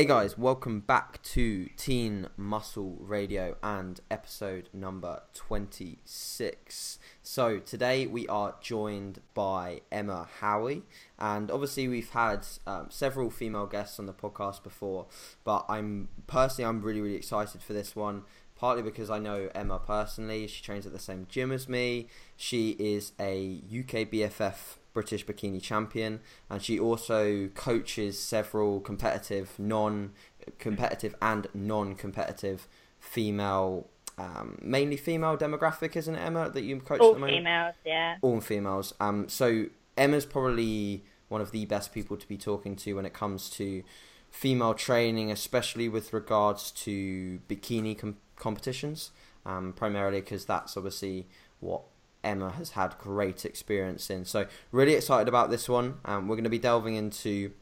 [0.00, 6.98] Hey guys, welcome back to Teen Muscle Radio and episode number 26.
[7.22, 10.84] So, today we are joined by Emma Howie,
[11.18, 15.04] and obviously we've had um, several female guests on the podcast before,
[15.44, 18.22] but I'm personally I'm really really excited for this one.
[18.56, 22.08] Partly because I know Emma personally, she trains at the same gym as me.
[22.38, 31.14] She is a UK BFF British bikini champion, and she also coaches several competitive, non-competitive
[31.22, 32.66] and non-competitive
[32.98, 36.50] female, um, mainly female demographic, isn't it, Emma?
[36.50, 37.38] That you coach All at the moment?
[37.38, 38.16] females, yeah.
[38.22, 38.94] All females.
[39.00, 43.12] Um, so Emma's probably one of the best people to be talking to when it
[43.12, 43.82] comes to
[44.30, 49.10] female training, especially with regards to bikini com- competitions.
[49.46, 51.26] Um, primarily because that's obviously
[51.60, 51.80] what
[52.22, 54.24] Emma has had great experience in.
[54.24, 55.98] So really excited about this one.
[56.04, 57.52] Um, we're going to be delving into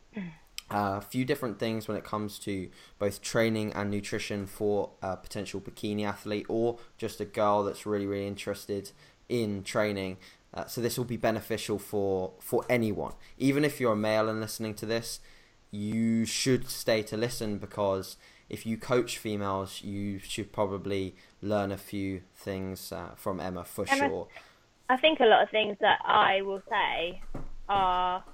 [0.71, 2.69] uh, a few different things when it comes to
[2.99, 8.07] both training and nutrition for a potential bikini athlete or just a girl that's really
[8.07, 8.91] really interested
[9.29, 10.17] in training.
[10.53, 14.41] Uh, so this will be beneficial for for anyone, even if you're a male and
[14.41, 15.21] listening to this.
[15.71, 18.17] You should stay to listen because
[18.49, 23.85] if you coach females, you should probably learn a few things uh, from Emma for
[23.89, 24.29] Emma- sure.
[24.89, 27.21] I think a lot of things that I will say
[27.69, 28.25] are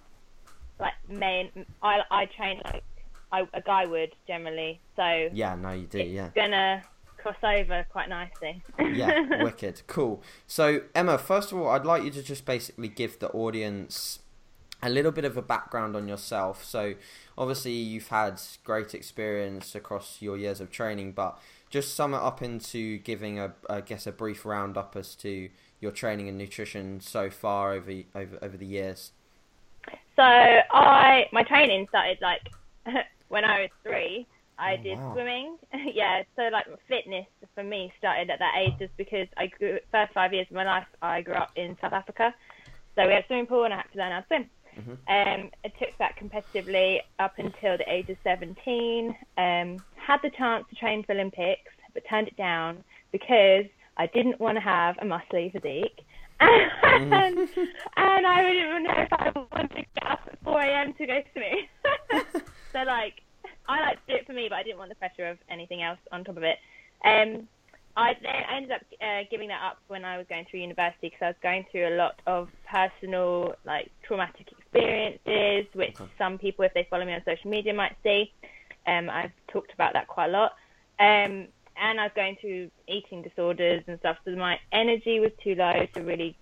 [0.78, 1.50] like main.
[1.82, 2.84] I I train like
[3.32, 5.98] I, a guy would generally, so Yeah, no, you do.
[5.98, 6.30] it's Yeah.
[6.34, 6.82] gonna
[7.16, 8.62] cross over quite nicely.
[8.92, 10.22] yeah, wicked, cool.
[10.46, 14.20] So Emma, first of all, I'd like you to just basically give the audience
[14.82, 16.62] a little bit of a background on yourself.
[16.64, 16.94] So
[17.38, 21.38] obviously you've had great experience across your years of training, but
[21.70, 25.48] just sum it up into giving a, I guess, a brief roundup as to
[25.84, 29.12] your training and nutrition so far over over over the years.
[30.16, 32.40] So I my training started like
[33.28, 34.26] when I was three.
[34.56, 35.12] I Oh, did wow.
[35.14, 35.58] swimming.
[35.94, 40.12] yeah, so like fitness for me started at that age just because I grew first
[40.14, 42.32] five years of my life I grew up in South Africa.
[42.94, 44.50] So we had a swimming pool and I had to learn how to swim.
[44.78, 44.96] Mhm.
[45.16, 49.14] Um, I took that competitively up until the age of 17.
[49.36, 53.66] Um, had the chance to train for Olympics, but turned it down because
[53.96, 56.00] I didn't want to have a muscly physique.
[56.40, 60.94] and, and I didn't even know if I wanted to get up at 4 a.m.
[60.94, 61.68] to go swimming.
[62.72, 63.22] so, like,
[63.68, 65.82] I like to do it for me, but I didn't want the pressure of anything
[65.82, 66.58] else on top of it.
[67.04, 67.48] Um,
[67.96, 71.08] I then I ended up uh, giving that up when I was going through university
[71.08, 76.10] because I was going through a lot of personal, like traumatic experiences, which Okay.
[76.18, 78.32] some people, if they follow me on social media, might see.
[78.86, 80.52] Um, I've talked about that quite a lot.
[80.98, 85.54] Um, and I was going through eating disorders and stuff, so my energy was too
[85.54, 86.36] low to really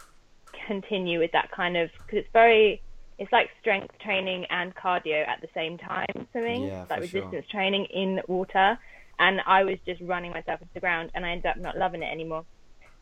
[0.67, 2.83] continue with that kind of because it's very
[3.19, 6.67] it's like strength training and cardio at the same time for me.
[6.67, 7.21] Yeah, like for sure.
[7.23, 8.79] resistance training in water,
[9.19, 12.03] and I was just running myself into the ground, and I ended up not loving
[12.03, 12.45] it anymore.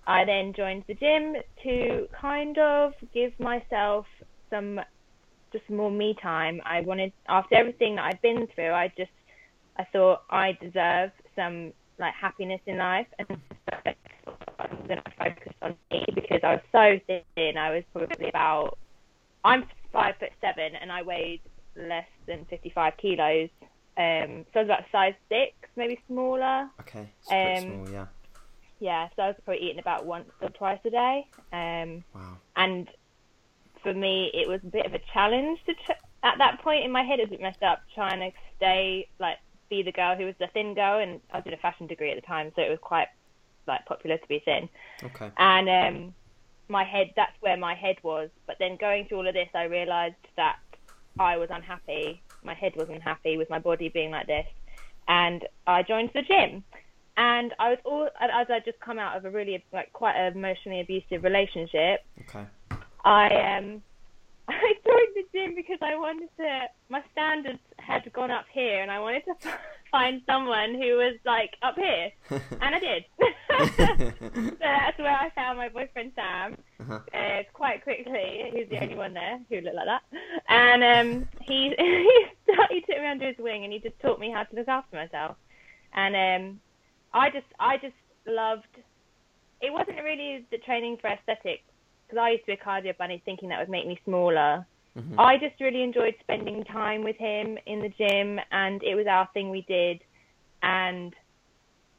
[0.06, 4.06] I then joined the gym to kind of give myself
[4.48, 4.80] some
[5.52, 6.60] just more me time.
[6.64, 9.10] I wanted after everything that I'd been through, I just
[9.76, 13.92] I thought I deserve some like happiness in life and so
[14.58, 17.56] I'm gonna focus on me because I was so thin.
[17.56, 18.78] I was probably about
[19.44, 21.40] I'm five foot seven and I weighed
[21.76, 23.48] less than fifty five kilos.
[23.96, 26.68] Um so I was about size six, maybe smaller.
[26.80, 28.06] Okay, Um, small, yeah.
[28.80, 31.26] Yeah, so I was probably eating about once or twice a day.
[31.52, 32.38] Um Wow.
[32.56, 32.88] and
[33.82, 36.90] for me it was a bit of a challenge to tr- at that point in
[36.92, 39.38] my head it was a bit messed up trying to stay like
[39.70, 42.16] be the girl who was the thin girl and I did a fashion degree at
[42.16, 43.08] the time so it was quite
[43.66, 44.68] like popular to be thin.
[45.02, 45.30] Okay.
[45.38, 46.14] and um
[46.68, 48.28] my head that's where my head was.
[48.46, 50.58] But then going through all of this I realized that
[51.18, 52.22] I was unhappy.
[52.44, 54.46] My head was unhappy with my body being like this.
[55.08, 56.64] And I joined the gym.
[57.16, 60.36] And I was all as I just come out of a really like quite an
[60.36, 62.44] emotionally abusive relationship Okay.
[63.04, 63.82] I um
[64.50, 66.62] I joined the gym because I wanted to.
[66.88, 69.34] My standards had gone up here, and I wanted to
[69.90, 73.04] find someone who was like up here, and I did.
[73.76, 76.56] so that's where I found my boyfriend Sam.
[76.80, 77.00] Uh-huh.
[77.12, 80.02] Uh, quite quickly, he's the only one there who looked like that,
[80.48, 82.26] and um, he he,
[82.70, 84.96] he took me under his wing, and he just taught me how to look after
[84.96, 85.36] myself,
[85.92, 86.60] and um,
[87.12, 87.94] I just I just
[88.26, 88.66] loved.
[89.60, 91.69] It wasn't really the training for aesthetics
[92.10, 94.66] because I used to be a cardio bunny thinking that would make me smaller.
[94.96, 95.14] Mhm.
[95.18, 99.28] I just really enjoyed spending time with him in the gym, and it was our
[99.32, 100.00] thing we did.
[100.62, 101.14] And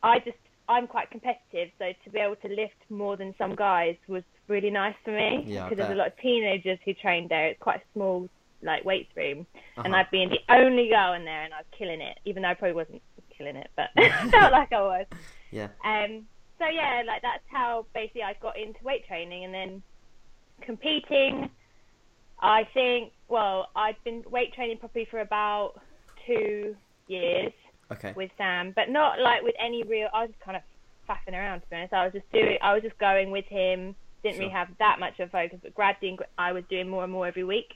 [0.03, 0.37] I just,
[0.67, 4.69] I'm quite competitive, so to be able to lift more than some guys was really
[4.69, 7.47] nice for me Yeah, because there's a lot of teenagers who trained there.
[7.47, 8.29] It's quite a small
[8.63, 9.47] like weights room,
[9.77, 9.95] and Uh-huh.
[9.95, 12.53] I'd been the only girl in there, and I was killing it, even though I
[12.53, 13.01] probably wasn't
[13.35, 13.89] killing it, but
[14.31, 15.05] felt like I was.
[15.51, 15.69] Yeah.
[15.83, 16.27] Um.
[16.59, 19.81] So yeah, like that's how basically I got into weight training, and then
[20.61, 21.49] competing.
[22.39, 23.11] I think.
[23.27, 25.79] Well, I've been weight training probably for about
[26.25, 26.75] two
[27.07, 27.51] years
[27.91, 28.13] Okay.
[28.15, 30.09] with Sam, but not like with any real.
[30.13, 30.63] I was just kind of
[31.09, 31.93] faffing around to be honest.
[31.93, 32.57] I was just doing.
[32.61, 33.95] I was just going with him.
[34.23, 37.11] Didn't really have that much of a focus, but gradually I was doing more and
[37.11, 37.73] more every week.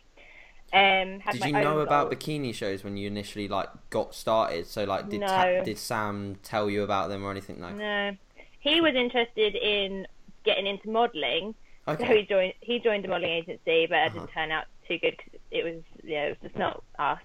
[0.74, 2.22] Um, had Did you know about goals.
[2.24, 4.68] bikini shows when you initially like got started?
[4.68, 5.28] So like, did No.
[5.28, 7.76] Ta- did Sam tell you about them or anything like?
[7.76, 8.16] No,
[8.60, 10.08] he was interested in
[10.44, 11.56] getting into modelling,
[11.88, 12.54] so he joined.
[12.62, 14.14] He joined a modelling agency, but it Uh-huh.
[14.14, 17.20] didn't turn out too good because it was yeah, it was just not us.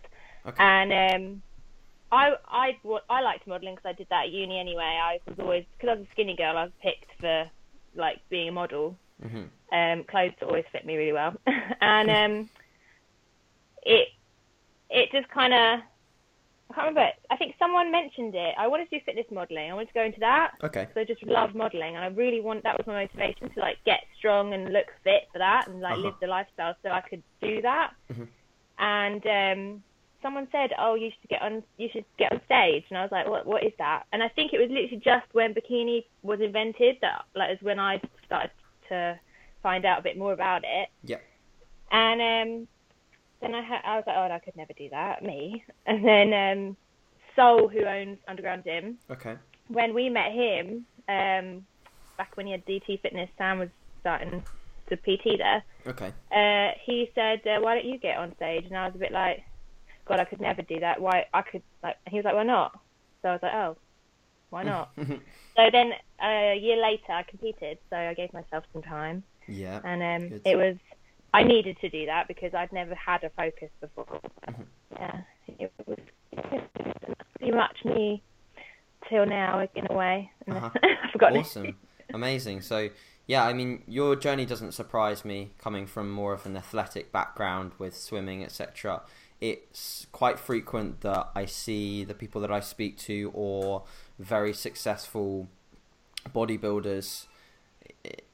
[0.46, 0.56] Okay.
[0.58, 1.42] And um,
[2.12, 2.78] I I
[3.08, 4.98] I liked modelling because I did that at uni anyway.
[5.02, 6.56] I was always because I was a skinny girl.
[6.56, 7.50] I was picked for
[7.94, 8.98] like being a model.
[9.22, 11.34] hmm Um, clothes always fit me really well,
[11.80, 12.50] and um,
[13.82, 14.08] it
[14.90, 15.80] it just kind of
[16.70, 17.10] I can't remember.
[17.30, 18.54] I think someone mentioned it.
[18.56, 19.70] I wanted to do fitness modelling.
[19.70, 20.52] I wanted to go into that.
[20.62, 20.86] Okay.
[20.94, 23.78] So I just love modelling, and I really want that was my motivation to like
[23.84, 26.02] get strong and look fit for that, and like Uh-huh.
[26.06, 27.92] live the lifestyle so I could do that.
[28.12, 28.28] Mhm.
[28.78, 29.82] And um,
[30.22, 33.10] someone said, "Oh, you should get on, you should get on stage," and I was
[33.12, 33.46] like, "What?
[33.46, 37.24] What is that?" And I think it was literally just when bikini was invented that
[37.34, 38.52] like is when I started
[38.90, 39.18] to
[39.62, 40.88] find out a bit more about it.
[41.02, 41.18] Yeah.
[41.90, 42.68] And um,
[43.40, 46.32] then I had, I was like, "Oh, I could never do that, me." And then
[46.32, 46.76] um,
[47.36, 49.36] Soul, who owns Underground Gym Okay.
[49.68, 51.66] when we met him, um,
[52.18, 53.68] back when he had DT Fitness, Sam was
[54.00, 54.42] starting
[54.88, 55.62] to PT there.
[55.86, 56.12] Okay.
[56.30, 59.12] Uh, he said, uh, "Why don't you get on stage?" And I was a bit
[59.12, 59.42] like,
[60.06, 61.00] "God, I could never do that.
[61.00, 61.24] Why?
[61.32, 62.72] I could like." He was like, "Why not?"
[63.22, 63.76] So I was like, "Oh,
[64.50, 64.90] why not?"
[65.56, 65.92] so then
[66.22, 67.78] uh, a year later, I competed.
[67.88, 69.80] So I gave myself some time, yeah.
[69.84, 70.76] and um, it was.
[71.32, 74.20] I needed to do that because I'd never had a focus before.
[74.92, 75.98] Yeah, it was
[77.38, 78.22] pretty much me
[79.08, 80.30] till now in a way.
[80.48, 80.70] Uh-huh.
[81.22, 81.76] Awesome
[82.14, 82.88] amazing so
[83.26, 87.72] yeah i mean your journey doesn't surprise me coming from more of an athletic background
[87.78, 89.02] with swimming etc
[89.40, 93.84] it's quite frequent that i see the people that i speak to or
[94.18, 95.48] very successful
[96.34, 97.26] bodybuilders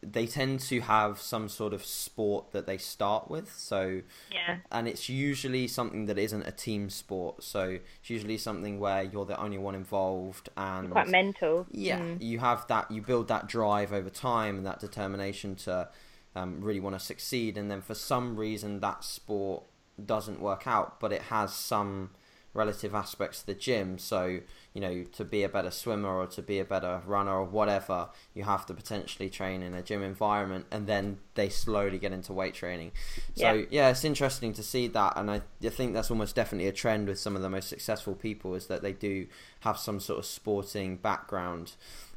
[0.03, 4.59] they tend to have some sort of sport that they start with so Yeah.
[4.71, 9.25] and it's usually something that isn't a team sport so it's usually something where you're
[9.25, 11.67] the only one involved and Quite mental.
[11.73, 12.23] yeah, Mm.
[12.23, 12.91] you have that.
[12.91, 15.89] You build that drive over time and that determination to
[16.37, 17.57] um, really want to succeed.
[17.57, 19.65] And then for some reason, that sport
[20.05, 22.11] doesn't work out, but it has some
[22.57, 23.99] relative aspects to the gym.
[23.99, 24.41] So
[24.75, 28.09] you know, to be a better swimmer or to be a better runner or whatever,
[28.35, 32.33] you have to potentially train in a gym environment, and then they slowly get into
[32.35, 32.93] weight training.
[33.35, 33.65] So Yeah.
[33.71, 37.09] yeah, it's interesting to see that, and I, I think that's almost definitely a trend
[37.09, 39.27] with some of the most successful people is that they do
[39.61, 41.73] have some sort of sporting background.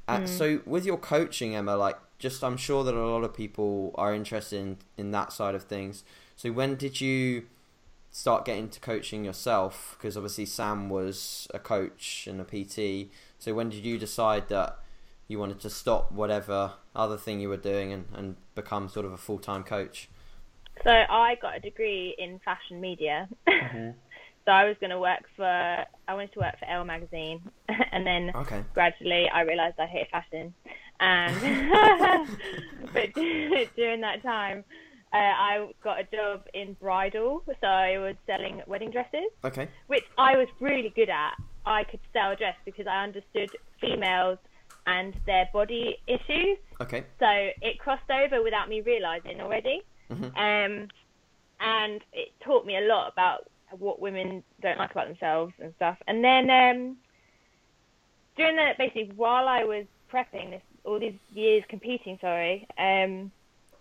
[0.07, 3.93] Uh, So with your coaching, Emma, like just I'm sure that a lot of people
[3.95, 6.03] are interested in, in that side of things.
[6.35, 7.43] So when did you
[8.11, 9.95] start getting to coaching yourself?
[9.97, 13.11] Because obviously Sam was a coach and a PT.
[13.37, 14.79] So when did you decide that
[15.27, 19.13] you wanted to stop whatever other thing you were doing and, and become sort of
[19.13, 20.09] a full time coach?
[20.83, 23.27] So I got a degree in fashion media.
[23.61, 23.91] Mm-hmm.
[24.45, 27.41] so I was going to work for, I wanted to work for Elle magazine,
[27.91, 28.63] and then Okay.
[28.73, 30.53] gradually I realised I hated fashion.
[31.01, 32.27] Um, and
[32.93, 33.13] but
[33.75, 34.63] during that time,
[35.11, 39.67] uh, I got a job in bridal, so I was selling wedding dresses, Okay.
[39.87, 41.33] which I was really good at.
[41.65, 43.49] I could sell a dress because I understood
[43.81, 44.37] females
[44.85, 46.57] and their body issues.
[46.81, 47.05] Okay.
[47.19, 49.81] So it crossed over without me realising already.
[50.09, 50.25] Mhm.
[50.37, 50.87] Um,
[51.59, 55.97] and it taught me a lot about what women don't like about themselves and stuff.
[56.07, 56.97] And then um,
[58.35, 63.31] during the basically while I was prepping this, all these years competing, sorry, um,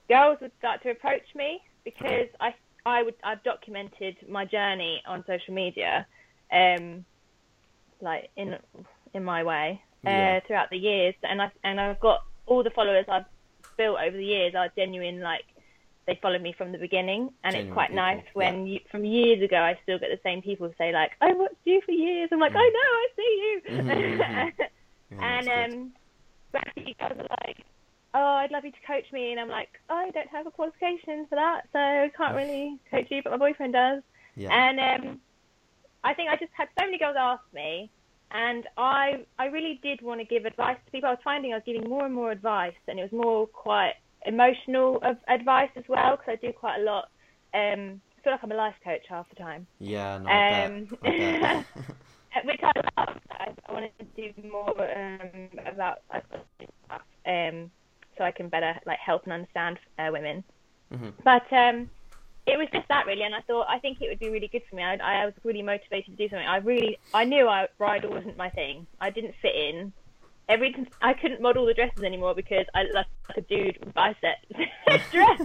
[0.08, 2.54] girls would start to approach me because I
[2.86, 6.06] I would I've documented my journey on social media,
[6.52, 7.04] um,
[8.00, 8.56] like in
[9.14, 10.40] in my way uh, Yeah.
[10.46, 13.26] throughout the years, and I and I've got all the followers I've
[13.76, 15.44] built over the years are genuine like
[16.06, 17.30] they followed me from the beginning.
[17.44, 20.20] And Genuine it's quite people, nice when you, from years ago I still get the
[20.24, 22.30] same people say like I watched you for years.
[22.32, 23.62] I'm like I know I see you.
[23.70, 24.52] Mhm, mhm.
[25.10, 25.92] Yeah, and um
[26.52, 27.58] gradually guys are like
[28.18, 30.50] oh I'd love you to coach me and I'm like oh, I don't have a
[30.50, 34.02] qualification for that so I can't really coach you but my boyfriend does
[34.36, 34.50] yeah.
[34.52, 35.20] and um,
[36.04, 37.90] I think I just had so many girls ask me,
[38.30, 41.08] and I I really did want to give advice to people.
[41.08, 43.94] I was finding I was giving more and more advice, and it was more quite
[44.26, 47.08] emotional of advice as well because I do quite a lot
[47.54, 49.66] um, I feel like I'm a life coach half the time.
[49.80, 50.98] Yeah, no, I Um, bet.
[51.04, 51.64] I
[52.34, 52.44] bet.
[52.44, 53.20] which I love.
[53.30, 57.70] I, I wanted to do more um, about stuff, um,
[58.18, 60.44] so I can better like help and understand uh, women.
[60.92, 61.12] Mhm.
[61.24, 61.88] But um,
[62.46, 64.62] it was just that really, and I thought I think it would be really good
[64.68, 64.82] for me.
[64.82, 66.46] I, I was really motivated to do something.
[66.46, 68.86] I really, I knew I, bridal wasn't my thing.
[69.00, 69.92] I didn't fit in.
[70.48, 74.46] Every I couldn't model the dresses anymore because I looked like a dude with biceps
[75.12, 75.42] dress.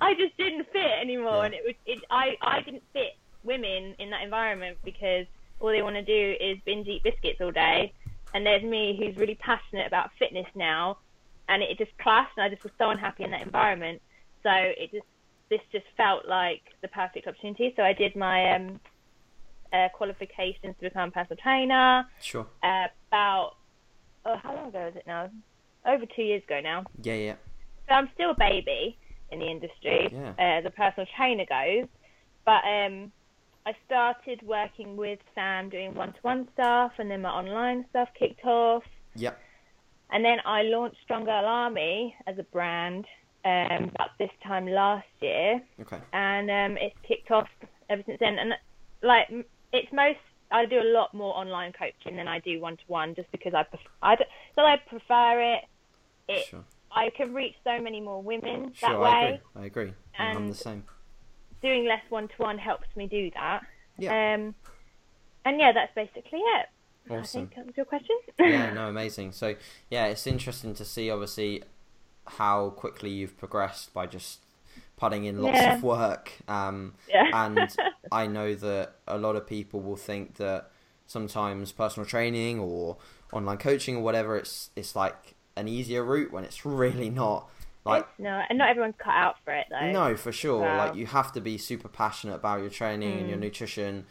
[0.00, 1.44] I just didn't fit anymore, Yeah.
[1.44, 2.02] and it was it.
[2.10, 5.26] I I didn't fit women in that environment because
[5.60, 7.92] all they want to do is binge eat biscuits all day,
[8.34, 10.98] and there's me who's really passionate about fitness now,
[11.48, 14.00] and it just clashed, and I just was so unhappy in that environment.
[14.42, 15.06] So it just
[15.50, 17.72] this just felt like the perfect opportunity.
[17.76, 18.80] So I did my um,
[19.72, 22.46] uh, qualifications to become a personal trainer Sure.
[22.62, 23.56] uh, about
[24.24, 25.30] oh how long ago is it now?
[25.86, 26.84] Over two years ago now.
[27.02, 27.34] Yeah, yeah.
[27.88, 28.96] So I'm still a baby
[29.30, 30.30] in the industry, Yeah.
[30.38, 31.88] uh, as a personal trainer goes.
[32.46, 33.12] But um,
[33.66, 38.82] I started working with Sam doing one-to-one stuff, and then my online stuff kicked off.
[39.16, 39.38] Yep.
[40.14, 43.04] And then I launched Strong Girl Army as a brand
[43.44, 45.98] um, about this time last year, Okay.
[46.12, 47.48] and um, it's kicked off
[47.90, 48.38] ever since then.
[48.38, 48.54] And
[49.02, 49.26] like,
[49.72, 50.20] it's most
[50.52, 53.80] I do a lot more online coaching than I do one-to-one, just because I pref-
[54.02, 55.64] I don't, so I prefer it.
[56.28, 56.64] It Sure.
[56.92, 59.40] I can reach so many more women Sure, that I way.
[59.56, 59.62] agree.
[59.62, 59.92] I agree.
[60.16, 60.84] I'm the same.
[61.60, 63.62] Doing less one to one helps me do that.
[63.98, 64.34] Yeah.
[64.34, 64.54] Um,
[65.44, 66.66] and yeah, that's basically it.
[67.10, 67.42] I Awesome.
[67.48, 68.16] think that was your question.
[68.38, 69.32] yeah, no, amazing.
[69.32, 69.54] So
[69.90, 71.62] yeah, it's interesting to see obviously
[72.26, 74.40] how quickly you've progressed by just
[74.96, 75.76] putting in lots Yeah.
[75.76, 76.32] of work.
[76.48, 77.28] Um, yeah.
[77.34, 77.68] and
[78.10, 80.70] I know that a lot of people will think that
[81.06, 82.96] sometimes personal training or
[83.32, 87.50] online coaching or whatever, it's it's like an easier route when it's really not.
[87.84, 89.90] Like no, and not everyone's cut out for it though.
[89.92, 90.60] no, for sure.
[90.62, 90.78] Wow.
[90.78, 93.42] Like you have to be super passionate about your training and your Mm.
[93.42, 94.06] nutrition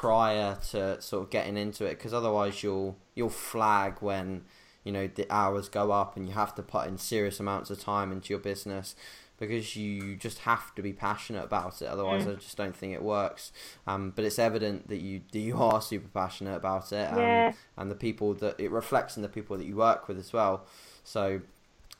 [0.00, 4.44] prior to sort of getting into it, because otherwise you'll you'll flag when
[4.84, 7.80] you know the hours go up and you have to put in serious amounts of
[7.80, 8.94] time into your business
[9.38, 11.86] because you just have to be passionate about it.
[11.88, 12.32] Otherwise, Mm.
[12.32, 13.52] I just don't think it works.
[13.86, 17.52] Um, but it's evident that you that you are super passionate about it, um, Yeah.
[17.78, 20.64] and the people that it reflects in the people that you work with as well.
[21.04, 21.40] So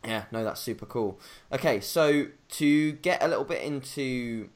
[0.05, 1.19] yeah, no, that's super cool.
[1.51, 2.27] Okay, so
[2.61, 4.49] to get a little bit into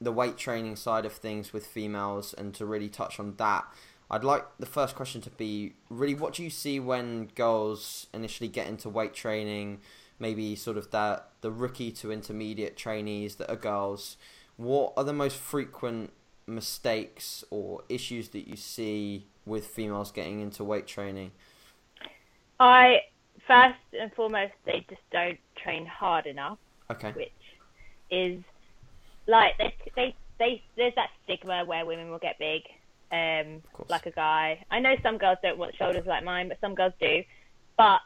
[0.00, 3.64] the weight training side of things with females and to really touch on that,
[4.10, 8.48] I'd like the first question to be really what do you see when girls initially
[8.48, 9.80] get into weight training,
[10.18, 14.16] maybe sort of that the rookie to intermediate trainees that are girls,
[14.56, 16.12] what are the most frequent
[16.46, 21.32] mistakes or issues that you see with females getting into weight training?
[22.60, 23.00] I
[23.46, 26.58] first and foremost they just don't train hard enough,
[26.90, 27.14] Okay.
[27.14, 27.32] which
[28.10, 28.42] is
[29.28, 32.62] like they they they there's that stigma where women will get big,
[33.12, 34.64] um, like a guy.
[34.70, 37.22] I know some girls don't want shoulders like mine, but some girls do.
[37.76, 38.00] But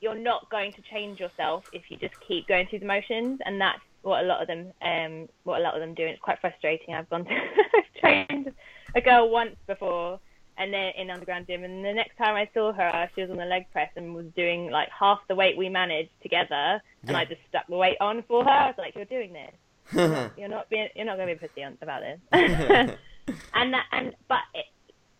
[0.00, 3.60] you're not going to change yourself if you just keep going through the motions, and
[3.60, 6.02] that's what a lot of them um what a lot of them do.
[6.02, 6.94] And it's quite frustrating.
[6.94, 8.52] I've gone to trained
[8.94, 10.18] a girl once before.
[10.58, 13.36] And then in underground gym, and the next time I saw her, she was on
[13.36, 17.18] the leg press and was doing like half the weight we managed together, and Yeah.
[17.18, 18.48] I just stuck the weight on for her.
[18.50, 19.52] I was like, "You're doing this.
[20.36, 20.88] You're not being.
[20.94, 22.18] You're not going to be pussy on, about this."
[23.54, 24.66] and that, and but it,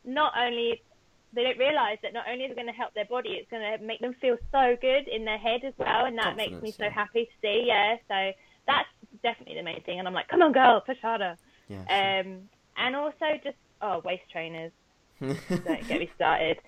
[0.04, 0.82] not only
[1.32, 3.62] they don't realize that not only is it going to help their body, it's going
[3.62, 6.72] to make them feel so good in their head as well, and that makes me
[6.72, 6.90] Confidence, so yeah.
[6.90, 7.64] happy to see.
[7.66, 8.32] Yeah, so
[8.66, 8.88] that's
[9.22, 9.98] definitely the main thing.
[9.98, 11.36] And I'm like, "Come on, girl, push harder."
[11.68, 12.22] yeah.
[12.24, 12.42] Um,
[12.76, 14.72] and also just oh, waist trainers
[15.20, 16.58] don't get me started.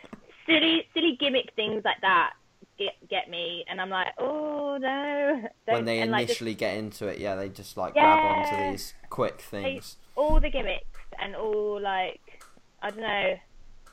[0.47, 2.33] Silly, silly gimmick things like that
[2.79, 5.43] get get me, and I'm like, oh no.
[5.67, 8.19] Don't, when they and, like, just initially get into it, yeah, they just like grab
[8.19, 9.97] onto these quick things.
[10.17, 12.43] all the gimmicks and all like
[12.83, 13.39] I don't know.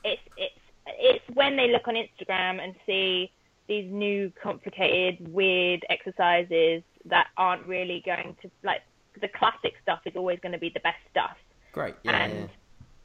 [0.04, 3.30] It's it's it's when they look on Instagram and see
[3.68, 8.82] these new complicated weird exercises that aren't really going to like
[9.20, 11.36] the classic stuff is always going to be the best stuff.
[11.72, 12.48] Great, yeah, and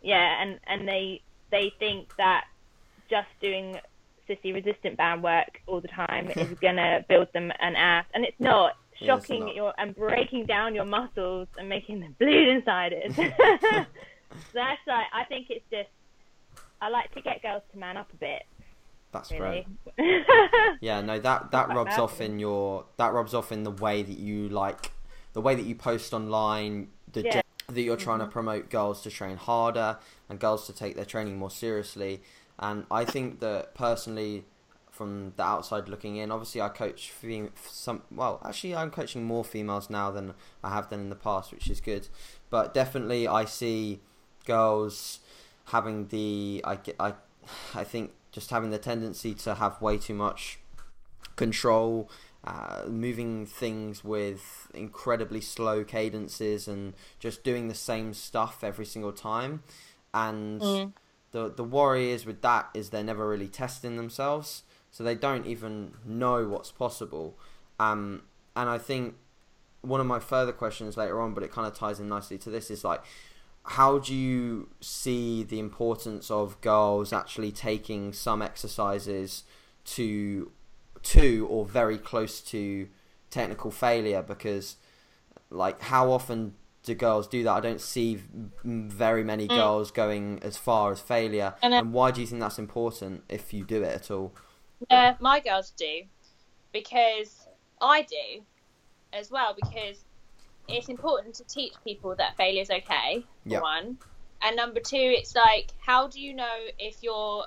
[0.02, 1.22] yeah, and and they
[1.52, 2.46] they think that
[3.10, 3.78] just doing
[4.32, 8.40] sissy resistant band work all the time is gonna build them an ass, and it's
[8.40, 8.74] not.
[9.00, 9.56] Yeah, it's Shocking not.
[9.56, 13.16] your and breaking down your muscles and making them bleed inside it.
[14.54, 15.90] That's like I think it's just
[16.82, 18.44] I like to get girls to man up a bit.
[19.12, 19.66] that's Really.
[19.98, 20.26] great.
[20.82, 24.18] Yeah, no, that that rubs off in your that rubs off in the way that
[24.18, 24.92] you like
[25.34, 27.42] the way that you post online, the Yeah.
[27.68, 28.34] that you're trying to mm-hmm.
[28.34, 29.98] promote girls to train harder
[30.30, 32.22] and girls to take their training more seriously.
[32.62, 34.46] And I think that personally,
[34.91, 36.32] from the outside looking in.
[36.32, 38.03] Obviously, I coach fem- some.
[38.12, 41.70] Well, actually, I'm coaching more females now than I have done in the past, which
[41.70, 42.08] is good.
[42.50, 44.01] But definitely, I see
[44.46, 45.20] girls
[45.65, 46.62] having the.
[46.63, 47.13] I I,
[47.74, 50.60] I think just having the tendency to have way too much
[51.36, 52.10] control.
[52.44, 59.12] Uh, moving things with incredibly slow cadences and just doing the same stuff every single
[59.12, 59.62] time.
[60.12, 60.94] And Mm.
[61.32, 65.46] The the worry is with that is they're never really testing themselves, so they don't
[65.46, 67.38] even know what's possible.
[67.80, 68.24] Um,
[68.56, 69.16] and I think
[69.82, 72.50] one of my further questions later on, but it kind of ties in nicely to
[72.50, 73.02] this, is like,
[73.64, 79.44] how do you see the importance of girls actually taking some exercises
[79.86, 80.52] to
[81.04, 82.88] to or very close to
[83.30, 84.22] technical failure?
[84.22, 84.76] Because
[85.50, 87.52] like, how often do girls do that?
[87.52, 88.22] I don't see
[88.64, 91.54] very many girls going as far as failure.
[91.62, 94.34] And, And, uh, why do you think that's important if you do it at all?
[94.90, 96.04] Yeah, my girls do
[96.72, 97.48] because
[97.82, 98.44] I do
[99.14, 100.04] as well because
[100.68, 103.26] it's important to teach people that failure is okay.
[103.46, 103.62] Yeah.
[103.62, 103.98] one,
[104.42, 107.46] and number two, it's like how do you know if you're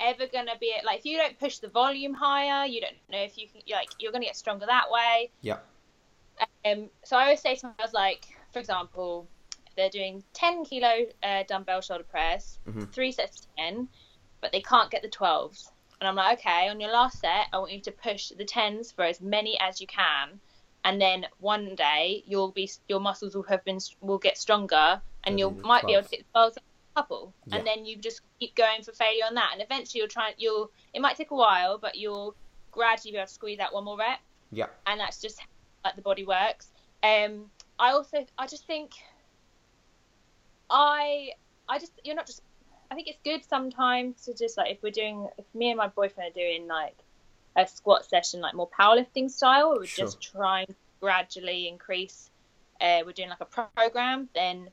[0.00, 3.22] ever gonna be at, like if you don't push the volume higher, you don't know
[3.22, 5.30] if you can like you're gonna get stronger that way.
[5.40, 5.58] Yeah.
[6.64, 9.28] Um, so I always say to myself, like, for example,
[9.76, 12.92] they're doing 10 kilo uh, dumbbell shoulder press, Mhm.
[12.92, 13.88] three sets of 10,
[14.40, 15.70] but they can't get the 12s.
[16.00, 18.92] And I'm like, okay, on your last set, I want you to push the 10s
[18.94, 20.40] for as many as you can.
[20.84, 25.38] And then one day you'll be your muscles will have been will get stronger, and
[25.38, 26.10] you the might be able to 12s.
[26.10, 27.34] get the 12s in a couple.
[27.46, 27.56] Yeah.
[27.56, 30.34] And then you just keep going for failure on that, and eventually you'll try.
[30.38, 32.34] You'll it might take a while, but you'll
[32.70, 34.20] gradually be able to squeeze out one more rep
[34.52, 34.68] Yeah.
[34.86, 35.46] and that's just how
[35.84, 36.72] like the body works.
[37.02, 38.92] Um, I also I just think
[40.68, 41.30] I
[41.68, 42.42] I just you're not just
[42.90, 45.88] I think it's good sometimes to just like if we're doing if me and my
[45.88, 46.96] boyfriend are doing like
[47.56, 50.04] a squat session like more powerlifting style, we're Sure.
[50.06, 52.30] just trying to gradually increase.
[52.80, 54.68] Uh, we're doing like a program, then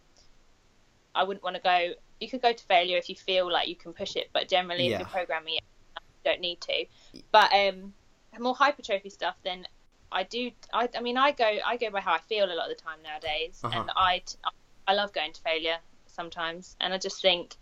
[1.16, 1.94] I wouldn't want to go.
[2.20, 4.90] You could go to failure if you feel like you can push it, but generally
[4.90, 4.94] Yeah.
[4.96, 5.64] if you're programming it,
[5.98, 6.86] you don't need to.
[7.32, 7.94] But um,
[8.40, 9.68] more hypertrophy stuff, then
[10.12, 10.52] I do.
[10.74, 11.46] I, I mean, I go.
[11.66, 13.80] I go by how I feel a lot of the time nowadays, Uh-huh.
[13.82, 14.24] and I,
[14.88, 17.56] I love going to failure sometimes, and I just think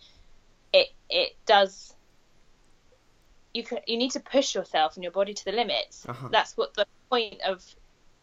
[0.74, 1.94] it it does.
[3.54, 6.06] You can you need to push yourself and your body to the limits.
[6.08, 6.28] Uh-huh.
[6.32, 7.64] That's what the point of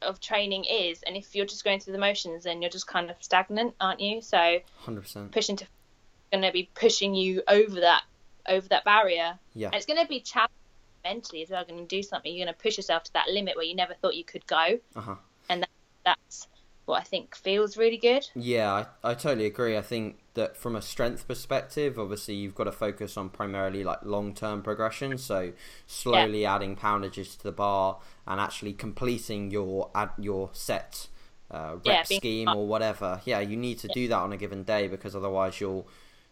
[0.03, 3.11] of training is, and if you're just going through the motions, then you're just kind
[3.11, 4.21] of stagnant, aren't you?
[4.21, 5.33] So Hundred percent.
[5.33, 5.67] pushing to
[6.33, 8.03] going to be pushing you over that
[8.49, 9.39] over that barrier.
[9.55, 9.67] Yeah.
[9.69, 10.55] And it's going to be challenging
[11.05, 11.65] mentally as well.
[11.65, 13.95] Going to do something, you're going to push yourself to that limit where you never
[13.95, 15.17] thought you could go, Uh huh.
[15.49, 15.71] and that,
[16.05, 16.49] that's
[16.87, 18.27] what I think feels really good.
[18.35, 19.77] Yeah, I, I totally agree.
[19.77, 23.99] I think that from a strength perspective, obviously you've got to focus on primarily like
[24.03, 25.19] long term progression.
[25.19, 25.53] So
[25.87, 31.09] slowly adding poundages to the bar and actually completing your ad, your set
[31.51, 33.21] uh, rep Yeah, scheme or whatever.
[33.27, 35.87] Yeah, you need to do that on a given day because otherwise you'll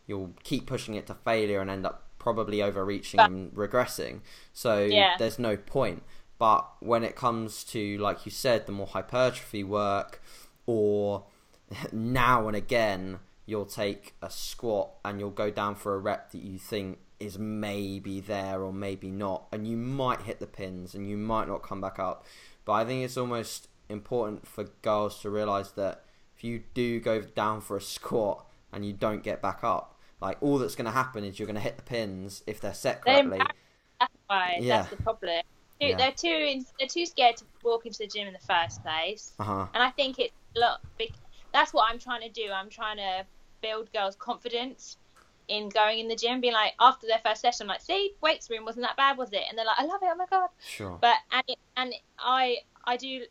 [0.07, 4.21] you'll keep pushing it to failure and end up probably overreaching But- and regressing.
[4.53, 5.17] So Yeah.
[5.19, 6.05] there's no point.
[6.39, 10.23] But when it comes to, like you said, the more hypertrophy work,
[10.67, 11.25] or
[11.93, 16.39] now and again, you'll take a squat and you'll go down for a rep that
[16.43, 21.09] you think is maybe there or maybe not, and you might hit the pins and
[21.09, 22.25] you might not come back up.
[22.65, 26.05] But I think it's almost important for girls to realize that
[26.37, 29.90] if you do go down for a squat and you don't get back up,
[30.21, 32.75] like all that's going to happen is you're going to hit the pins if they're
[32.75, 33.39] set They're correctly.
[33.99, 34.79] That's why Yeah.
[34.79, 35.43] that's the problem.
[35.81, 35.97] Yeah.
[35.97, 39.45] They're too they're too scared to walk into the gym in the first place, Uh
[39.45, 39.67] huh.
[39.73, 40.81] and I think it's a lot.
[40.99, 41.13] Big,
[41.55, 42.51] that's what I'm trying to do.
[42.53, 43.25] I'm trying to
[43.63, 44.99] build girls' confidence
[45.49, 48.51] in going in the gym, being like after their first session, I'm like, see, weights
[48.51, 49.43] room wasn't that bad, was it?
[49.49, 50.09] And they're like, I love it.
[50.13, 50.49] Oh my god.
[50.65, 50.99] Sure.
[51.01, 53.25] but and it, and I I do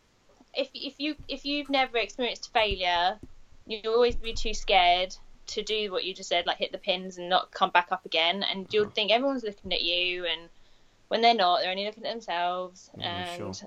[0.55, 3.19] if if you if you've never experienced failure,
[3.67, 5.15] you'll always be too scared
[5.49, 8.05] to do what you just said, like hit the pins and not come back up
[8.05, 8.91] again, and you'll Uh-huh.
[8.95, 10.49] think everyone's looking at you, and
[11.09, 12.89] when they're not, they're only looking at themselves.
[12.95, 13.57] Yeah, and sure.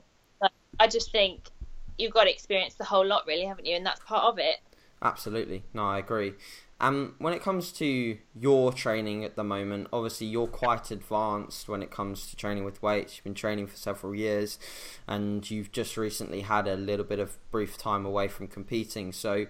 [0.41, 1.51] like, I just think
[1.99, 3.77] you've got to experience the whole lot, really, haven't you?
[3.77, 4.59] And that's part of it.
[5.03, 5.65] Absolutely.
[5.75, 6.35] No, I agree.
[6.81, 11.83] Um, when it comes to your training at the moment, obviously you're quite advanced when
[11.83, 13.17] it comes to training with weights.
[13.17, 14.59] You've been training for several years,
[15.07, 19.13] and you've just recently had a little bit of brief time away from competing.
[19.13, 19.47] So,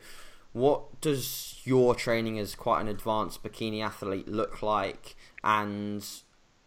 [0.52, 5.16] what does your training as quite an advanced bikini athlete look like?
[5.42, 6.04] And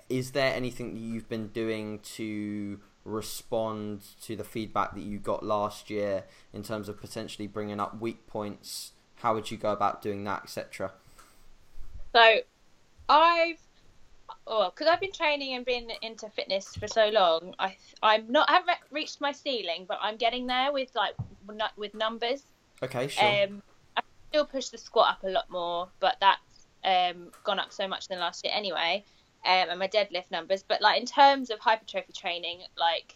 [0.10, 5.46] is there anything that you've been doing to respond to the feedback that you got
[5.46, 8.94] last year in terms of potentially bringing up weak points?
[9.18, 10.92] How would you go about doing that, etc.?
[12.14, 12.40] So
[13.08, 13.60] I've
[14.48, 18.50] oh, because I've been training and been into fitness for so long, I I'm not
[18.50, 21.14] I haven't reached my ceiling, but I'm getting there with like
[21.78, 22.44] with numbers.
[22.82, 23.44] Okay, sure.
[23.44, 23.62] Um,
[24.36, 28.08] still push the squat up a lot more, but that's um gone up so much
[28.10, 29.04] in the last year anyway.
[29.46, 33.16] Um, and my deadlift numbers, but like in terms of hypertrophy training, like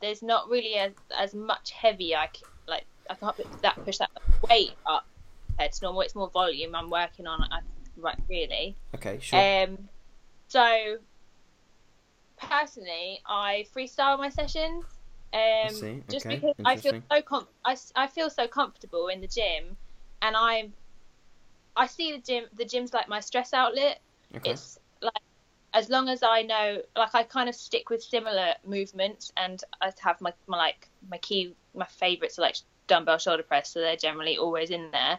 [0.00, 3.98] there's not really as as much heavy I c- like I can't put that push
[3.98, 4.10] that
[4.48, 5.06] weight up
[5.46, 6.00] compared to normal.
[6.00, 7.42] It's more volume I'm working on.
[7.50, 7.60] I,
[7.96, 8.76] right, really.
[8.94, 9.38] okay, sure.
[9.38, 9.88] Um,
[10.48, 10.96] so
[12.38, 14.84] personally, I freestyle my sessions.
[15.32, 16.02] Um, see.
[16.08, 19.76] just because I feel so com- I, I feel so comfortable in the gym,
[20.22, 20.72] and I'm
[21.76, 24.00] I see the gym the gym's like my stress outlet.
[24.36, 24.50] okay.
[24.50, 25.12] It's like
[25.72, 29.92] as long as I know, like I kind of stick with similar movements, and I
[30.00, 32.56] have my, my like my key my favorites are like
[32.86, 35.18] dumbbell shoulder press, so they're generally always in there.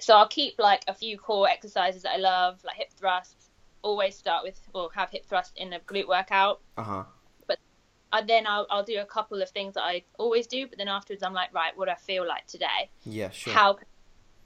[0.00, 3.50] So I'll keep like a few core exercises that I love, like hip thrusts.
[3.82, 6.60] Always start with or have hip thrust in a glute workout.
[6.76, 7.04] Uh huh.
[8.14, 10.86] And then I'll, I'll do a couple of things that I always do, but then
[10.86, 12.90] afterwards I'm like, right, what do I feel like today?
[13.04, 13.54] Yeah, sure.
[13.54, 13.91] how can I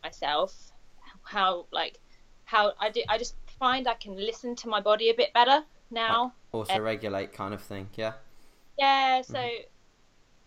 [0.06, 0.72] myself
[1.22, 1.98] how like
[2.44, 5.64] how I do I just find I can listen to my body a bit better
[5.90, 7.88] now um, Also regulate kind of thing.
[7.94, 8.12] Yeah.
[8.78, 9.32] yeah mm-hmm.
[9.32, 9.40] so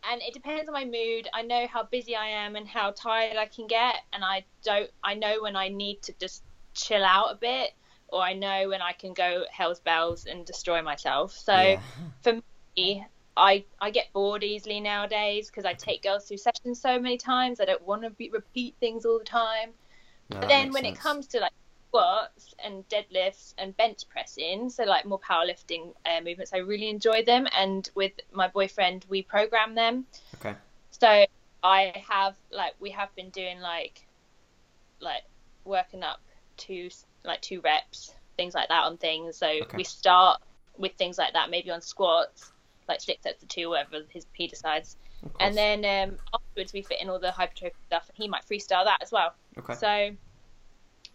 [0.10, 3.38] and it depends on my mood I know how busy I am and how tired
[3.38, 6.44] I can get and I don't I know when I need to just
[6.74, 7.72] chill out a bit
[8.08, 11.82] or I know when I can go hell's bells and destroy myself so yeah.
[12.22, 12.40] for
[12.78, 13.06] me,
[13.40, 17.60] I I get bored easily nowadays because I take girls through sessions so many times.
[17.60, 19.74] I don't want to be, repeat things all the time.
[20.30, 20.98] No, But then when sense.
[20.98, 21.52] it comes to like
[21.90, 27.24] squats and deadlifts and bench pressing, so like more powerlifting uh, movements, I really enjoy
[27.24, 27.48] them.
[27.58, 30.06] And with my boyfriend, we program them.
[30.36, 30.56] Okay.
[30.92, 31.26] So
[31.64, 34.08] I have like we have been doing like
[35.02, 35.24] like
[35.66, 36.20] working up
[36.58, 36.90] to
[37.26, 39.38] like two reps, things like that on things.
[39.38, 39.78] So Okay.
[39.78, 40.42] we start
[40.78, 42.52] with things like that, maybe on squats,
[42.90, 44.98] like six sets of two, whatever his he decides.
[45.40, 48.86] And then um, afterwards we fit in all the hypertrophy stuff, and he might freestyle
[48.86, 49.34] that as well.
[49.58, 49.74] okay.
[49.76, 50.10] So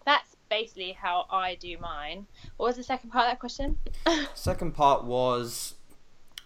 [0.06, 2.26] that's basically how I do mine.
[2.56, 3.78] What was the second part of that question?
[4.34, 5.74] Second part was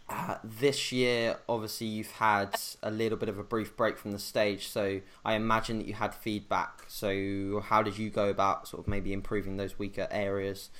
[0.08, 1.38] uh, this year.
[1.48, 5.34] Obviously, you've had a little bit of a brief break from the stage, so I
[5.34, 6.84] imagine that you had feedback.
[6.86, 10.70] So, how did you go about sort of maybe improving those weaker areas?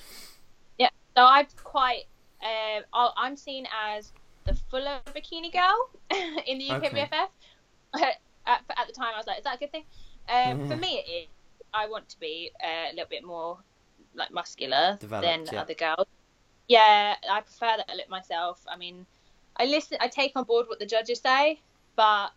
[0.77, 2.03] Yeah, so I'm quite.
[2.41, 4.13] Uh, I'll- I'm seen as
[4.49, 5.77] the fuller bikini girl
[6.47, 7.07] in the UK Okay.
[7.07, 7.29] BFF.
[8.45, 9.85] at, at the time, I was like, "Is that a good thing?"
[10.27, 10.67] Um, Mhm.
[10.67, 11.27] For me, it is.
[11.73, 13.59] I want to be uh, a little bit more
[14.15, 15.61] like muscular Developed, than yeah.
[15.61, 16.07] other girls.
[16.67, 18.63] Yeah, I prefer that I look myself.
[18.67, 19.05] I mean,
[19.57, 19.97] I listen.
[20.01, 21.61] I take on board what the judges say,
[21.95, 22.31] but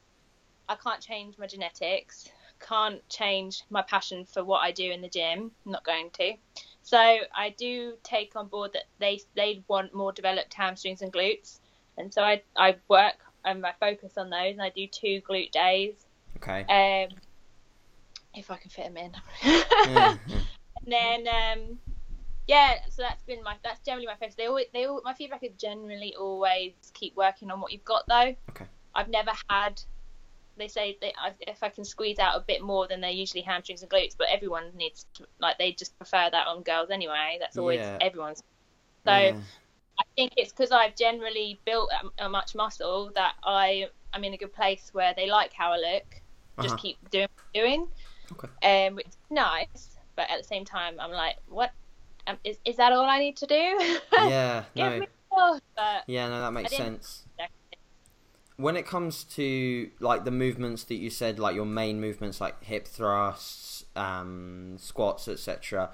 [0.68, 2.28] I can't change my genetics.
[2.60, 5.50] Can't change my passion for what I do in the gym.
[5.66, 6.34] I'm not going to.
[6.82, 11.60] So I do take on board that they they want more developed hamstrings and glutes,
[11.98, 15.50] and so I I work and I focus on those, and I do two glute
[15.52, 15.94] days.
[16.36, 16.62] Okay.
[16.62, 17.16] Um,
[18.34, 19.12] if I can fit them in.
[19.40, 20.18] Mhm.
[20.84, 21.78] and then um,
[22.48, 24.34] yeah, so that's been my that's generally my focus.
[24.36, 28.04] They always they all, my feedback is generally always keep working on what you've got
[28.08, 28.34] though.
[28.50, 28.66] Okay.
[28.94, 29.80] I've never had.
[30.58, 33.82] They say I- if I can squeeze out a bit more than they're usually hamstrings
[33.82, 37.38] and glutes, but everyone needs to, like they just prefer that on girls anyway.
[37.40, 37.98] That's always Yeah.
[38.00, 38.42] everyone's.
[39.06, 39.40] So Yeah.
[39.98, 44.34] I think it's because I've generally built a, a much muscle that I I'm in
[44.34, 46.04] a good place where they like how I look.
[46.60, 46.82] Just Uh-huh.
[46.82, 47.88] keep doing what I'm doing.
[48.32, 48.86] Okay.
[48.86, 51.72] Um, which is nice, but at the same time, I'm like, what?
[52.26, 54.00] Um, is is that all I need to do?
[54.28, 54.64] Yeah.
[54.74, 55.04] Give
[55.36, 55.58] No.
[56.06, 56.28] Yeah.
[56.28, 57.24] No, that makes sense.
[58.56, 62.62] when it comes to like the movements that you said like your main movements like
[62.62, 65.90] hip thrusts um squats etc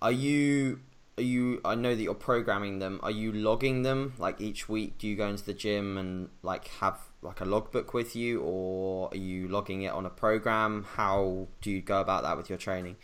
[0.00, 0.80] are you
[1.18, 4.98] are you i know that you're programming them are you logging them like each week
[4.98, 9.08] do you go into the gym and like have like a logbook with you or
[9.12, 12.58] are you logging it on a program how do you go about that with your
[12.58, 12.96] training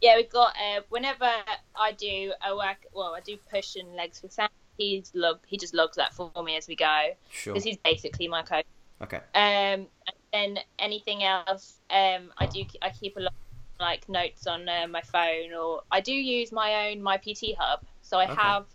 [0.00, 0.54] yeah, we've got.
[0.56, 1.30] Uh, whenever
[1.76, 4.48] I do a work, well, I do push and legs with Sam.
[4.78, 5.40] He's log.
[5.46, 8.64] He just logs that for me as we go sure because he's basically my coach.
[9.02, 9.88] okay Um, and
[10.32, 12.64] then anything else, um, I do.
[12.80, 13.34] I keep a lot
[13.80, 17.80] like notes on uh, my phone, or I do use my own my PT hub.
[18.02, 18.34] So I Okay.
[18.34, 18.66] have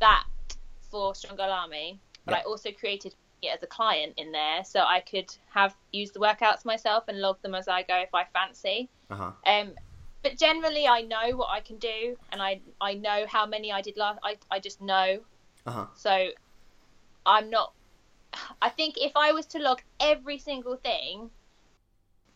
[0.00, 0.24] that
[0.90, 2.38] for Strong Girl Army, but Yeah.
[2.38, 6.20] I also created it as a client in there, so I could have used the
[6.20, 8.88] workouts myself and log them as I go if I fancy.
[9.10, 9.74] uh-huh Um,
[10.22, 13.82] but generally, I know what I can do, and I I know how many I
[13.82, 14.20] did last.
[14.22, 15.18] I I just know
[15.66, 16.28] uh-huh so
[17.26, 17.72] I'm not.
[18.62, 21.30] I think if I was to log every single thing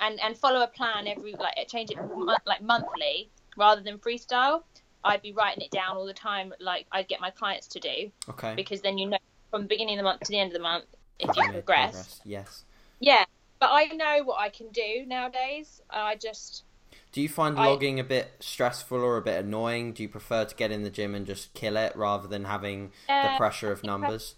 [0.00, 1.98] and and follow a plan every like change it
[2.46, 4.62] like monthly rather than freestyle,
[5.04, 8.10] I'd be writing it down all the time, like I'd get my clients to do,
[8.28, 8.54] Okay.
[8.54, 9.18] because then you know
[9.50, 10.84] from the beginning of the month to the end of the month
[11.18, 12.20] if you made progress.
[12.24, 12.64] Yes.
[13.00, 13.24] Yeah,
[13.60, 15.80] but I know what I can do nowadays.
[15.88, 16.64] I just
[17.12, 19.92] Do you find I- logging a bit stressful or a bit annoying?
[19.94, 22.92] Do you prefer to get in the gym and just kill it rather than having
[23.08, 24.34] the pressure of think I- numbers?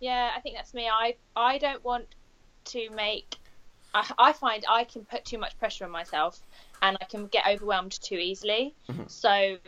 [0.00, 0.88] yeah, I think that's me.
[0.88, 2.06] I I don't want
[2.66, 3.36] to make.
[3.96, 6.40] I, I find I can put too much pressure on myself,
[6.82, 8.74] and I can get overwhelmed too easily.
[8.88, 9.10] Mhm.
[9.10, 9.58] So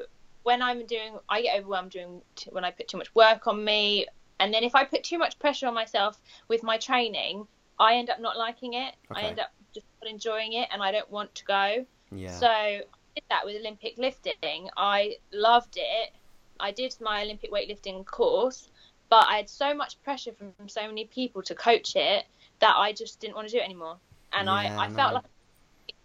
[0.43, 3.65] when I'm doing, I get overwhelmed doing t- when I put too much work on
[3.65, 4.07] me,
[4.41, 7.47] and then if I put too much pressure on myself with my training,
[7.79, 8.95] I end up not liking it.
[9.11, 9.21] Okay.
[9.21, 11.87] I end up just not enjoying it, and I don't want to go.
[12.11, 12.39] Yeah.
[12.39, 12.83] So I
[13.15, 14.69] did that with Olympic lifting.
[14.77, 16.13] I loved it.
[16.61, 18.69] I did my Olympic weightlifting course,
[19.09, 22.27] but I had so much pressure from so many people to coach it
[22.61, 23.99] that I just didn't want to do it anymore.
[24.33, 25.15] And Yeah, I, I felt no.
[25.17, 25.25] like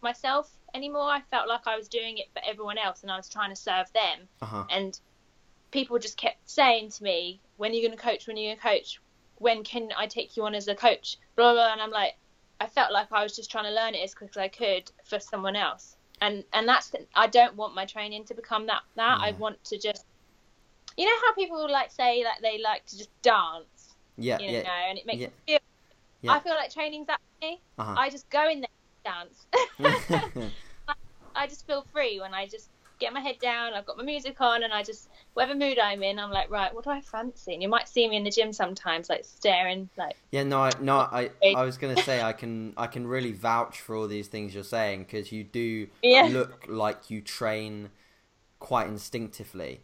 [0.02, 1.04] myself anymore.
[1.10, 3.56] I felt like I was doing it for everyone else and I was trying to
[3.56, 4.28] serve them.
[4.42, 4.64] uh huh.
[4.70, 5.00] And
[5.72, 8.28] people just kept saying to me, "When are you going to coach?
[8.28, 9.00] When are you going to coach?
[9.40, 11.72] When can I take you on as a coach?" Blah blah.
[11.74, 12.16] And I'm like,
[12.62, 14.92] I felt like I was just trying to learn it as quick as I could
[15.04, 15.96] for someone else.
[16.22, 18.84] And and that's I don't want my training to become that.
[18.96, 20.06] That I want to just,
[20.98, 24.40] you know how people like say that they like to just dance, Yeah.
[24.40, 24.90] you Yeah.
[24.90, 25.28] and it makes yeah.
[25.28, 25.60] me feel.
[26.22, 26.32] Yeah.
[26.34, 27.62] I feel like training's that for me.
[27.78, 28.70] Uh I just go in there
[29.06, 29.48] and dance.
[31.36, 33.74] I just feel free when I just get my head down.
[33.74, 36.74] I've got my music on, and I just whatever mood I'm in, I'm like, right,
[36.74, 37.54] what do I fancy?
[37.54, 40.72] And you might see me in the gym sometimes, like staring, like Yeah, no, I,
[40.80, 44.28] no, I, I was gonna say I can, I can really vouch for all these
[44.28, 46.28] things you're saying because you do Yeah.
[46.28, 47.90] look like you train
[48.60, 49.82] quite instinctively,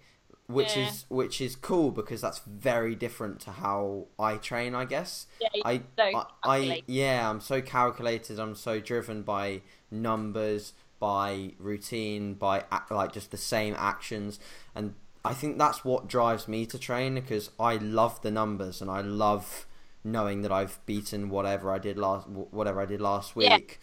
[0.50, 0.88] which Yeah.
[0.88, 5.28] is, which is cool because that's very different to how I train, I guess.
[5.40, 8.40] yeah, I, so I, I, yeah, I'm so calculated.
[8.40, 14.40] I'm so driven by numbers, by routine, by like just the same actions,
[14.74, 18.90] and I think that's what drives me to train because I love the numbers and
[18.90, 19.68] I love
[20.04, 23.50] knowing that I've beaten whatever I did last, whatever I did last week.
[23.50, 23.56] Yeah.
[23.58, 23.80] week.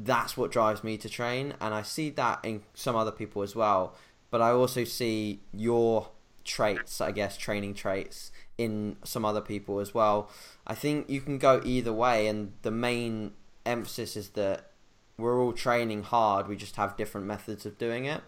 [0.00, 3.54] That's what drives me to train, and I see that in some other people as
[3.56, 3.94] well.
[4.30, 6.10] But I also see your
[6.44, 10.30] traits, I guess, training traits in some other people as well.
[10.66, 13.32] I think you can go either way, and the main
[13.64, 14.70] emphasis is that
[15.16, 16.48] we're all training hard.
[16.48, 18.22] We just have different methods of doing it,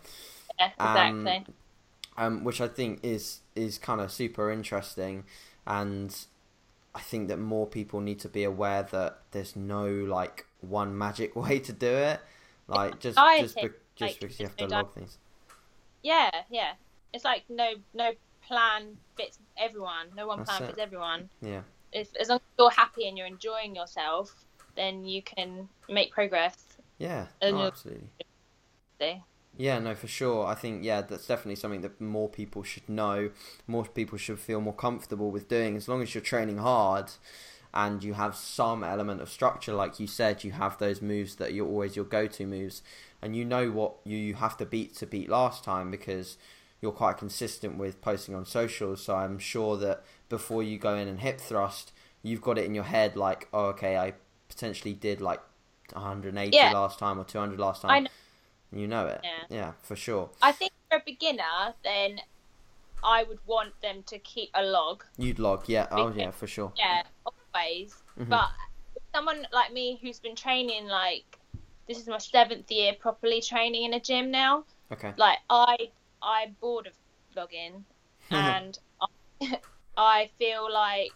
[0.59, 1.55] yeah, um, exactly.
[2.17, 5.25] um, which I think is is kind of super interesting.
[5.67, 6.15] And
[6.95, 11.37] I think that more people need to be aware that there's no like one magic
[11.45, 12.21] way to do it.
[12.69, 15.19] Like just I just be- just like, because you have to log things.
[16.03, 16.73] Yeah, yeah.
[17.13, 18.13] It's like no no
[18.47, 20.09] plan fits everyone.
[20.17, 20.67] No one That's plan it.
[20.67, 21.29] fits everyone.
[21.41, 21.61] Yeah.
[21.93, 24.35] If, as long as you're happy and you're enjoying yourself,
[24.77, 26.57] then you can make progress.
[26.99, 28.05] Yeah, oh, absolutely.
[29.57, 30.47] Yeah, no, for sure.
[30.47, 33.31] I think yeah, that's definitely something that more people should know.
[33.67, 35.77] More people should feel more comfortable with doing.
[35.77, 37.11] As long as you're training hard,
[37.73, 41.53] and you have some element of structure, like you said, you have those moves that
[41.53, 42.83] you're always your go-to moves,
[43.23, 46.39] and you know what you, have to beat to beat last time because
[46.81, 49.03] you're quite consistent with posting on socials.
[49.03, 52.75] So I'm sure that before you go in and hip thrust, you've got it in
[52.75, 54.15] your head like, oh, okay, I
[54.49, 55.41] potentially did like
[55.93, 56.73] 180 Yeah.
[56.73, 57.91] last time or 200 last time.
[57.91, 58.09] I know.
[58.73, 59.21] You know it.
[59.23, 59.45] Yeah.
[59.49, 60.31] Yeah, for sure.
[60.41, 62.21] I think for a beginner, then
[63.03, 65.05] I would want them to keep a log.
[65.19, 65.89] You'd log, yeah.
[65.91, 66.73] Oh, yeah, for sure.
[66.77, 67.95] Yeah, always.
[68.19, 68.29] Mhm.
[68.29, 68.51] But
[69.13, 71.40] someone like me who's been training like
[71.91, 74.65] this is my seventh year properly training in a gym now.
[74.93, 75.13] Okay.
[75.17, 75.77] Like I
[76.23, 76.93] I'm bored of
[77.35, 77.85] logging
[78.31, 78.79] and
[79.43, 79.59] I,
[79.97, 81.13] I feel like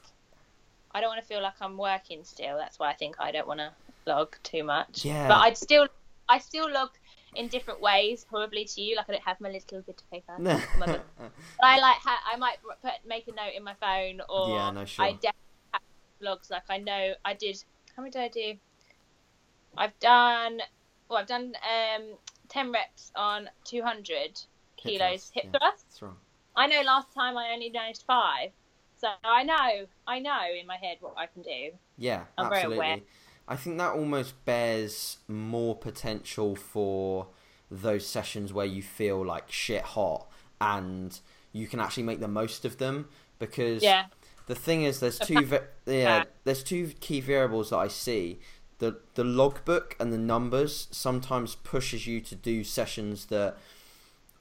[0.91, 2.57] I don't want to feel like I'm working still.
[2.57, 3.71] That's why I think I don't want to
[4.05, 5.05] log too much.
[5.05, 5.29] Yeah.
[5.29, 5.87] But I'd still
[6.29, 6.91] I still log
[7.37, 8.97] in different ways, probably to you.
[8.97, 10.35] Like I don't have my little bit of paper.
[10.41, 11.03] yeah, my God.
[11.19, 14.71] But I like ha- I might put make a note in my phone or Yeah,
[14.73, 15.05] no, sure.
[15.05, 15.83] I definitely have
[16.21, 16.51] vlogs.
[16.51, 17.63] Like I know I did.
[17.95, 18.55] How many did I do?
[19.77, 20.61] I've done.
[21.09, 22.03] Well, I've done um
[22.49, 24.41] ten reps on two hundred
[24.77, 25.59] kilos hip yeah.
[25.59, 25.87] thrust.
[25.89, 26.17] That's wrong.
[26.57, 28.51] I know last time I only managed five,
[28.97, 31.71] so I know I know in my head what I can do.
[31.99, 32.77] Yeah, I'm very absolutely.
[32.77, 33.01] aware.
[33.47, 37.29] I think that almost bears more potential for
[37.71, 40.27] those sessions where you feel like shit hot
[40.61, 41.19] and
[41.53, 43.09] you can actually make the most of them
[43.39, 44.07] because Yeah,
[44.47, 45.47] the thing is there's two
[45.87, 46.25] Yeah.
[46.45, 48.39] there's two key variables that I see
[48.79, 53.57] the the logbook and the numbers sometimes pushes you to do sessions that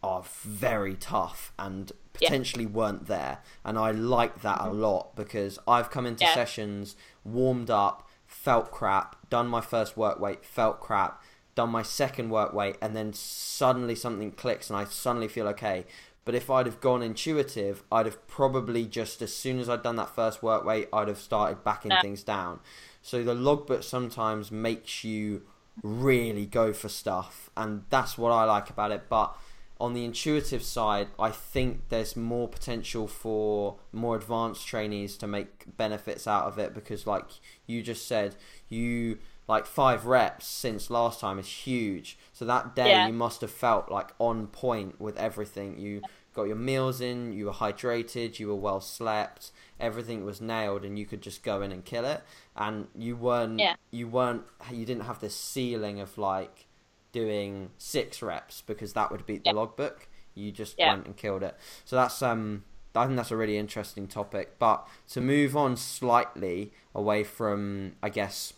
[0.02, 2.30] are very tough and Yeah.
[2.30, 4.82] potentially weren't there and I like that a mm-hmm.
[4.82, 6.34] lot because I've come into Yeah.
[6.34, 11.22] sessions warmed up felt crap done my first work weight felt crap
[11.56, 15.86] done my second work weight, and then suddenly something clicks and I suddenly feel okay.
[16.26, 19.98] But if I'd have gone intuitive, I'd have probably just as soon as I'd done
[19.98, 22.02] that first work weight, I'd have started backing Yeah.
[22.02, 22.60] things down.
[23.04, 25.44] So the logbook sometimes makes you
[25.84, 29.04] really go for stuff, and that's what I like about it.
[29.10, 29.36] But
[29.80, 35.76] on the intuitive side, I think there's more potential for more advanced trainees to make
[35.78, 37.26] benefits out of it because, like
[37.68, 38.36] you just said,
[38.70, 42.18] you like five reps since last time is huge.
[42.32, 43.08] So that day Yeah.
[43.08, 45.78] you must have felt like on point with everything.
[45.78, 46.04] You
[46.34, 50.98] got your meals in, you were hydrated, you were well slept, everything was nailed, and
[50.98, 52.22] you could just go in and kill it.
[52.56, 53.76] And you weren't, Yeah.
[53.92, 56.68] you weren't, you didn't have this ceiling of like
[57.12, 59.56] doing six reps because that would beat the Yeah.
[59.56, 60.08] logbook.
[60.36, 60.94] You just Yeah.
[60.94, 61.56] went and killed it.
[61.86, 62.64] So that's um
[62.96, 64.60] I think that's a really interesting topic.
[64.60, 68.54] But to move on slightly away from I guess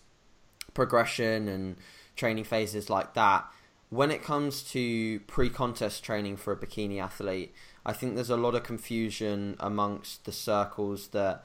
[0.73, 1.77] progression and
[2.15, 3.45] training phases like that,
[3.95, 7.53] when it comes to pre-contest training for a bikini athlete,
[7.85, 11.43] I think there's a lot of confusion amongst the circles that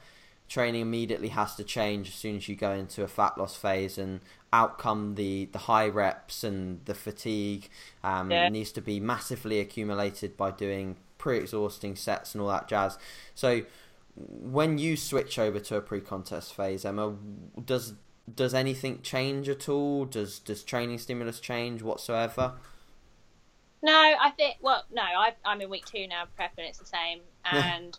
[0.48, 3.96] training immediately has to change as soon as you go into a fat loss phase
[3.98, 4.20] and
[4.52, 7.68] out come the, the high reps and the fatigue
[8.02, 8.48] um, Yeah.
[8.48, 12.98] needs to be massively accumulated by doing pre-exhausting sets and all that jazz.
[13.34, 13.62] So
[14.16, 17.14] when you switch over to a pre-contest phase, Emma,
[17.64, 17.94] does
[18.34, 20.04] does anything change at all?
[20.04, 22.54] Does does training stimulus change whatsoever?
[23.82, 24.56] No, I think.
[24.60, 27.98] Well, no, I, I'm in week two now, prep, and it's the same, and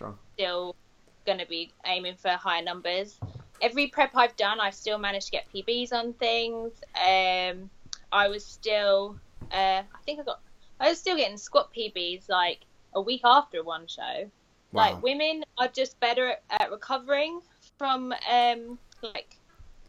[0.00, 0.18] wrong.
[0.34, 0.76] still
[1.24, 3.18] going to be aiming for higher numbers.
[3.60, 6.72] Every prep I've done, I've still managed to get PBs on things.
[6.94, 7.70] Um,
[8.12, 9.18] I was still,
[9.50, 10.40] uh, I think I got,
[10.78, 12.60] I was still getting squat PBs like
[12.94, 14.30] a week after one show.
[14.72, 14.92] Wow.
[14.92, 17.40] Like women are just better at, at recovering
[17.78, 19.35] from, um, like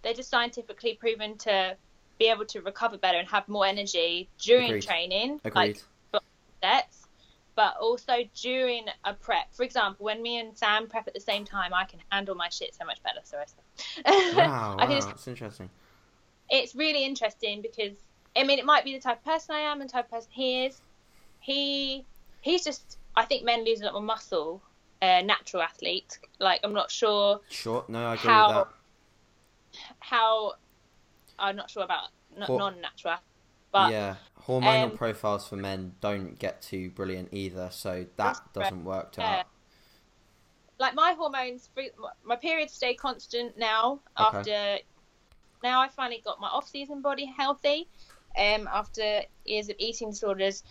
[0.08, 1.76] they're just scientifically proven to
[2.18, 4.84] be able to recover better and have more energy during Agreed.
[4.84, 5.42] training.
[5.44, 5.82] Agreed.
[6.14, 6.24] Like
[6.64, 7.08] sets,
[7.56, 9.54] but also during a prep.
[9.54, 12.48] For example, when me and Sam prep at the same time, I can handle my
[12.48, 13.20] shit so much better.
[14.34, 15.70] Wow, I wow, can just, that's interesting.
[16.50, 17.98] it's really interesting because
[18.36, 20.12] I mean, it might be the type of person I am and the type of
[20.12, 20.80] person he is.
[21.42, 22.06] He
[22.40, 24.62] he's just I think men lose a lot more muscle.
[25.02, 26.18] Uh, natural athlete.
[26.40, 28.77] Like I'm not sure Sure, no, I agree how with that.
[30.00, 30.54] How
[31.40, 33.18] I'm not sure about n- Well, non-natural,
[33.72, 34.16] but yeah,
[34.48, 39.44] hormonal um, profiles for men don't get too brilliant either, so that doesn't work Yeah.
[39.44, 39.46] out.
[40.80, 41.70] like my hormones
[42.24, 44.44] my periods stay constant now Okay.
[44.44, 44.78] after
[45.64, 47.88] now i finally got my off-season body healthy
[48.38, 50.64] um after years of eating disorders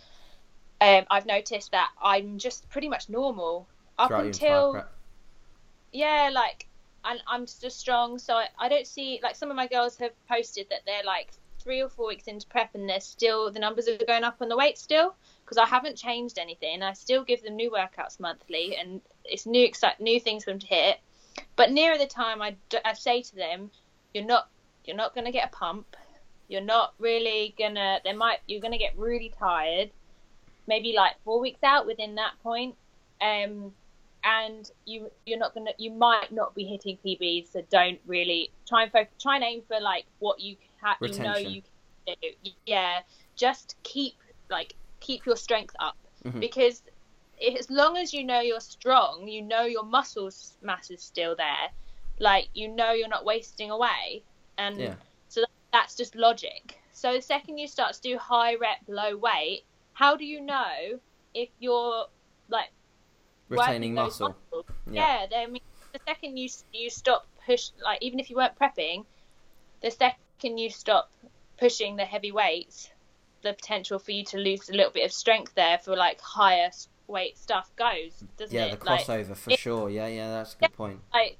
[0.81, 3.67] um i've noticed that i'm just pretty much normal
[3.99, 4.81] up Throughout until
[5.91, 6.67] yeah like
[7.07, 10.11] and i'm just strong so I, I don't see like some of my girls have
[10.27, 13.87] posted that they're like three or four weeks into prep and they're still the numbers
[13.87, 15.15] are going up on the weight still
[15.47, 16.83] because i haven't changed anything.
[16.83, 20.67] I still give them new workouts monthly and it's new new things for them to
[20.67, 20.99] hit.
[21.55, 22.55] But nearer the time I
[22.93, 23.71] say to them
[24.13, 24.49] you're not
[24.83, 25.95] you're not going to get a pump.
[26.49, 29.89] You're not really gonna they might you're gonna get really tired.
[30.67, 32.75] Maybe like four weeks out within that point
[33.21, 33.73] um
[34.27, 38.83] and you you're not gonna you might not be hitting PBs, so don't really try
[38.83, 41.63] and focus, try and aim for like what you ha- you know you
[42.07, 42.51] can do.
[42.65, 43.01] Yeah,
[43.35, 44.15] just keep
[44.49, 46.39] like keep your strength up Mhm.
[46.41, 46.83] because
[47.39, 51.35] if, as long as you know you're strong, you know your muscles mass is still
[51.35, 51.71] there.
[52.19, 54.25] Like you know you're not wasting away,
[54.57, 54.95] and Yeah.
[55.29, 56.79] so that, that's just logic.
[56.91, 60.99] So the second you start to do high rep, low weight, how do you know
[61.33, 62.07] if you're
[62.49, 62.69] like
[63.49, 64.29] Retaining muscle.
[64.51, 64.65] muscles.
[64.91, 65.21] Yeah.
[65.21, 65.61] Yeah, they- I mean,
[65.93, 69.05] the second you you stop push, like even if you weren't prepping,
[69.81, 71.11] the second you stop
[71.57, 72.89] pushing the heavy weights,
[73.41, 76.69] the potential for you to lose a little bit of strength there for like higher
[77.07, 78.79] weight stuff goes, doesn't Yeah, it?
[78.79, 79.89] the Like, crossover for it- sure.
[79.89, 80.99] Yeah, yeah, that's a good point.
[81.13, 81.37] like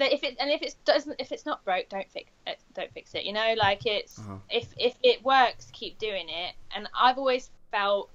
[0.00, 3.14] if it and if it doesn't if it's not broke don't fix it don't fix
[3.14, 4.36] it you know like it's Uh-huh.
[4.48, 8.08] if if it works keep doing it and i've always felt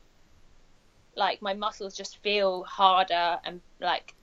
[1.17, 4.13] like my muscles just feel harder and like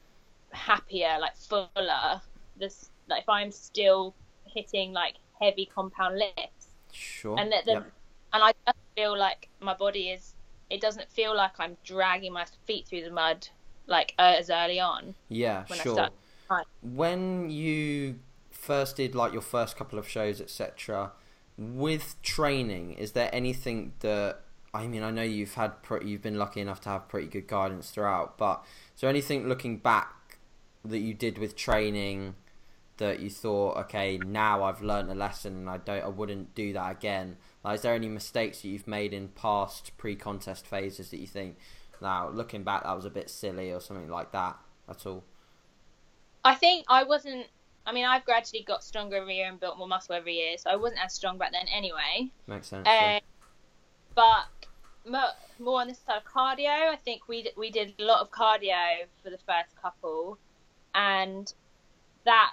[0.52, 2.20] happier like fuller
[2.58, 4.14] this like if i'm still
[4.46, 7.36] hitting like heavy compound lifts Sure.
[7.38, 7.92] and that the, Yep.
[8.34, 10.34] and I just feel like my body is
[10.70, 13.48] it doesn't feel like I'm dragging my feet through the mud
[13.88, 15.14] like uh, as early on.
[15.28, 15.94] Yeah, when I sure.
[15.94, 16.12] start-
[16.82, 18.20] When you
[18.52, 21.10] first did like your first couple of shows, etc.,
[21.58, 24.40] with training, is there anything that
[24.74, 25.02] I mean?
[25.02, 28.36] I know you've had pre- you've been lucky enough to have pretty good guidance throughout,
[28.36, 28.64] but
[28.94, 30.38] is there anything looking back
[30.84, 32.34] that you did with training
[32.96, 36.72] that you thought, okay, now I've learned a lesson and I don't, I wouldn't do
[36.74, 41.18] that again, Like, is there any mistakes that you've made in past pre-contest phases that
[41.18, 41.56] you think,
[42.00, 44.58] now looking back, that was a bit silly or something like that
[44.88, 45.24] at all?
[46.44, 47.46] I think I wasn't.
[47.86, 50.70] I mean, I've gradually got stronger every year and built more muscle every year, so
[50.70, 52.30] I wasn't as strong back then anyway.
[52.46, 52.86] Makes sense.
[52.86, 53.16] Yeah.
[53.16, 53.20] Um,
[54.14, 54.46] but
[55.04, 58.20] mo- more on the side of cardio, I think we d- we did a lot
[58.20, 60.38] of cardio for the first couple,
[60.94, 61.52] and
[62.24, 62.52] that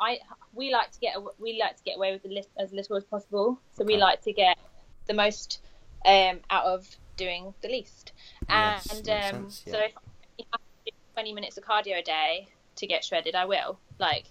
[0.00, 0.18] I
[0.54, 3.04] we like to get we like to get away with the list as little as
[3.04, 3.58] possible.
[3.72, 4.58] So we like to get
[5.06, 5.60] the most
[6.04, 8.12] um, out of doing the least.
[8.48, 9.92] Yes, and um, sense, so if
[10.38, 13.78] I have to do 20 minutes of cardio a day to get shredded, I will.
[13.98, 14.24] Like,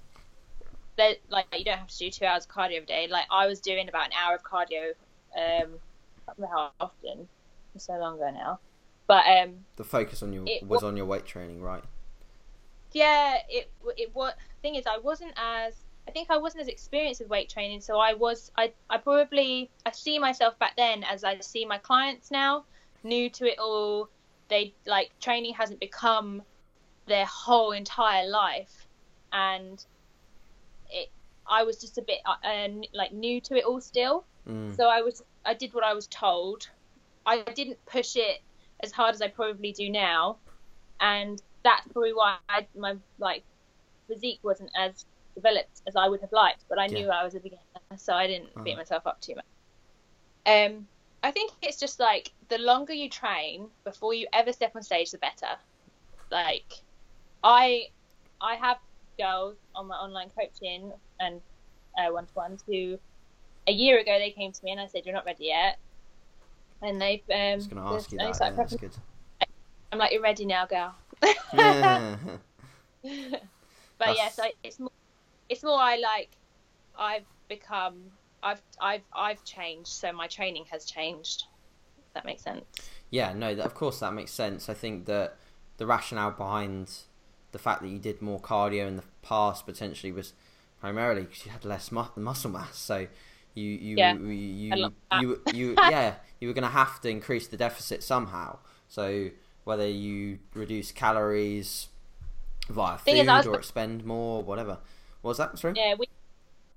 [1.29, 3.07] like you don't have to do two hours of cardio a day.
[3.09, 4.91] Like I was doing about an hour of cardio.
[5.35, 5.79] Um,
[6.37, 7.27] Don't how often.
[7.75, 8.59] It's so long ago now.
[9.07, 11.83] But um, the focus on your it was on your weight training, right?
[12.93, 17.21] yeah, it it what thing is I wasn't as I think I wasn't as experienced
[17.21, 21.23] with weight training, so I was I I probably I see myself back then as
[21.23, 22.65] I see my clients now,
[23.03, 24.09] new to it all.
[24.49, 26.41] They like training hasn't become
[27.07, 28.87] their whole entire life,
[29.31, 29.83] and
[30.89, 31.09] it
[31.47, 34.25] I was just a bit uh, uh, like new to it all still.
[34.47, 34.75] Mm.
[34.75, 36.63] So I was I did what I was told.
[37.25, 38.39] I didn't push it
[38.83, 40.41] as hard as I probably do now,
[40.99, 43.45] and that's probably why I, my like
[44.07, 46.65] physique wasn't as developed as I would have liked.
[46.69, 47.61] But I knew I was a beginner,
[47.97, 48.77] so I didn't beat Uh-huh.
[48.77, 49.45] myself up too much.
[50.45, 50.87] Um,
[51.23, 55.11] I think it's just like the longer you train before you ever step on stage,
[55.11, 55.59] the better.
[56.31, 56.71] Like,
[57.43, 57.87] I
[58.41, 58.77] I have
[59.19, 61.41] girls on my online coaching and
[62.11, 62.99] one to ones who
[63.67, 65.77] a year ago they came to me and I said you're not ready yet,
[66.81, 67.35] and they've um.
[67.35, 68.37] I was going to ask you that.
[68.39, 68.95] Yeah, that's good.
[69.91, 70.95] I'm like you're ready now, girl.
[71.53, 72.15] Yeah.
[73.97, 74.91] but yeah, so it's more,
[75.49, 76.29] it's more I like,
[76.97, 77.95] I've become,
[78.41, 81.43] I've, I've, I've changed, so my training has changed.
[81.97, 82.63] If that makes sense.
[83.09, 84.69] Yeah, no, that, of course that makes sense.
[84.69, 85.35] I think that
[85.77, 86.91] the rationale behind
[87.51, 90.33] the fact that you did more cardio in the past potentially was
[90.79, 92.77] primarily because you had less mu- muscle mass.
[92.77, 93.07] So
[93.53, 97.47] you you Yeah, you you, you, you, yeah you were going to have to increase
[97.47, 98.57] the deficit somehow.
[98.89, 99.29] So
[99.63, 101.87] whether you reduce calories
[102.67, 104.79] via Thing food is, was- or expend more, whatever.
[105.21, 105.57] What was that?
[105.59, 105.75] Sorry.
[105.77, 106.07] Yeah, we,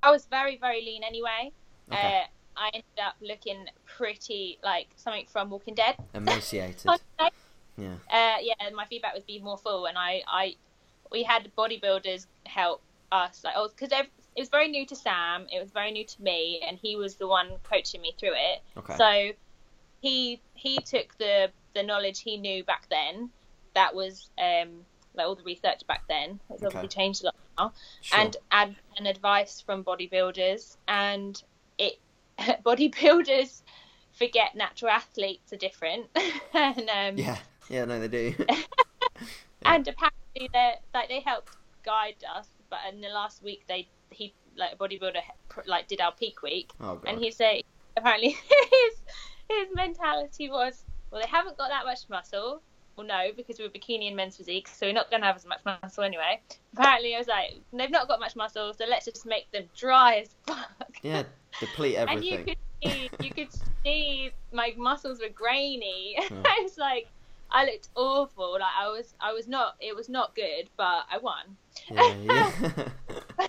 [0.02, 1.50] I was very, very lean anyway.
[1.90, 2.20] Okay.
[2.24, 5.96] Uh, I ended up looking pretty like something from Walking Dead.
[6.14, 6.86] Emaciated.
[6.86, 6.98] Uh,
[7.78, 8.36] Yeah.
[8.40, 10.56] yeah, my feedback was be more full, and I, I,
[11.10, 13.90] we had bodybuilders help us, like, oh, because
[14.36, 17.16] it was very new to Sam, it was very new to me, and he was
[17.16, 18.62] the one coaching me through it.
[18.76, 18.96] Okay.
[18.96, 19.32] So
[20.00, 23.30] he he took the the knowledge he knew back then,
[23.74, 26.40] that was um like all the research back then.
[26.50, 26.66] It's Okay.
[26.66, 27.72] obviously changed a lot now,
[28.02, 28.20] Sure.
[28.20, 31.40] and and and advice from bodybuilders, and
[31.78, 31.94] it
[32.38, 33.62] bodybuilders
[34.12, 36.06] forget natural athletes are different,
[36.54, 37.38] and um, yeah.
[37.70, 37.84] Yeah.
[37.86, 38.34] No, they do.
[39.64, 42.48] and apparently they like they helped guide us.
[42.74, 45.20] But in the last week, they he like a bodybuilder
[45.66, 47.62] like did our peak week, oh and he said
[47.96, 48.30] apparently
[48.72, 48.94] his
[49.48, 52.60] his mentality was well they haven't got that much muscle.
[52.96, 55.34] Well, no, because we were bikini and men's physique, so we're not going to have
[55.34, 56.40] as much muscle anyway.
[56.74, 60.18] Apparently, I was like, they've not got much muscle, so let's just make them dry
[60.18, 60.96] as fuck.
[61.02, 61.24] Yeah.
[61.58, 62.16] Deplete everything.
[62.16, 63.48] and you could see, you could
[63.82, 66.16] see my muscles were grainy.
[66.20, 66.42] Hmm.
[66.44, 67.08] I was like,
[67.50, 68.52] I looked awful.
[68.52, 69.74] Like I was, I was not.
[69.80, 71.56] It was not good, but I won.
[71.90, 72.88] Yeah, yeah.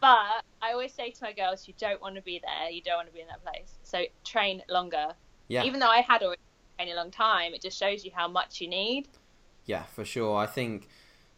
[0.00, 2.70] But I always say to my girls, you don't want to be there.
[2.70, 3.74] You don't want to be in that place.
[3.82, 5.08] So train longer.
[5.48, 6.40] yeah, Even though I had already
[6.78, 9.08] trained a long time, it just shows you how much you need.
[9.66, 10.36] yeah, for sure.
[10.38, 10.88] I think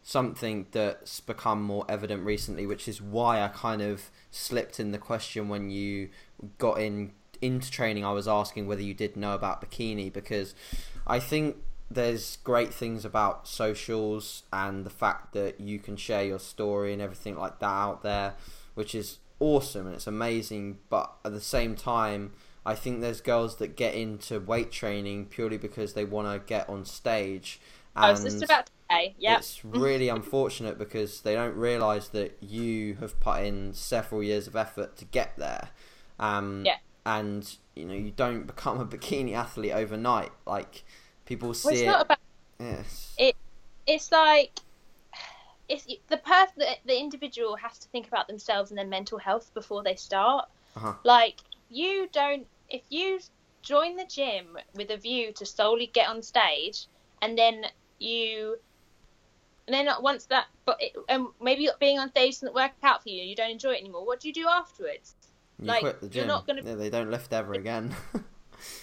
[0.01, 4.97] something that's become more evident recently, which is why I kind of slipped in the
[4.97, 6.09] question when you
[6.57, 8.05] got in into training.
[8.05, 10.55] I was asking whether you did know about bikini because
[11.05, 11.57] I think
[11.93, 17.01] there's great things about socials and the fact that you can share your story and
[17.01, 18.35] everything like that out there,
[18.73, 20.79] which is awesome and it's amazing.
[20.89, 22.33] But at the same time,
[22.65, 26.69] I think there's girls that get into weight training purely because they want to get
[26.69, 27.59] on stage.
[27.95, 29.39] And I was just about to say, yep.
[29.39, 34.55] it's really unfortunate because they don't realise that you have put in several years of
[34.55, 35.69] effort to get there.
[36.19, 36.77] Um, Yeah.
[37.05, 40.31] And you know you don't become a bikini athlete overnight.
[40.47, 40.85] Like
[41.25, 41.85] people see Well, it's it.
[41.85, 42.17] not about.
[42.59, 43.15] yes.
[43.17, 43.35] It-
[43.87, 44.51] It's like.
[45.69, 49.49] It's the person, the, the individual has to think about themselves and their mental health
[49.53, 50.49] before they start.
[50.75, 50.93] Uh-huh.
[51.03, 51.37] Like
[51.69, 53.19] you don't, if you
[53.61, 56.87] join the gym with a view to solely get on stage,
[57.21, 57.65] and then
[57.97, 58.57] you,
[59.67, 63.09] and then once that, but it, um, maybe being on stage doesn't work out for
[63.09, 64.05] you, you don't enjoy it anymore.
[64.05, 65.15] What do you do afterwards?
[65.59, 67.95] You like, quit the you're not gonna- Yeah, they don't lift ever again.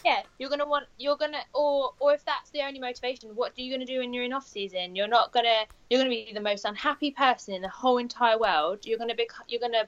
[0.05, 3.61] yeah you're gonna want you're gonna or or if that's the only motivation what are
[3.61, 6.41] you gonna do when you're in off season you're not gonna you're gonna be the
[6.41, 9.85] most unhappy person in the whole entire world you're gonna be you're gonna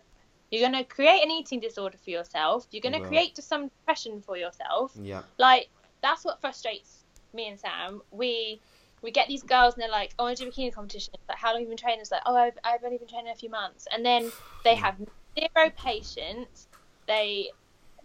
[0.51, 3.09] you're gonna create an eating disorder for yourself you're gonna will.
[3.09, 5.22] create just some depression for yourself yeah.
[5.39, 5.68] like
[6.03, 7.05] that's what frustrates
[7.35, 8.03] me and Sam.
[8.11, 8.61] We
[9.01, 11.49] we get these girls and they're like, "Oh, I do bikini competition." It's like, "How
[11.49, 13.51] long have you been training?" It's like, "Oh, I've, I've only been training a few
[13.51, 14.30] months," and then
[14.64, 14.83] they hmm.
[14.83, 14.97] have
[15.39, 16.68] zero patience.
[17.07, 17.51] They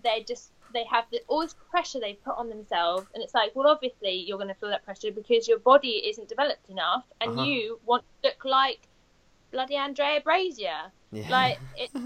[0.03, 3.55] they just they have the, all this pressure they put on themselves, and it's like,
[3.55, 7.31] well, obviously you're going to feel that pressure because your body isn't developed enough, and
[7.31, 7.43] Uh-huh.
[7.43, 8.79] you want to look like
[9.51, 10.91] bloody Andrea Brazier.
[11.11, 11.29] Yeah.
[11.29, 11.91] Like it.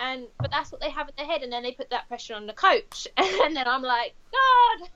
[0.00, 2.34] And but that's what they have in their head, and then they put that pressure
[2.34, 4.88] on the coach, and then I'm like, God.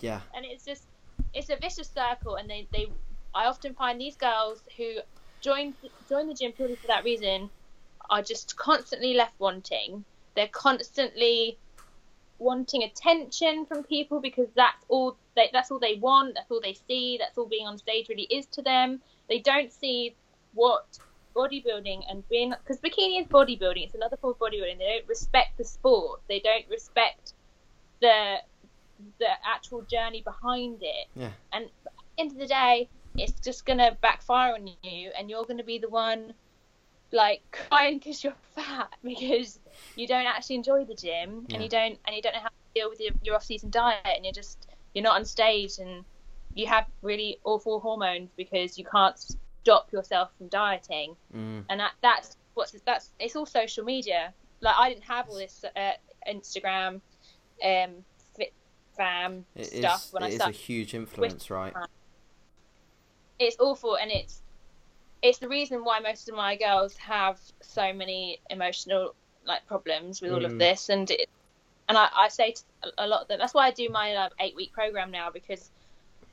[0.00, 0.20] yeah.
[0.34, 0.84] and it's just
[1.34, 2.86] it's a vicious circle and they, they
[3.34, 4.96] I often find these girls who
[5.42, 5.74] join
[6.08, 7.50] join the gym purely for that reason
[8.08, 10.04] are just constantly left wanting
[10.38, 11.58] they're constantly
[12.38, 16.76] wanting attention from people because that's all they, that's all they want that's all they
[16.86, 20.14] see that's all being on stage really is to them they don't see
[20.54, 20.98] what
[21.34, 25.58] bodybuilding and being because bikini is bodybuilding it's another form of bodybuilding they don't respect
[25.58, 27.32] the sport they don't respect
[28.00, 28.36] the
[29.18, 31.06] the actual journey behind it.
[31.14, 31.30] Yeah.
[31.52, 31.70] And at
[32.16, 35.78] the end of the day, it's just gonna backfire on you, and you're gonna be
[35.78, 36.34] the one
[37.10, 39.58] like crying because you're fat because
[39.96, 41.54] you don't actually enjoy the gym Yeah.
[41.56, 43.98] and you don't and you don't know how to deal with your, your off-season diet
[44.04, 46.04] and you're just you're not on stage and
[46.54, 49.18] you have really awful hormones because you can't
[49.62, 51.64] stop yourself from dieting Mm.
[51.68, 54.34] and that that's what's that's it's all social media.
[54.60, 55.92] Like I didn't have all this uh,
[56.28, 57.00] Instagram,
[57.64, 57.90] um,
[58.36, 58.52] fit
[58.96, 61.72] fam It stuff is, when it I is a huge influence, right?
[63.38, 64.42] It's awful, and it's
[65.22, 69.14] it's the reason why most of my girls have so many emotional
[69.48, 70.52] like problems with all Mm.
[70.52, 71.28] of this, and it,
[71.88, 72.62] and I, I say to
[72.98, 73.38] a lot of them.
[73.40, 75.70] That's why I do my like, eight week program now because.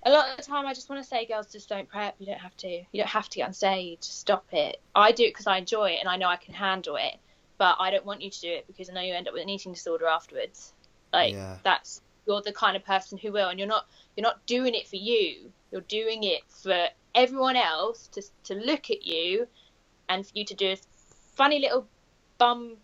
[0.08, 2.14] A lot of the time, I just want to say, girls, just don't prep.
[2.20, 2.68] You don't have to.
[2.68, 4.04] You don't have to get on stage.
[4.04, 4.80] Stop it.
[4.94, 7.16] I do it because I enjoy it and I know I can handle it.
[7.58, 9.42] But I don't want you to do it because I know you end up with
[9.42, 10.74] an eating disorder afterwards.
[11.12, 11.58] Like Yeah.
[11.64, 13.88] that's you're the kind of person who will, and you're not.
[14.16, 15.52] You're not doing it for you.
[15.72, 19.48] You're doing it for everyone else to to look at you,
[20.08, 20.78] and for you to do a
[21.34, 21.88] funny little
[22.38, 22.78] bum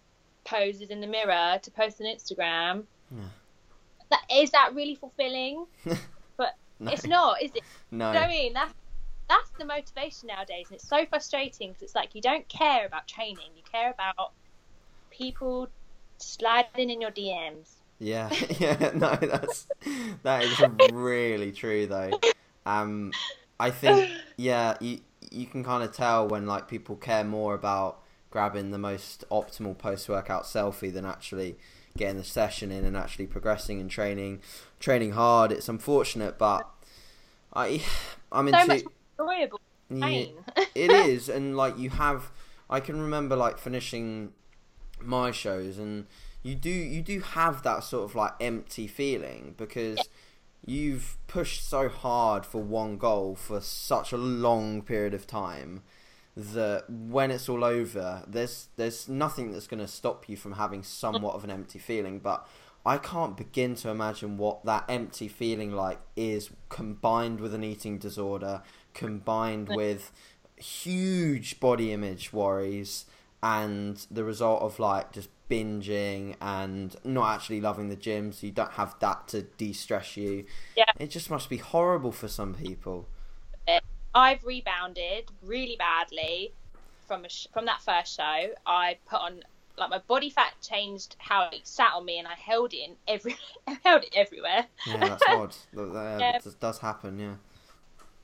[0.44, 2.84] poses in the mirror to post on Instagram.
[3.12, 3.24] Yeah.
[4.10, 5.66] That is that really fulfilling?
[6.82, 6.92] No.
[6.92, 7.62] It's not, is it?
[7.92, 8.08] no.
[8.08, 8.54] You know I mean?
[8.54, 8.74] That's
[9.30, 13.08] that's the motivation nowadays, and it's so frustrating because it's like you don't care about
[13.08, 14.32] training, you care about
[15.12, 15.70] people
[16.18, 17.76] sliding in your DMs.
[18.00, 18.30] Yeah,
[18.60, 19.68] yeah, no, that's
[20.24, 20.60] that is
[20.92, 22.20] really true though.
[22.66, 23.12] Um,
[23.60, 28.02] I think yeah, you you can kind of tell when like people care more about
[28.32, 31.58] grabbing the most optimal post workout selfie than actually
[31.98, 34.42] getting the session in and actually progressing and training
[34.80, 35.52] training hard.
[35.52, 36.68] It's unfortunate, but
[37.54, 37.84] I
[38.32, 38.84] I'm So into much
[39.20, 40.36] enjoyable yeah, pain.
[40.76, 42.32] it is and like you have
[42.70, 44.32] i can remember like finishing
[45.02, 46.08] my shows and
[46.44, 50.10] you do you do have that sort of like empty feeling because
[50.66, 55.84] you've pushed so hard for one goal for such a long period of time
[56.36, 60.82] that when it's all over there's there's nothing that's going to stop you from having
[60.82, 62.48] somewhat of an empty feeling but
[62.86, 68.00] I can't begin to imagine what that empty feeling like is combined with an eating
[68.00, 68.64] disorder,
[68.94, 70.12] combined with
[70.56, 73.06] huge body image worries,
[73.44, 78.54] and the result of like just binging and not actually loving the gym, so you
[78.54, 80.46] don't have that to de stress you.
[80.76, 80.86] Yeah.
[81.00, 83.08] It just must be horrible for some people.
[84.14, 86.54] I've rebounded really badly
[87.08, 88.54] from a sh- from that first show.
[88.66, 89.44] I put on
[89.78, 92.96] like my body fat changed how it sat on me, and I held it in
[93.08, 93.36] every
[93.68, 94.66] I held it everywhere.
[94.86, 95.56] Yeah, that's odd.
[95.74, 96.40] That, that, Yeah.
[96.40, 97.36] does- does happen, yeah.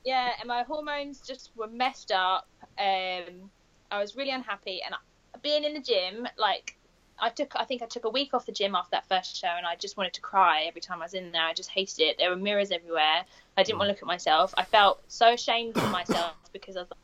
[0.04, 2.46] yeah, and my hormones just were messed up.
[2.78, 3.50] Um,
[3.90, 4.94] I was really unhappy, and
[5.42, 6.76] being in the gym, like
[7.20, 9.48] I took, I think I took a week off the gym after that first show,
[9.48, 11.42] and I just wanted to cry every time I was in there.
[11.42, 12.18] I just hated it.
[12.18, 13.24] There were mirrors everywhere.
[13.56, 13.96] I didn't want to mm.
[13.96, 14.54] look at myself.
[14.56, 16.98] I felt so ashamed of myself because I was like,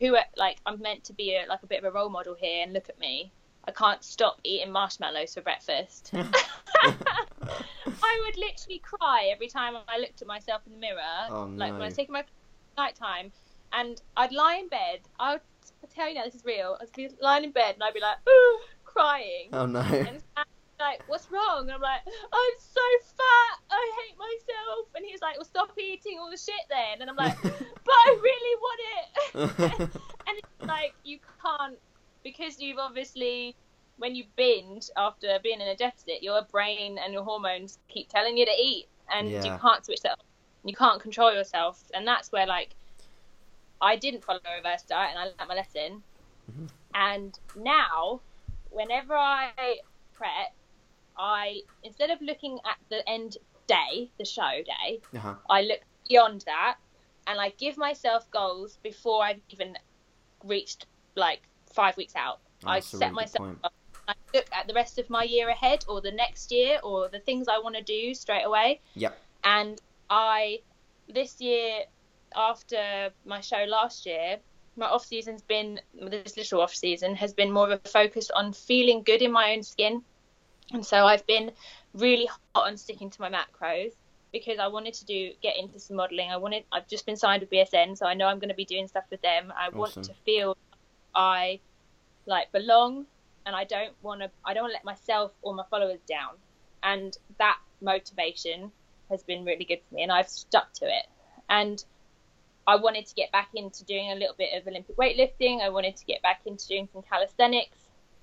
[0.00, 2.62] who, like, I'm meant to be a, like a bit of a role model here,
[2.62, 3.32] and look at me.
[3.66, 6.10] I can't stop eating marshmallows for breakfast.
[6.82, 11.00] I would literally cry every time I looked at myself in the mirror.
[11.30, 12.24] Oh, Like when I was taking my
[12.76, 13.32] night time,
[13.72, 15.00] and I'd lie in bed.
[15.18, 15.40] I would
[15.82, 16.78] I tell you now, this is real.
[16.80, 18.58] I'd be lying in bed and I'd be like, ooh,
[18.94, 19.48] crying.
[19.52, 19.80] Oh no.
[19.80, 20.20] And
[20.80, 21.60] like, what's wrong?
[21.62, 22.80] And I'm like, I'm so
[23.16, 23.60] fat.
[23.70, 24.88] I hate myself.
[24.94, 27.00] And he's like, well, stop eating all the shit then.
[27.00, 27.52] And I'm like, but
[27.88, 29.80] I really want it.
[30.26, 31.78] and it's like, you can't,
[32.22, 33.54] because you've obviously
[33.96, 38.36] when you binge after being in a deficit, your brain and your hormones keep telling
[38.36, 39.44] you to eat, and Yeah.
[39.44, 40.12] you can't switch that.
[40.12, 40.18] off.
[40.64, 42.70] You can't control yourself, and that's where like
[43.80, 46.02] I didn't follow a reverse diet, and I learned my lesson.
[46.50, 46.68] Mhm.
[46.94, 48.20] And now,
[48.74, 49.78] whenever I
[50.12, 50.54] prep,
[51.16, 55.34] I instead of looking at the end day, the show day, Uh-huh.
[55.48, 56.76] I look beyond that
[57.26, 59.76] and I give myself goals before I've even
[60.44, 62.40] reached like five weeks out.
[62.64, 63.72] I set really myself up.
[64.06, 67.20] I look at the rest of my year ahead or the next year or the
[67.20, 68.80] things I want to do straight away.
[68.94, 69.18] Yep.
[69.44, 70.60] And I,
[71.08, 71.84] this year,
[72.36, 74.38] after my show last year,
[74.76, 78.52] my off season's been, this little off season has been more of a focus on
[78.52, 80.02] feeling good in my own skin.
[80.72, 81.52] And so I've been
[81.94, 83.92] really hot on sticking to my macros
[84.32, 86.30] because I wanted to do get into some modelling.
[86.30, 88.64] I wanted I've just been signed with BSN, so I know I'm going to be
[88.64, 89.52] doing stuff with them.
[89.56, 89.78] I Awesome.
[89.78, 90.56] want to feel
[91.14, 91.60] I
[92.26, 93.06] like belong,
[93.46, 96.34] and I don't want to I don't want to let myself or my followers down.
[96.82, 98.72] And that motivation
[99.10, 101.06] has been really good for me, and I've stuck to it.
[101.48, 101.82] And
[102.66, 105.60] I wanted to get back into doing a little bit of Olympic weightlifting.
[105.60, 107.78] I wanted to get back into doing some calisthenics,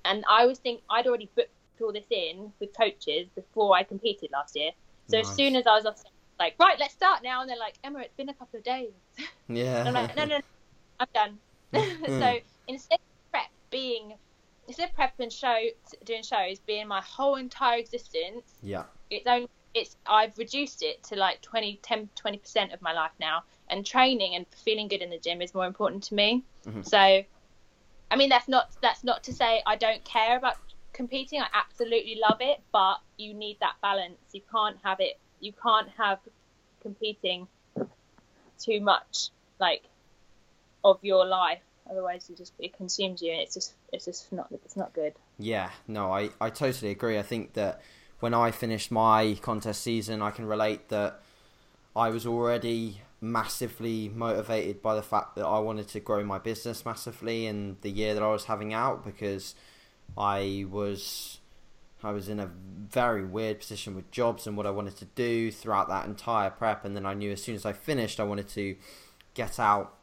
[0.06, 1.50] and I was think I'd already booked
[1.82, 4.72] all this in with coaches before I competed last year.
[5.08, 5.30] So Nice.
[5.30, 6.04] as soon as I was off,
[6.40, 8.92] like, right, let's start now, and they're like, Emma, it's been a couple of days.
[9.48, 9.80] Yeah.
[9.80, 10.42] And I'm like, no, no, no,
[11.00, 11.38] I'm done.
[11.74, 12.06] Hmm.
[12.20, 12.38] so
[12.68, 14.14] instead of prep being,
[14.68, 15.58] instead of prep and show
[16.06, 18.84] doing shows being my whole entire existence, Yeah.
[19.10, 23.12] it's only it's I've reduced it to like 20 10 20 percent of my life
[23.20, 26.44] now and training and feeling good in the gym is more important to me.
[26.66, 26.86] Mhm.
[26.86, 26.98] so
[28.12, 30.58] I mean that's not that's not to say I don't care about
[30.94, 31.42] competing.
[31.42, 34.20] I absolutely love it but you need that balance.
[34.34, 36.20] You can't have it you can't have
[36.82, 37.48] competing
[38.60, 39.84] too much like
[40.84, 41.62] of your life.
[41.90, 45.14] Otherwise you just it consumes you and it's just it's just not it's not good.
[45.40, 47.18] Yeah, no, I, I totally agree.
[47.18, 47.82] I think that
[48.20, 51.20] when I finished my contest season, I can relate that
[51.96, 56.84] I was already massively motivated by the fact that I wanted to grow my business
[56.84, 59.54] massively in the year that I was having out because
[60.18, 61.38] I was
[62.04, 62.50] I was in a
[62.90, 66.84] very weird position with jobs and what I wanted to do throughout that entire prep.
[66.84, 68.76] And then I knew as soon as I finished I wanted to
[69.36, 69.96] get out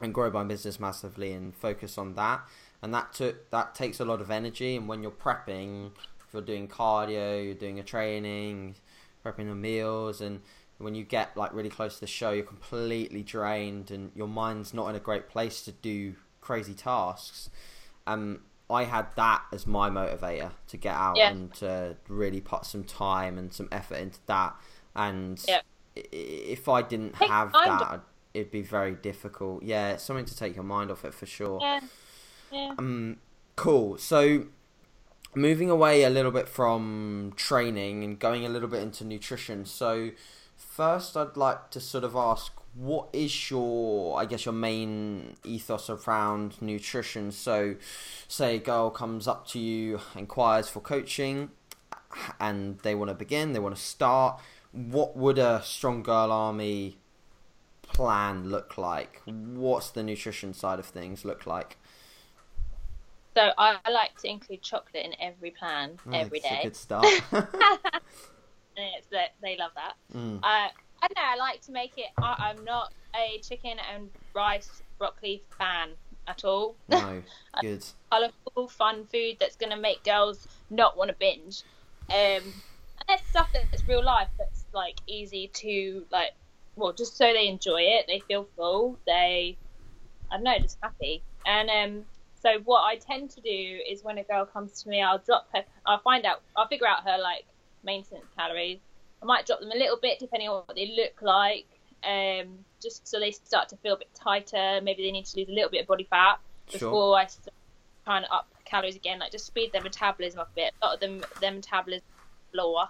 [0.00, 2.40] and grow my business massively and focus on that.
[2.80, 4.74] And that took that takes a lot of energy.
[4.74, 5.90] And when you're prepping
[6.26, 8.76] if you're doing cardio you're doing a training
[9.24, 10.40] prepping the meals and
[10.78, 14.72] when you get like really close to the show you're completely drained and your mind's
[14.72, 17.50] not in a great place to do crazy tasks
[18.06, 21.30] um I had that as my motivator to get out Yeah.
[21.30, 24.54] and to really put some time and some effort into that
[24.94, 25.60] and Yeah.
[25.94, 28.00] if I didn't Take have that
[28.34, 31.58] it'd be very difficult yeah it's something to take your mind off it for sure
[31.62, 31.80] yeah
[32.52, 33.16] yeah um,
[33.56, 33.98] cool.
[33.98, 34.46] So,
[35.34, 39.64] moving away a little bit from training and going a little bit into nutrition.
[39.66, 40.10] So,
[40.78, 45.90] first, I'd like to sort of ask, what is your, I guess, your main ethos
[45.90, 47.32] around nutrition?
[47.32, 47.74] So,
[48.28, 51.50] say a girl comes up to you, inquires for coaching,
[52.38, 54.40] and they want to begin, they want to start.
[54.70, 56.98] What would a strong girl army
[57.82, 59.20] plan look like?
[59.24, 61.76] What's the nutrition side of things look like?
[63.34, 67.04] So I, like to include chocolate in every plan Oh, every a good start.
[68.78, 69.94] And it's that they love that.
[70.14, 70.68] Mm, Uh,
[71.02, 71.22] I don't know.
[71.24, 72.06] I like to make it.
[72.22, 75.90] I, I'm not a chicken and rice broccoli fan
[76.28, 76.76] at all.
[76.88, 77.22] no,
[77.60, 77.84] good.
[78.10, 81.62] Colourful, fun food that's going to make girls not want to binge.
[82.10, 86.30] Um, and there's stuff that's real life that's like easy to like.
[86.76, 88.98] Well, just so they enjoy it, they feel full.
[89.06, 89.56] They,
[90.30, 91.22] I don't know, just happy.
[91.44, 92.04] And um,
[92.40, 95.48] so what I tend to do is when a girl comes to me, I'll drop
[95.54, 95.64] her.
[95.86, 96.42] I'll find out.
[96.56, 97.44] I'll figure out her like
[97.84, 98.78] maintenance calories.
[99.22, 101.66] I might drop them a little bit depending on what they look like,
[102.04, 104.80] um, just so they start to feel a bit tighter.
[104.82, 106.78] Maybe they need to lose a little bit of body fat Sure.
[106.78, 107.54] before I start
[108.04, 109.18] trying to up calories again.
[109.18, 110.74] Like just speed their metabolism up a bit.
[110.82, 112.88] A lot of them, their metabolism is lower.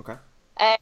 [0.00, 0.16] Okay.
[0.58, 0.76] Um,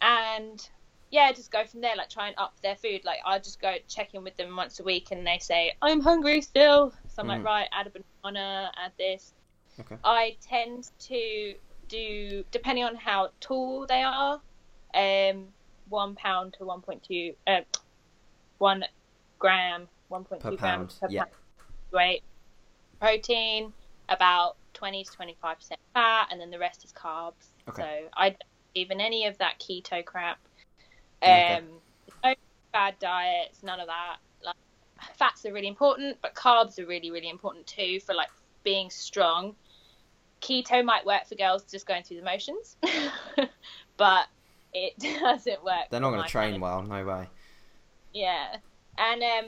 [0.00, 0.68] and
[1.10, 1.96] yeah, just go from there.
[1.96, 3.02] Like try and up their food.
[3.04, 6.00] Like I just go check in with them once a week, and they say I'm
[6.00, 6.92] hungry still.
[7.08, 7.28] So I'm Mhm.
[7.28, 7.92] like, right, add a
[8.22, 9.32] banana, add this.
[9.80, 9.96] Okay.
[10.04, 11.54] I tend to
[11.88, 14.40] do depending on how tall they are,
[14.94, 15.46] um,
[15.88, 17.60] one pound to one point two, uh,
[18.58, 18.84] one
[19.38, 21.24] gram, one point Per grams per yeah.
[21.24, 21.32] pound
[21.92, 22.22] weight.
[23.00, 23.72] Protein
[24.08, 27.52] about twenty to twenty five percent fat, and then the rest is carbs.
[27.68, 27.82] Okay.
[27.82, 28.42] So I don't
[28.74, 30.38] believe any of that keto crap.
[31.22, 31.60] Um, Okay.
[32.24, 32.34] no
[32.72, 34.16] bad diets, none of that.
[34.42, 34.56] Like
[35.16, 38.30] fats are really important, but carbs are really really important too for like
[38.64, 39.54] being strong.
[40.40, 42.76] Keto might work for girls just going through the motions,
[43.96, 44.26] but
[44.72, 45.86] it doesn't work.
[45.90, 47.28] They're not going to train well, no way.
[48.12, 48.56] Yeah,
[48.96, 49.46] and um,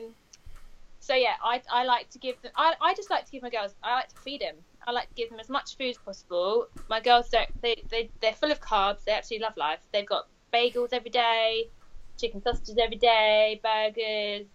[0.99, 2.53] so yeah, I I like to give them.
[2.57, 3.75] I I just like to give my girls.
[3.83, 4.57] I like to feed them.
[4.87, 6.67] I like to give them as much food as possible.
[6.89, 7.49] My girls don't.
[7.63, 9.05] They they they're full of carbs.
[9.05, 9.81] They absolutely love life.
[9.93, 11.69] They've got bagels every day,
[12.19, 14.47] chicken sausages every day, burgers.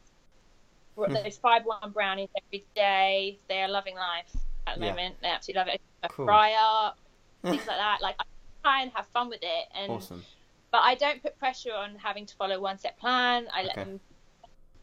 [0.97, 1.13] Hmm.
[1.13, 3.37] Those Fibre One brownies every day.
[3.47, 4.91] They are loving life at the Yeah.
[4.91, 5.15] moment.
[5.21, 5.81] They absolutely love it.
[6.03, 6.25] A Cool.
[6.25, 6.97] fry up,
[7.41, 8.01] things like that.
[8.01, 8.23] Like I
[8.63, 10.25] try and have fun with it, and Awesome.
[10.71, 13.47] but I don't put pressure on having to follow one set plan.
[13.53, 13.83] I let Okay.
[13.85, 13.99] them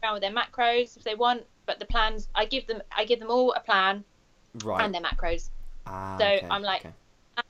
[0.01, 3.19] around with their macros if they want, but the plans I give them I give
[3.19, 4.03] them all a plan
[4.63, 4.83] Right.
[4.83, 5.49] and their macros.
[5.85, 6.93] Ah, so okay, I'm like- okay.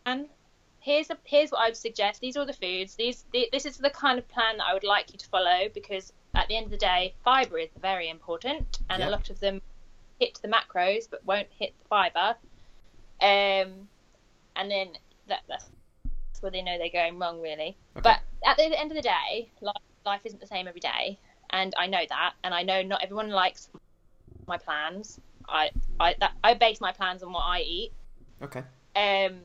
[0.06, 0.30] And
[0.80, 2.22] here's a here's what I would suggest.
[2.22, 2.96] These are the foods.
[2.96, 5.70] These the, this is the kind of plan that I would like you to follow
[5.74, 9.10] because at the end of the day, fiber is very important, and Yeah.
[9.10, 9.62] a lot of them
[10.24, 12.36] hit the macros but won't hit the fiber.
[13.22, 13.88] Um,
[14.56, 14.90] and then
[15.28, 15.70] that that's
[16.42, 17.78] where they know they're going wrong, really.
[17.98, 18.02] Okay.
[18.04, 21.18] But at the end of the day, life, life isn't the same every day,
[21.52, 23.70] and I know that, and I know not everyone likes
[24.48, 25.20] my plans.
[25.48, 27.92] I I that, I base my plans on what I eat,
[28.42, 28.64] Okay.
[28.96, 29.40] um,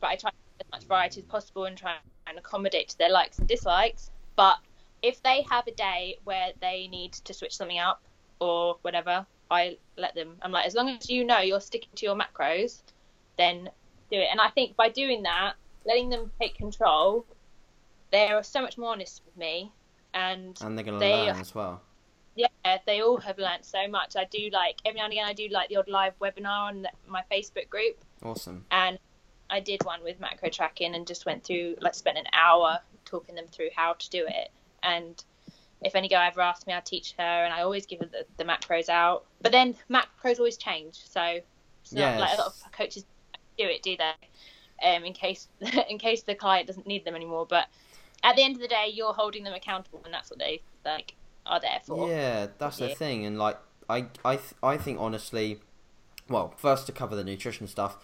[0.00, 3.38] but I try as much variety as possible and try and accommodate to their likes
[3.38, 4.10] and dislikes.
[4.36, 4.58] But
[5.02, 8.02] if they have a day where they need to switch something up
[8.40, 10.36] or whatever, I let them.
[10.42, 12.80] I'm like, as long as you know you're sticking to your macros,
[13.38, 13.70] then
[14.10, 14.28] do it.
[14.30, 15.54] And I think by doing that,
[15.86, 17.24] letting them take control,
[18.10, 19.72] they are so much more honest with me,
[20.14, 21.80] and And they're going to They- learn as well.
[22.34, 22.48] yeah,
[22.86, 24.16] they all have learnt so much.
[24.16, 26.82] I do like every now and again I do like the odd live webinar on
[26.82, 28.64] the, my Facebook group, Awesome.
[28.70, 28.98] and
[29.50, 33.34] I did one with macro tracking and just went through like spent an hour talking
[33.34, 34.50] them through how to do it.
[34.82, 35.22] And
[35.82, 38.26] if any girl ever asks me, I teach her, and I always give her the,
[38.36, 39.24] the macros out.
[39.40, 41.40] But then macros always change, so
[41.82, 43.04] it's not like a lot of coaches
[43.56, 44.86] do it, do they?
[44.88, 45.48] Um, in case
[45.88, 47.46] in case the client doesn't need them anymore.
[47.48, 47.66] But
[48.22, 51.14] at the end of the day, you're holding them accountable, and that's what they like
[51.46, 52.08] are there for.
[52.08, 53.58] Yeah, that's the thing, and like
[53.88, 55.60] I, I, th- I think honestly,
[56.28, 57.96] well, first to cover the nutrition stuff,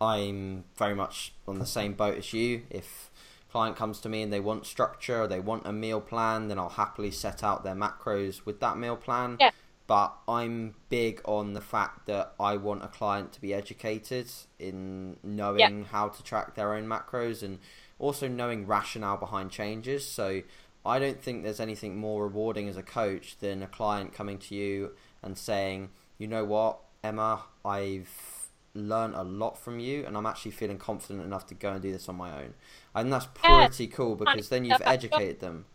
[0.00, 2.62] I'm very much on the same boat as you.
[2.70, 3.09] If
[3.50, 6.58] client comes to me and they want structure, or they want a meal plan, then
[6.58, 9.36] I'll happily set out their macros with that meal plan.
[9.40, 9.50] Yeah.
[9.86, 14.30] But I'm big on the fact that I want a client to be educated
[14.60, 17.58] in knowing how to track their own macros and
[17.98, 20.06] also knowing rationale behind changes.
[20.06, 20.42] So
[20.86, 24.54] I don't think there's anything more rewarding as a coach than a client coming to
[24.54, 24.92] you
[25.24, 28.29] and saying, you know what, Emma, I've
[28.74, 31.90] learned a lot from you and I'm actually feeling confident enough to go and do
[31.92, 32.54] this on my own.
[32.94, 33.66] And that's Yeah.
[33.66, 35.66] pretty cool because then you've educated them.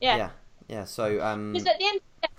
[0.00, 0.16] Yeah.
[0.16, 0.30] Yeah.
[0.68, 0.84] Yeah.
[0.84, 2.34] So um Because at the end, the day,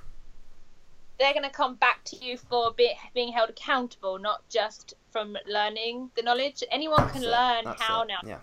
[1.19, 5.37] they're going to come back to you for be, being held accountable, not just from
[5.45, 6.63] learning the knowledge.
[6.71, 8.39] Anyone can it, learn that's how it, now Yeah.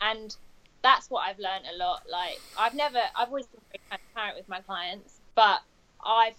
[0.00, 0.36] and
[0.82, 2.04] that's what I've learned a lot.
[2.08, 5.60] Like I've never, I've always been very transparent with my clients, but
[6.04, 6.36] I've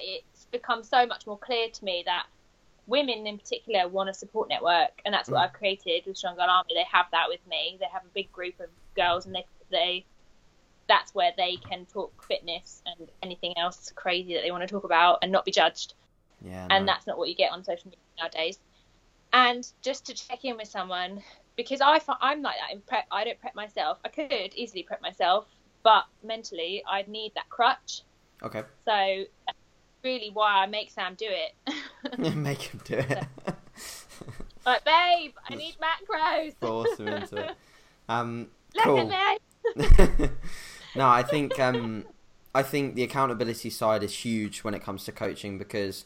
[0.00, 2.26] it's become so much more clear to me that
[2.86, 5.44] women in particular want a support network, and that's what Mm.
[5.44, 6.74] I've created with Strong Girl Army.
[6.74, 7.76] They have that with me.
[7.80, 10.04] They have a big group of girls, and they they
[10.88, 14.84] that's where they can talk fitness and anything else crazy that they want to talk
[14.84, 15.94] about and not be judged
[16.40, 16.68] Yeah.
[16.70, 16.92] and no.
[16.92, 18.60] that's not what you get on social media nowadays.
[19.32, 21.24] And just to check in with someone
[21.56, 23.06] because I I'm like that in prep.
[23.10, 23.98] I don't prep myself.
[24.04, 25.46] I could easily prep myself,
[25.82, 28.02] but mentally I'd need that crutch.
[28.44, 28.62] Okay.
[28.84, 29.24] So
[30.06, 31.52] really why I make Sam do it.
[32.36, 33.24] Make him do it.
[34.64, 36.54] like, babe, I need macros.
[36.60, 37.56] Force him into it.
[38.08, 39.12] Um, Look cool.
[39.12, 39.40] at
[39.74, 40.28] me.
[40.94, 42.04] no, I think um,
[42.54, 46.04] I think the accountability side is huge when it comes to coaching because,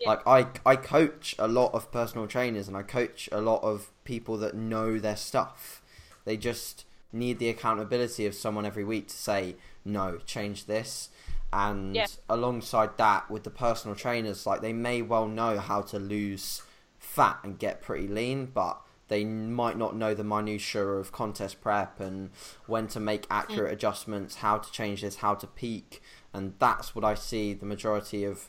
[0.00, 0.08] Yeah.
[0.12, 3.90] like, I I coach a lot of personal trainers and I coach a lot of
[4.04, 5.82] people that know their stuff.
[6.24, 11.10] They just need the accountability of someone every week to say no, change this.
[11.52, 12.06] And Yeah.
[12.28, 16.62] alongside that, with the personal trainers, like they may well know how to lose
[16.98, 22.00] fat and get pretty lean, but they might not know the minutiae of contest prep
[22.00, 22.30] and
[22.66, 23.74] when to make accurate mm.
[23.74, 26.00] adjustments, how to change this, how to peak,
[26.32, 28.48] and that's what I see the majority of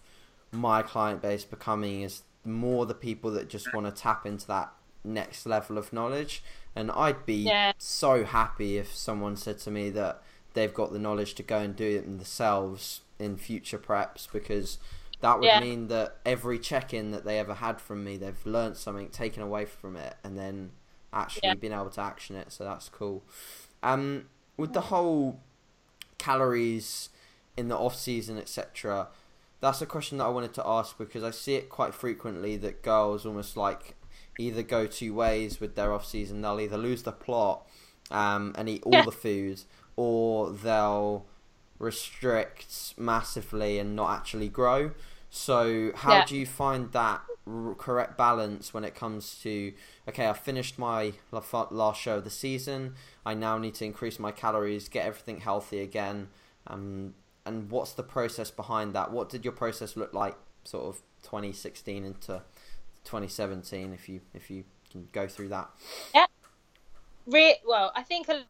[0.51, 4.71] my client base becoming is more the people that just want to tap into that
[5.03, 6.43] next level of knowledge.
[6.75, 7.73] And I'd be Yeah.
[7.77, 10.21] so happy if someone said to me that
[10.53, 14.77] they've got the knowledge to go and do it themselves in future preps because
[15.21, 15.59] that would Yeah.
[15.59, 19.65] mean that every check-in that they ever had from me they've learnt something taken away
[19.65, 20.71] from it and then
[21.11, 21.53] actually Yeah.
[21.55, 23.23] been able to action it so that's cool
[23.83, 24.27] um
[24.57, 25.39] with the whole
[26.17, 27.09] calories
[27.57, 29.07] in the off season etc
[29.61, 32.81] that's a question that i wanted to ask because i see it quite frequently that
[32.81, 33.95] girls almost like
[34.39, 36.41] either go two ways with their off season.
[36.41, 37.67] They'll either lose the plot
[38.09, 39.01] um, and eat all Yeah.
[39.03, 39.61] the food,
[39.95, 41.25] or they'll
[41.79, 44.91] restrict massively and not actually grow.
[45.29, 46.25] So, how Yeah.
[46.25, 49.73] do you find that r- correct balance when it comes to
[50.07, 52.95] okay, I've finished my la- last show of the season.
[53.25, 56.29] I now need to increase my calories, get everything healthy again.
[56.67, 57.15] Um,
[57.45, 59.11] and what's the process behind that?
[59.11, 62.41] What did your process look like, sort of 2016 into
[63.03, 63.91] 2017?
[63.93, 65.69] If you if you can go through that.
[66.13, 66.27] Yeah.
[67.25, 68.43] Re- well, I think a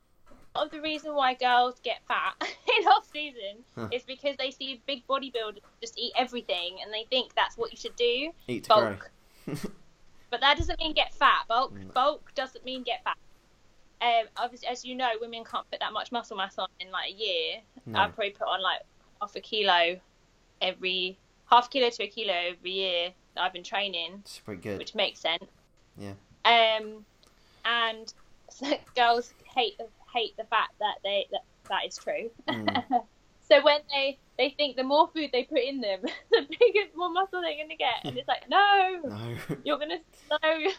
[0.56, 2.34] of the reason why girls get fat
[2.78, 3.88] in off season Huh.
[3.92, 7.78] is because they see big bodybuilders just eat everything and they think that's what you
[7.78, 8.32] should do.
[8.48, 9.12] Eat to Bulk.
[10.30, 11.44] But that doesn't mean get fat.
[11.48, 11.94] Bulk Mm.
[11.94, 13.18] bulk doesn't mean get fat.
[14.02, 17.10] Um, obviously, as you know, women can't put that much muscle mass on in like
[17.12, 17.62] a year.
[17.86, 18.00] No.
[18.00, 18.82] I probably put on like
[19.22, 20.00] half a kilo
[20.62, 21.18] every
[21.52, 24.80] half kilo to a kilo every year that I've been training, It's pretty good.
[24.80, 25.46] which makes sense.
[25.98, 26.14] Yeah.
[26.46, 27.06] Um,
[27.64, 28.12] and
[28.96, 29.80] girls hate
[30.14, 32.30] hate the fact that they that that is true.
[32.48, 32.84] Mm.
[33.50, 36.02] so when they they think the more food they put in them,
[36.32, 39.36] the bigger more muscle they're gonna get, and it's like no, no.
[39.64, 40.00] you're gonna
[40.32, 40.72] no,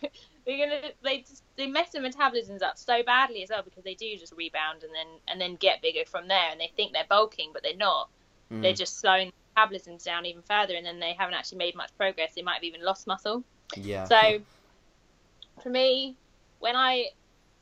[0.47, 3.95] you're gonna they just they mess their metabolisms up so badly as well because they
[3.95, 7.07] do just rebound and then and then get bigger from there, and they think they're
[7.09, 8.09] bulking but they're not.
[8.51, 8.77] They're Mm.
[8.79, 12.35] just slowing metabolisms down even further, and then they haven't actually made much progress.
[12.35, 13.43] They might have even lost muscle.
[13.75, 14.05] Yeah.
[14.05, 14.41] So
[15.63, 16.17] for me,
[16.59, 17.07] when I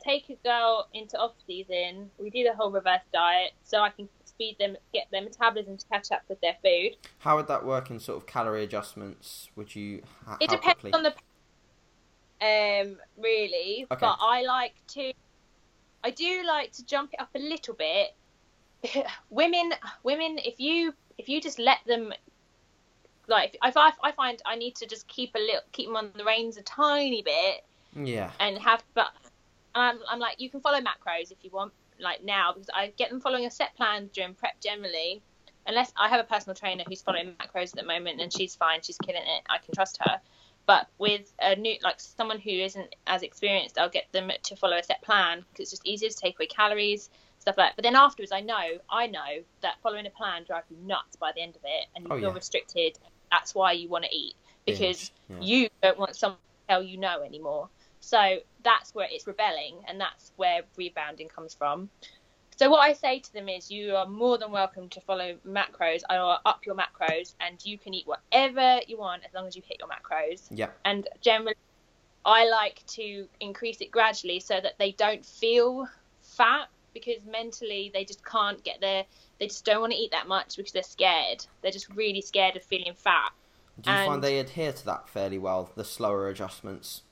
[0.03, 4.07] take a girl into off season, we do the whole reverse diet so I can
[4.25, 6.97] speed them, get their metabolism to catch up with their food.
[7.19, 9.49] How would that work in sort of calorie adjustments?
[9.55, 10.01] Would you?
[10.39, 10.93] It depends quickly?
[10.93, 11.13] on the
[12.41, 13.99] um really, Okay.
[14.01, 15.13] but I like to
[16.03, 18.15] I do like to jump it up a little bit.
[19.29, 19.71] women
[20.03, 22.11] women if you if you just let them
[23.27, 26.11] like if I, I find I need to just keep a little keep them on
[26.17, 27.63] the reins a tiny bit
[27.95, 28.31] Yeah.
[28.41, 29.13] and have but
[29.75, 33.09] um, I'm like you can follow macros if you want like now because I get
[33.09, 35.21] them following a set plan during prep generally
[35.65, 38.81] unless I have a personal trainer who's following macros at the moment and she's fine
[38.81, 40.19] she's killing it I can trust her
[40.65, 44.77] but with a new like someone who isn't as experienced I'll get them to follow
[44.77, 47.09] a set plan because it's just easier to take away calories
[47.39, 50.67] stuff like that but then afterwards I know I know that following a plan drives
[50.69, 52.35] you nuts by the end of it and you Oh, feel yeah.
[52.35, 52.97] restricted
[53.31, 55.37] that's why you want to eat because yeah.
[55.41, 57.69] you don't want someone to tell you no anymore.
[58.03, 61.89] So that's where it's rebelling, and that's where rebounding comes from.
[62.57, 66.01] So what I say to them is, you are more than welcome to follow macros
[66.09, 69.61] or up your macros, and you can eat whatever you want as long as you
[69.65, 70.47] hit your macros.
[70.51, 70.67] Yeah.
[70.83, 71.55] And generally,
[72.25, 75.87] I like to increase it gradually so that they don't feel
[76.21, 79.05] fat because mentally they just can't get there.
[79.39, 81.45] They just don't want to eat that much because they're scared.
[81.61, 83.31] They're just really scared of feeling fat.
[83.79, 85.71] Do you and- find they adhere to that fairly well?
[85.75, 87.03] The slower adjustments.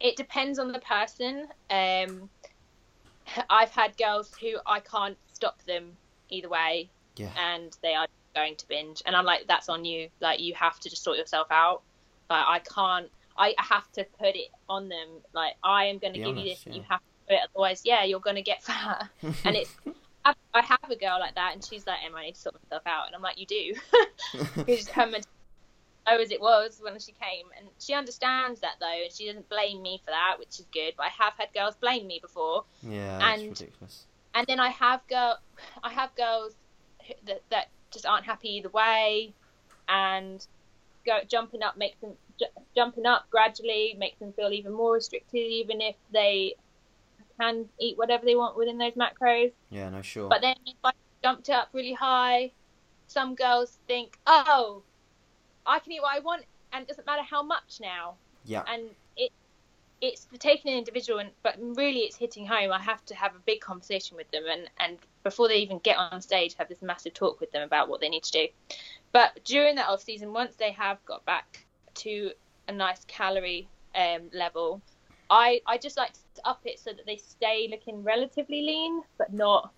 [0.00, 1.48] It depends on the person.
[1.70, 2.28] Um,
[3.50, 5.96] I've had girls who I can't stop them
[6.30, 7.30] either way, Yeah.
[7.38, 10.08] and they are going to binge, and I'm like, that's on you.
[10.20, 11.82] Like you have to just sort yourself out.
[12.30, 13.08] Like I can't.
[13.36, 15.08] I have to put it on them.
[15.32, 16.64] Like I am going to give you this.
[16.66, 16.74] yeah.
[16.74, 19.08] You have to do it, otherwise, yeah, you're going to get fat.
[19.44, 19.74] and it's.
[20.24, 22.56] I I have a girl like that, and she's like, Emma, I need to sort
[22.62, 23.74] myself out, and I'm like, you do,
[24.56, 25.28] because her mentality
[26.10, 29.48] low as it was when she came, and she understands that though, and she doesn't
[29.48, 30.94] blame me for that, which is good.
[30.96, 33.18] But I have had girls blame me before, yeah.
[33.18, 34.06] That's and- ridiculous.
[34.34, 35.38] and then I have girl,
[35.82, 36.54] I have girls
[37.26, 39.32] that that just aren't happy either way,
[39.88, 40.46] and
[41.06, 45.40] go jumping up makes them ju- jumping up gradually makes them feel even more restricted,
[45.40, 46.54] even if they
[47.40, 49.52] can eat whatever they want within those macros.
[49.70, 49.88] Yeah.
[49.90, 50.02] No.
[50.02, 50.28] Sure.
[50.28, 50.90] But then if I
[51.22, 52.50] jumped it up really high,
[53.06, 54.82] some girls think, oh,
[55.68, 58.14] I can eat what I want, and it doesn't matter how much now.
[58.44, 58.64] yeah.
[58.66, 59.32] And it
[60.00, 62.72] it's the taking an individual, and but really it's hitting home.
[62.72, 65.96] I have to have a big conversation with them, and and before they even get
[65.98, 68.48] on stage, have this massive talk with them about what they need to do.
[69.12, 71.66] But during that off season, once they have got back
[71.96, 72.30] to
[72.68, 74.80] a nice calorie um, level,
[75.30, 79.32] I I just like to up it so that they stay looking relatively lean, but
[79.32, 79.72] not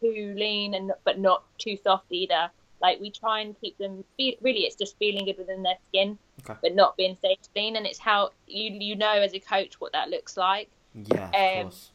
[0.00, 2.50] too lean and but not too soft either.
[2.82, 6.18] Like we try and keep them feel, really it's just feeling good within their skin,
[6.40, 6.58] Okay.
[6.60, 7.76] but not being stage lean.
[7.76, 11.28] And it's how you you know as a coach what that looks like Yeah.
[11.28, 11.90] Of um, course.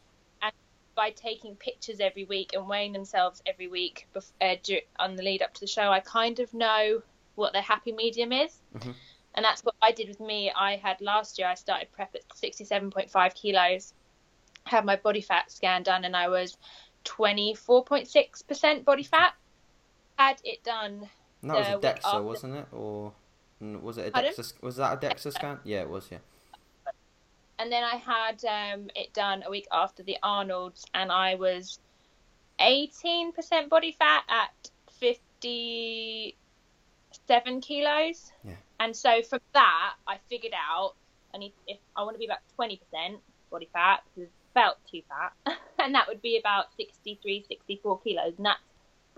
[0.96, 4.08] by taking pictures every week and weighing themselves every week
[4.40, 4.54] uh,
[4.98, 5.92] on the lead up to the show.
[5.92, 7.02] I kind of know
[7.36, 8.58] what their happy medium is.
[8.74, 8.94] Mhm.
[9.34, 10.50] And that's what I did with me.
[10.50, 13.94] I had last year, I started prep at 67.5 kilos,
[14.64, 16.56] had my body fat scan done, and I was
[17.04, 19.34] 24.6% body fat.
[20.18, 21.08] Had it done.
[21.42, 22.66] And that was a DEXA, after- wasn't it?
[22.72, 23.12] Or
[23.60, 24.62] was it a DEXA?
[24.62, 25.58] Was that a DEXA scan?
[25.64, 26.08] Yeah, it was.
[26.10, 26.18] Yeah.
[27.60, 31.78] and then I had um, it done a week after the Arnold's, and I was
[32.60, 38.32] 18% body fat at 57 kilos.
[38.44, 38.52] Yeah.
[38.80, 40.94] And so from that, I figured out
[41.34, 42.78] I need if I want to be about 20%
[43.50, 45.32] body fat because felt too fat,
[45.78, 48.60] and that would be about 63, 64 kilos, and that's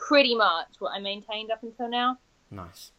[0.01, 2.18] pretty much what I maintained up until now.
[2.51, 2.92] Nice.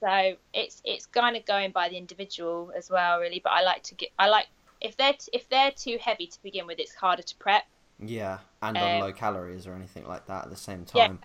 [0.00, 3.40] So it's it's kind of going by the individual as well, really.
[3.42, 4.48] But I like to get I like
[4.80, 7.64] if they're t- if they're too heavy to begin with, it's harder to prep.
[7.98, 11.20] Yeah, and on Um, low calories or anything like that at the same time.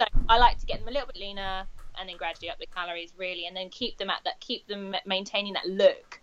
[0.00, 0.06] Yeah.
[0.06, 1.66] So I like to get them a little bit leaner
[1.98, 4.96] and then gradually up the calories, really, and then keep them at that keep them
[5.04, 6.20] maintaining that look,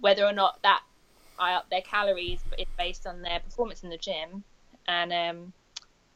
[0.00, 0.82] whether or not that
[1.38, 4.42] I up their calories is based on their performance in the gym
[4.88, 5.52] and um,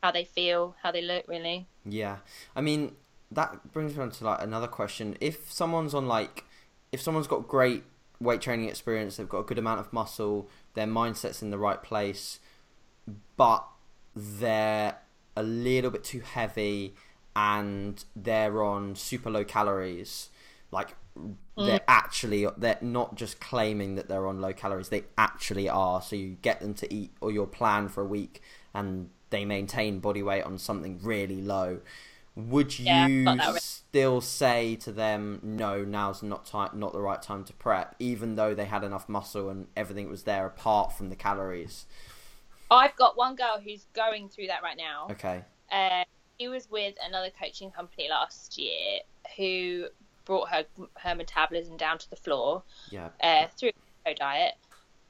[0.03, 1.67] how they feel, how they look, really.
[1.85, 2.19] Yeah,
[2.55, 2.97] I mean
[3.31, 5.17] that brings me on to like another question.
[5.21, 6.45] If someone's on like,
[6.93, 7.85] if someone's got great
[8.21, 11.83] weight training experience, they've got a good amount of muscle, their mindset's in the right
[11.83, 12.41] place,
[13.37, 13.65] but
[14.15, 14.97] they're
[15.37, 16.95] a little bit too heavy
[17.37, 20.31] and they're on super low calories,
[20.73, 21.37] like mm.
[21.57, 26.03] they're actually they're not just claiming that they're on low calories, they actually are.
[26.03, 28.43] So you get them to eat or your plan for a week
[28.75, 31.81] and they maintain body weight on something really low.
[32.37, 37.45] Would Yeah, you still say to them, no, now's not time, not the right time
[37.45, 41.17] to prep, even though they had enough muscle and everything was there apart from the
[41.17, 41.87] calories?
[42.71, 45.09] I've got one girl who's going through that right now.
[45.11, 45.45] Okay.
[45.73, 46.05] Uh,
[46.39, 49.01] she was with another coaching company last year
[49.37, 49.87] who
[50.25, 50.65] brought her
[50.99, 53.09] her metabolism down to the floor Yeah.
[53.23, 53.73] uh, through
[54.07, 54.55] a diet.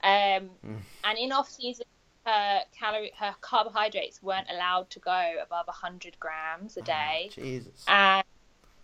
[0.03, 0.81] Um, Mm.
[1.05, 1.85] And in off season,
[2.27, 7.31] her calorie, her carbohydrates weren't allowed to go above 100 grams a day.
[7.31, 7.85] Oh, Jesus.
[7.89, 8.25] And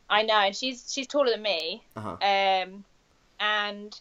[0.08, 1.82] I know, and she's she's taller than me.
[1.96, 2.16] Uh-huh.
[2.20, 2.84] Um,
[3.38, 3.98] and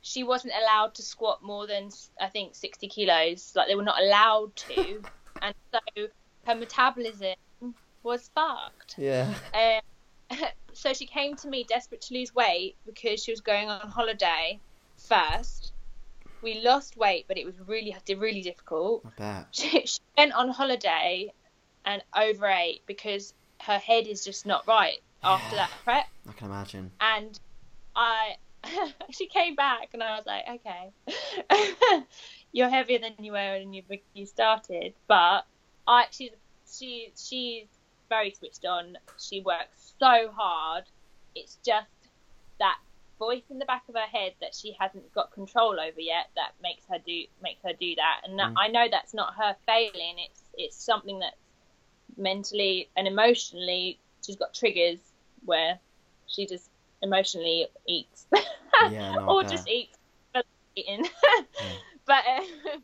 [0.00, 3.52] she wasn't allowed to squat more than I think 60 kilos.
[3.54, 5.02] Like they were not allowed to,
[5.42, 5.78] and so
[6.46, 7.34] her metabolism
[8.02, 8.96] was fucked.
[8.98, 9.32] Yeah.
[9.54, 10.38] Um,
[10.72, 14.58] so she came to me desperate to lose weight because she was going on holiday
[14.96, 15.61] first.
[16.42, 19.04] We lost weight, but it was really really difficult.
[19.06, 19.46] I bet.
[19.52, 21.32] She, she went on holiday
[21.84, 26.90] and overate because her head is just not right after that prep I can imagine.
[27.00, 27.38] and
[27.94, 28.36] I
[29.10, 32.04] she came back and I was like, okay,
[32.52, 33.82] you're heavier than you were when you
[34.14, 35.44] you started, but
[35.86, 36.30] I she's
[36.70, 37.66] she she's
[38.08, 38.96] very switched on.
[39.18, 40.84] She works so hard.
[41.34, 41.88] It's just
[42.58, 42.78] that
[43.26, 46.50] voice in the back of her head that she hasn't got control over yet that
[46.60, 48.16] makes her do makes her do that.
[48.24, 48.54] And Mm.
[48.56, 50.16] I know that's not her failing.
[50.26, 51.36] It's it's something that's
[52.16, 55.00] mentally and emotionally she's got triggers
[55.44, 55.78] where
[56.26, 56.68] she just
[57.00, 58.26] emotionally eats
[58.90, 59.96] Yeah, no, or just eats
[60.76, 61.06] eating.
[62.06, 62.78] But uh,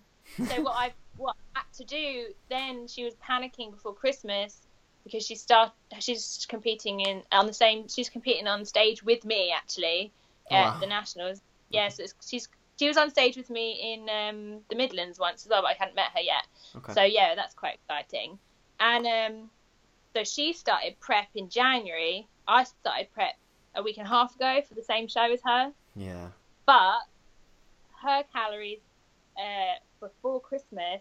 [0.48, 4.56] so what I what I had to do then she was panicking before Christmas
[5.04, 9.52] because she start she's competing in on the same she's competing on stage with me
[9.60, 10.12] actually
[10.50, 10.80] at Wow.
[10.80, 11.40] the nationals.
[11.70, 15.50] Yes, it's, she's she was on stage with me in um, the Midlands once as
[15.50, 16.46] well, but I hadn't met her yet.
[16.76, 16.92] Okay.
[16.92, 18.38] So yeah, that's quite exciting.
[18.78, 19.50] And um,
[20.14, 22.26] so she started prep in January.
[22.46, 23.34] I started prep
[23.74, 25.72] a week and a half ago for the same show as her.
[25.96, 26.28] yeah.
[26.66, 27.00] But
[28.02, 28.78] her calories
[29.36, 31.00] uh, before Christmas,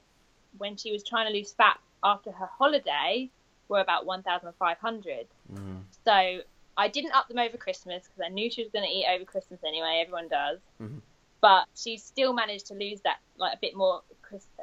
[0.57, 3.29] when she was trying to lose fat after her holiday,
[3.67, 5.27] were about 1,500.
[5.53, 5.81] Mm.
[6.05, 6.39] So
[6.78, 9.25] I didn't up them over Christmas because I knew she was going to eat over
[9.25, 9.99] Christmas anyway.
[10.01, 10.59] Everyone does.
[10.80, 11.01] Mhm.
[11.41, 14.03] But she still managed to lose that like a bit more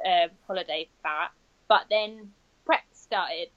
[0.05, 1.31] uh, holiday fat.
[1.67, 2.33] But then
[2.65, 3.49] prep started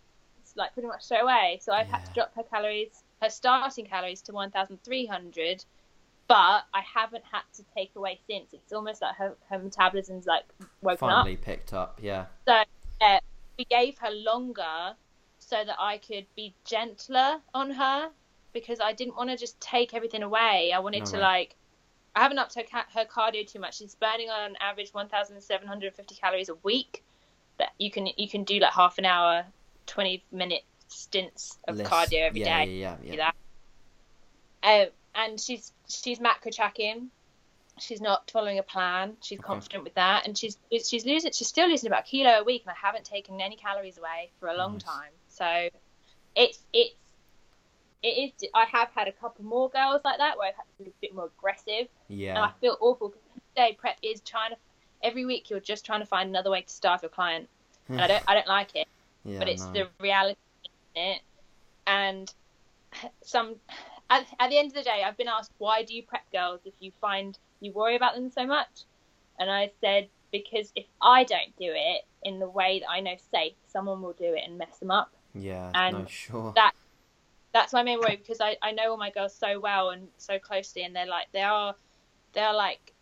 [0.57, 1.59] like pretty much straight away.
[1.63, 5.65] So I've had to drop her calories, her starting calories to 1,300.
[6.27, 8.53] But I haven't had to take away since.
[8.53, 10.45] It's almost like her, her metabolism's like
[10.83, 11.25] woken up.
[11.25, 11.99] Finally picked up.
[12.03, 12.27] Yeah.
[12.47, 12.63] So
[13.01, 13.21] uh,
[13.59, 14.95] we gave her longer
[15.39, 18.11] so that I could be gentler on her
[18.53, 20.73] because I didn't want to just take everything away.
[20.75, 21.23] I wanted to way.
[21.23, 21.55] like.
[22.17, 23.77] I haven't upped her, ca- her cardio too much.
[23.79, 27.05] She's burning on average 1,750 calories a week.
[27.59, 29.45] That you can you can do like half an hour,
[29.87, 33.17] 20 minute stints of Less- cardio every day yeah, Yeah, yeah, yeah.
[33.17, 33.35] that.
[34.63, 37.11] Uh, and she's she's macro tracking.
[37.79, 39.17] She's not following a plan.
[39.23, 39.47] She's Okay.
[39.47, 41.31] confident with that, and she's she's losing.
[41.33, 44.31] She's still losing about a kilo a week, and I haven't taken any calories away
[44.41, 44.83] for a long Nice.
[44.83, 45.11] time.
[45.29, 45.69] So,
[46.35, 46.95] it's it's
[48.03, 48.09] it
[48.43, 48.49] is.
[48.55, 50.93] I have had a couple more girls like that where I've had to be a
[51.01, 52.31] bit more aggressive, Yeah.
[52.37, 53.09] and I feel awful.
[53.09, 53.23] because
[53.57, 54.57] Day prep is trying to
[55.03, 57.49] every week you're just trying to find another way to starve your client,
[57.89, 58.87] and I don't I don't like it
[59.25, 59.73] yeah, but it's no.
[59.73, 60.39] the reality
[60.95, 61.21] in it.
[61.87, 62.33] And
[63.23, 63.57] some
[64.11, 66.61] at, at the end of the day, I've been asked why do you prep girls
[66.65, 68.85] if you find you worry about them so much,
[69.41, 73.17] And I said, because if I don't do it in the way that I know
[73.33, 75.11] safe, someone will do it and mess them up.
[75.35, 76.53] Yeah, And no, sure.
[76.55, 76.73] that
[77.53, 80.39] that's my main worry because I, I know all my girls so well and so
[80.39, 81.75] closely and they're like they are
[82.35, 82.93] they're like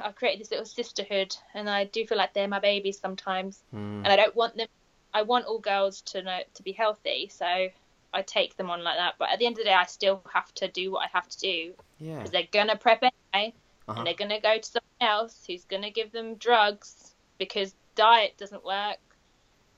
[0.00, 3.62] I've created this little sisterhood and I do feel like they're my babies sometimes.
[3.74, 4.68] Mm, and I don't want them
[5.14, 7.68] I want all girls to know to be healthy so
[8.14, 9.14] I take them on like that.
[9.18, 11.28] But at the end of the day I still have to do what I have
[11.28, 11.74] to do.
[11.98, 12.16] Yeah.
[12.16, 13.54] because they're gonna prep anyway
[13.88, 13.98] Uh-huh.
[13.98, 18.64] and they're gonna go to someone else who's gonna give them drugs because diet doesn't
[18.64, 18.98] work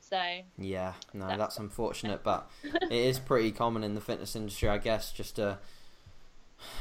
[0.08, 0.22] so
[0.58, 4.78] Yeah, no, That's- that's unfortunate, but it is pretty common in the fitness industry, I
[4.78, 5.12] guess.
[5.12, 5.56] Just uh,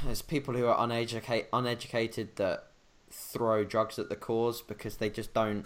[0.06, 2.68] there's people who are uneducated, uneducated that
[3.12, 5.66] throw drugs at the cause because they just don't,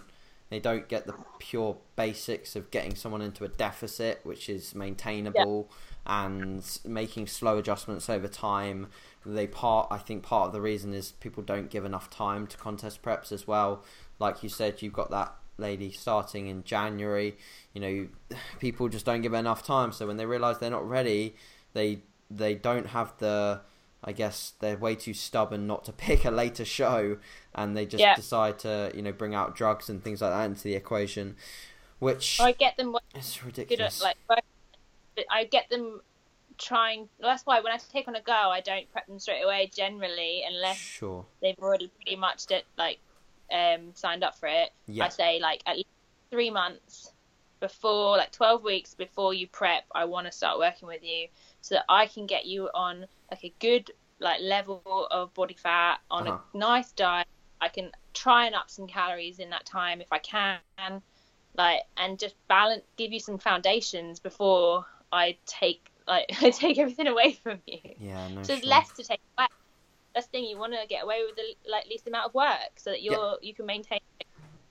[0.50, 5.70] they don't get the pure basics of getting someone into a deficit, which is maintainable,
[6.06, 8.88] and making slow adjustments over time.
[9.26, 12.56] They part, I think, part of the reason is people don't give enough time to
[12.56, 13.84] contest preps as well.
[14.18, 17.36] Like you said, you've got that lady starting in January.
[17.74, 19.92] You know, people just don't give enough time.
[19.92, 21.34] So when they realise they're not ready,
[21.74, 22.00] they
[22.30, 23.60] they don't have the.
[24.04, 27.18] I guess they're way too stubborn not to pick a later show,
[27.54, 28.14] and they just Yeah.
[28.14, 31.36] decide to you know bring out drugs and things like that into the equation,
[31.98, 34.00] which I get them good ridiculous.
[34.04, 34.44] at like
[35.30, 36.00] I get them
[36.58, 37.08] trying.
[37.20, 40.44] That's why when I take on a girl, I don't prep them straight away generally,
[40.48, 42.98] unless sure, they've already pretty much did, like
[43.52, 44.70] um signed up for it.
[44.86, 45.88] yeah, I say like at least
[46.30, 47.12] three months
[47.60, 49.84] before, like twelve weeks before you prep.
[49.94, 51.28] I want to start working with you
[51.60, 53.90] so that I can get you on like a good
[54.20, 56.38] like level of body fat on Uh-huh.
[56.54, 57.26] a nice diet.
[57.60, 60.60] I can try and up some calories in that time if I can,
[61.54, 67.08] like and just balance, give you some foundations before I take like I take everything
[67.08, 67.80] away from you.
[67.96, 68.64] yeah, no, So there's sure.
[68.64, 69.46] less to take away.
[70.14, 72.72] That's the thing you want to get away with the like least amount of work,
[72.76, 74.00] so that you're you can maintain.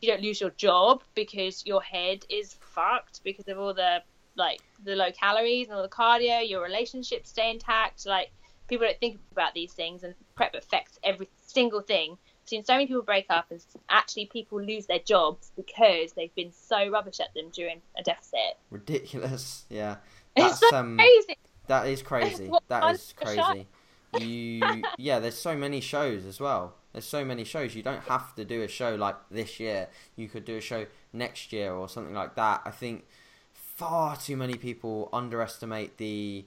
[0.01, 4.03] You don't lose your job because your head is fucked because of all the
[4.35, 6.47] like the low calories and all the cardio.
[6.47, 8.05] Your relationships stay intact.
[8.05, 8.31] Like
[8.67, 12.11] people don't think about these things, and prep affects every single thing.
[12.11, 16.33] I've seen so many people break up, and actually people lose their jobs because they've
[16.35, 18.57] been so rubbish at them during a deficit.
[18.69, 19.65] ridiculous.
[19.69, 19.97] Yeah,
[20.35, 21.37] It's that's so um, crazy.
[21.67, 22.51] That is crazy.
[22.69, 23.43] That is of a show?
[23.43, 23.67] crazy.
[24.13, 26.75] You yeah, there's so many shows as well.
[26.93, 27.75] There's so many shows.
[27.75, 29.89] You don't have to do a show like this year.
[30.15, 32.61] You could do a show next year or something like that.
[32.65, 33.05] I think
[33.53, 36.45] far too many people underestimate the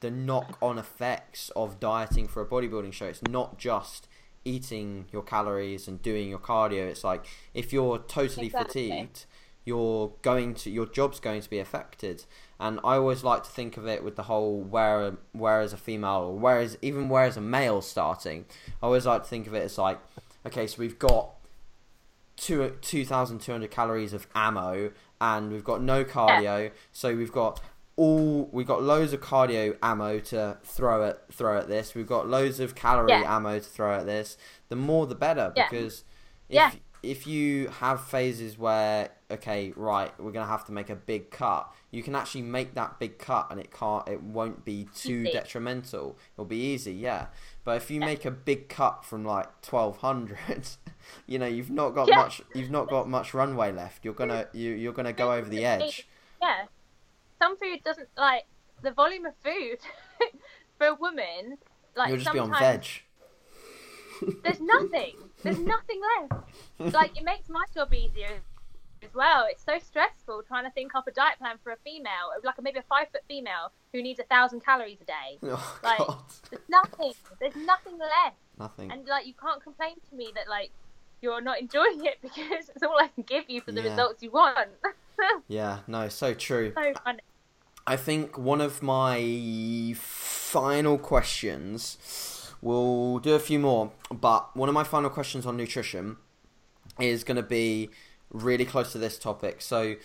[0.00, 3.06] the knock on effects of dieting for a bodybuilding show.
[3.06, 4.08] It's not just
[4.44, 6.86] eating your calories and doing your cardio.
[6.86, 8.88] It's like if you're totally Exactly.
[8.90, 9.26] fatigued,
[9.66, 12.24] you're going to your job's going to be affected.
[12.58, 15.76] And I always like to think of it with the whole where where as a
[15.76, 18.46] female or whereas even where as a male starting.
[18.82, 19.98] I always like to think of it as like,
[20.46, 21.30] okay, so we've got
[22.36, 27.32] two two thousand two hundred calories of ammo, and we've got no cardio, so we've
[27.32, 27.60] got
[27.96, 31.94] all we've got loads of cardio ammo to throw at throw at this.
[31.94, 33.36] We've got loads of calorie Yeah.
[33.36, 34.36] ammo to throw at this.
[34.68, 35.68] The more the better Yeah.
[35.68, 36.04] because
[36.48, 36.72] if Yeah.
[37.02, 41.72] if you have phases where okay, right, we're gonna have to make a big cut,
[41.90, 45.32] you can actually make that big cut and it can't it won't be too Easy.
[45.32, 46.18] detrimental.
[46.34, 47.26] It'll be easy, yeah.
[47.64, 50.68] But if you make a big cut from like twelve hundred,
[51.26, 52.16] you know, you've not got Yeah.
[52.16, 54.04] much you've not got much runway left.
[54.04, 54.54] You're gonna mm.
[54.54, 56.06] you you're gonna go over the edge.
[56.40, 56.66] Yeah.
[57.40, 58.44] Some food doesn't like
[58.82, 59.78] the volume of food
[60.78, 61.58] for a woman.
[61.96, 62.86] Like You'll just be on veg.
[64.44, 65.14] there's nothing.
[65.42, 66.42] There's nothing left.
[66.94, 68.42] Like it makes my job easier
[69.06, 69.46] as well.
[69.48, 72.78] It's so stressful trying to think up a diet plan for a female, like maybe
[72.78, 75.38] a five foot female who needs a thousand calories a day.
[75.44, 76.18] Oh Like- god.
[76.50, 77.12] There's nothing.
[77.40, 78.36] There's nothing left.
[78.58, 78.90] Nothing.
[78.90, 80.70] And like you can't complain to me that like
[81.22, 83.90] you're not enjoying it because it's all I can give you for the Yeah.
[83.90, 84.68] results you want.
[85.48, 86.72] Yeah, no, so true.
[86.76, 87.20] so funny.
[87.86, 94.74] I think one of my final questions, we'll do a few more, but one of
[94.74, 96.16] my final questions on nutrition
[97.00, 97.88] is going to be
[98.30, 99.60] really close to this topic.
[99.60, 99.96] So,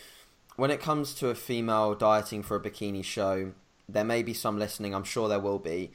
[0.56, 3.54] when it comes to a female dieting for a bikini show,
[3.88, 5.92] there may be some listening, I'm sure there will be.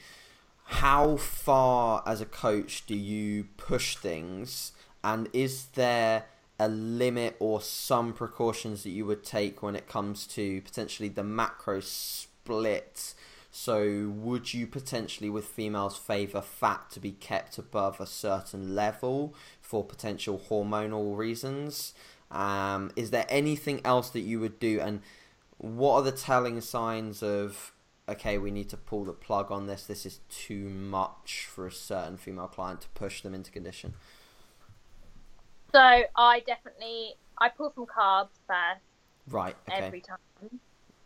[0.65, 4.73] How far, as a coach, do you push things?
[5.05, 6.25] And is there
[6.59, 11.23] a limit or some precautions that you would take when it comes to potentially the
[11.23, 13.15] macro split?
[13.53, 19.35] So, would you potentially, with females, favour fat to be kept above a certain level
[19.63, 21.95] for potential hormonal reasons?
[22.31, 24.81] Um, is there anything else that you would do?
[24.81, 25.01] And
[25.59, 27.73] what are the telling signs of,
[28.09, 29.87] okay, we need to pull the plug on this?
[29.87, 33.95] This is too much for a certain female client to push them into condition.
[35.73, 35.81] So
[36.17, 38.83] I definitely I pull from carbs first
[39.29, 39.57] Right.
[39.69, 39.87] Okay.
[39.87, 40.19] every time.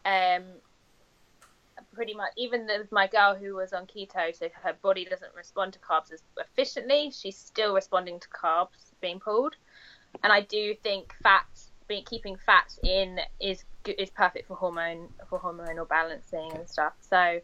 [0.05, 0.45] Um,
[1.95, 5.73] pretty much even with my girl who was on keto, so her body doesn't respond
[5.73, 7.11] to carbs as efficiently.
[7.11, 9.57] She's still responding to carbs being pulled,
[10.23, 15.39] and I do think fats, being keeping fats in is is perfect for hormone for
[15.41, 16.93] hormonal balancing and stuff.
[17.01, 17.41] So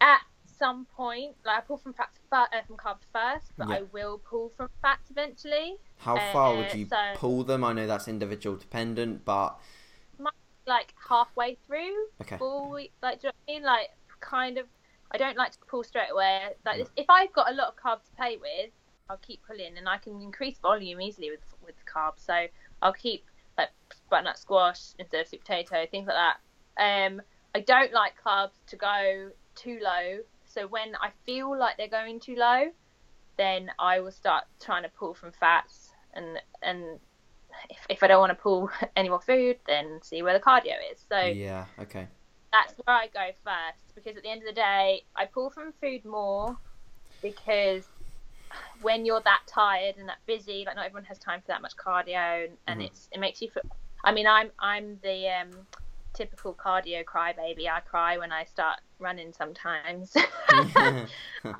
[0.00, 0.20] at
[0.58, 3.76] some point, like I pull from fats uh, from carbs first, but Yeah.
[3.76, 5.76] I will pull from fats eventually.
[5.98, 7.64] How far would uh, you so- pull them?
[7.64, 9.58] I know that's individual dependent, but
[10.66, 12.38] Like halfway through, okay.
[12.38, 13.62] full week, like do you know what I mean?
[13.64, 13.90] Like
[14.20, 14.66] kind of.
[15.10, 16.40] I don't like to pull straight away.
[16.64, 18.70] Like this, if I've got a lot of carbs to play with,
[19.10, 22.24] I'll keep pulling, and I can increase volume easily with with carbs.
[22.24, 22.46] So
[22.80, 23.24] I'll keep
[23.58, 23.68] like
[24.10, 27.06] butternut squash instead of sweet potato, things like that.
[27.06, 27.22] Um,
[27.54, 30.18] I don't like carbs to go too low.
[30.46, 32.66] So when I feel like they're going too low,
[33.36, 36.98] then I will start trying to pull from fats and and
[37.70, 40.76] if, if I don't want to pull any more food, then see where the cardio
[40.92, 41.04] is.
[41.08, 41.66] So Yeah.
[41.78, 42.08] Okay.
[42.52, 45.72] that's where I go first because at the end of the day, I pull from
[45.80, 46.56] food more
[47.22, 47.86] because
[48.82, 51.74] when you're that tired and that busy, like not everyone has time for that much
[51.76, 52.86] cardio, and, and Mhm.
[52.86, 53.62] it's it makes you feel.
[54.04, 55.66] I mean, I'm I'm the um,
[56.14, 57.68] typical cardio crybaby.
[57.68, 60.12] I cry when I start running sometimes.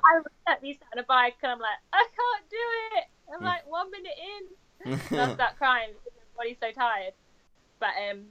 [0.07, 3.05] I would let me on a bike and I'm like, I can't do it.
[3.33, 3.45] I'm Mm.
[3.45, 7.13] like one minute in, and I start crying because my body's so tired.
[7.79, 8.25] But um,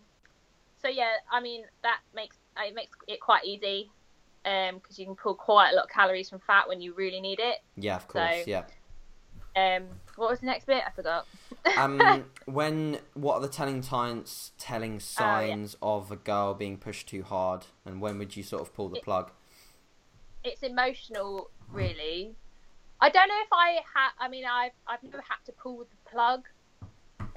[0.80, 3.90] so yeah, I mean that makes it makes it quite easy,
[4.44, 7.20] um, because you can pull quite a lot of calories from fat when you really
[7.20, 7.56] need it.
[7.76, 7.96] yeah.
[7.96, 8.44] Of course.
[8.44, 8.64] So- yeah.
[9.56, 9.84] Um,
[10.16, 10.82] what was the next bit?
[10.84, 11.26] I forgot.
[11.78, 17.06] um, when what are the telling signs, Oh, telling signs of a girl being pushed
[17.08, 19.30] too hard, and when would you sort of pull the It- plug?
[20.42, 22.34] it's emotional, really.
[23.00, 24.10] I don't know if I had.
[24.18, 26.46] I mean, I've I've never had to pull with the plug.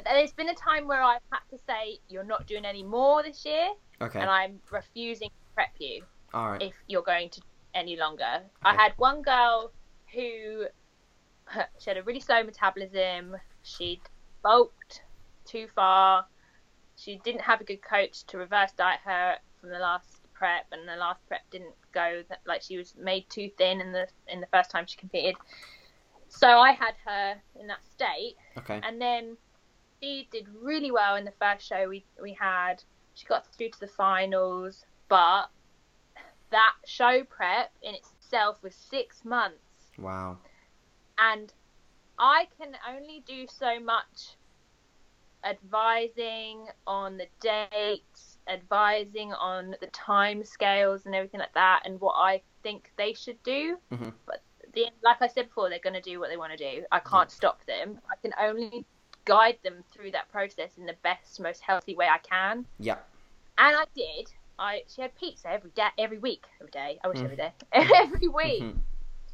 [0.04, 3.46] There's been a time where I've had to say, "You're not doing any more this
[3.46, 3.70] year,"
[4.02, 4.20] Okay.
[4.20, 6.04] and I'm refusing to prep you.
[6.38, 6.62] All right.
[6.62, 7.42] if you're going to
[7.74, 8.42] any longer.
[8.64, 9.72] I had one girl
[10.14, 10.66] who
[11.80, 13.36] she had a really slow metabolism.
[13.64, 14.02] She'd
[14.44, 15.02] bulked
[15.46, 16.26] too far.
[16.96, 20.88] She didn't have a good coach to reverse diet her from the last prep, and
[20.88, 24.40] the last prep didn't go that like she was made too thin in the in
[24.42, 25.36] the first time she competed.
[26.30, 28.82] So I had her in that state, Okay.
[28.84, 29.38] and then
[30.02, 32.84] she did really well in the first show we we had.
[33.14, 35.50] She got through to the finals, but
[36.52, 40.38] that show prep in itself was six months, Wow.
[41.18, 41.54] and
[42.20, 44.36] I can only do so much
[45.44, 52.14] advising on the dates, advising on the time scales and everything like that, and what
[52.14, 53.80] I think they should do.
[53.92, 54.14] Mhm.
[54.26, 54.42] But
[54.74, 56.86] the, like I said before, they're going to do what they want to do.
[56.92, 58.02] I can't stop them.
[58.12, 58.86] I can only
[59.26, 62.66] guide them through that process in the best, most healthy way I can.
[62.80, 62.98] Yeah.
[63.58, 64.32] And I did.
[64.60, 67.00] I she had pizza every day, every week, every day.
[67.04, 67.26] I wish Mm.
[67.26, 68.64] every day, every week.
[68.64, 68.80] Mhm.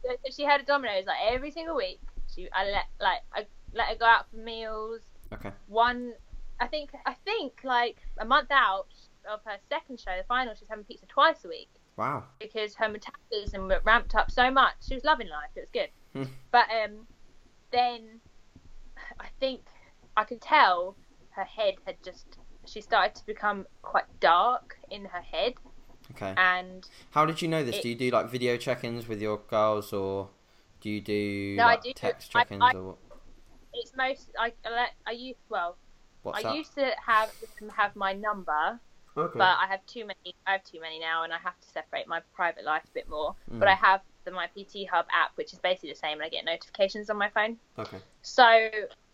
[0.03, 1.99] So she had a Domino's like every single week.
[2.33, 5.01] She I let like I let her go out for meals.
[5.33, 5.51] Okay.
[5.67, 6.13] One,
[6.59, 8.87] I think I think like a month out
[9.29, 12.25] of her second show, the final, she's having pizza twice a week Wow.
[12.39, 14.73] because her metabolism ramped up so much.
[14.81, 15.49] She was loving life.
[15.55, 15.89] It was good.
[16.13, 16.31] Hmm.
[16.51, 17.07] But um,
[17.71, 18.19] then
[19.19, 19.61] I think
[20.17, 20.97] I could tell
[21.31, 25.53] her head had just she started to become quite dark in her head,
[26.11, 26.33] Okay.
[26.37, 27.77] and How did you know this?
[27.77, 30.29] it- do you do like video check-ins with your girls, or
[30.81, 31.93] do you do No, I do.
[31.93, 32.97] text check-ins, I- or what?
[33.73, 35.77] it's most I I let I used well
[36.21, 36.55] what's I that?
[36.55, 37.31] used to have
[37.75, 38.79] have my number,
[39.17, 39.37] Okay.
[39.39, 40.35] but I have too many.
[40.45, 43.07] I have too many now, and I have to separate my private life a bit
[43.09, 43.35] more.
[43.51, 43.59] Mm.
[43.59, 46.29] But I have the my PT Hub app, which is basically the same, and I
[46.29, 47.57] get notifications on my phone.
[47.77, 47.97] Okay.
[48.21, 48.69] So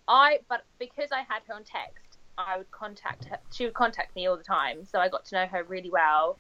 [0.08, 2.09] I, but because I had her on text,
[2.48, 3.38] I would contact her.
[3.52, 6.38] She would contact me all the time, so I got to know her really well.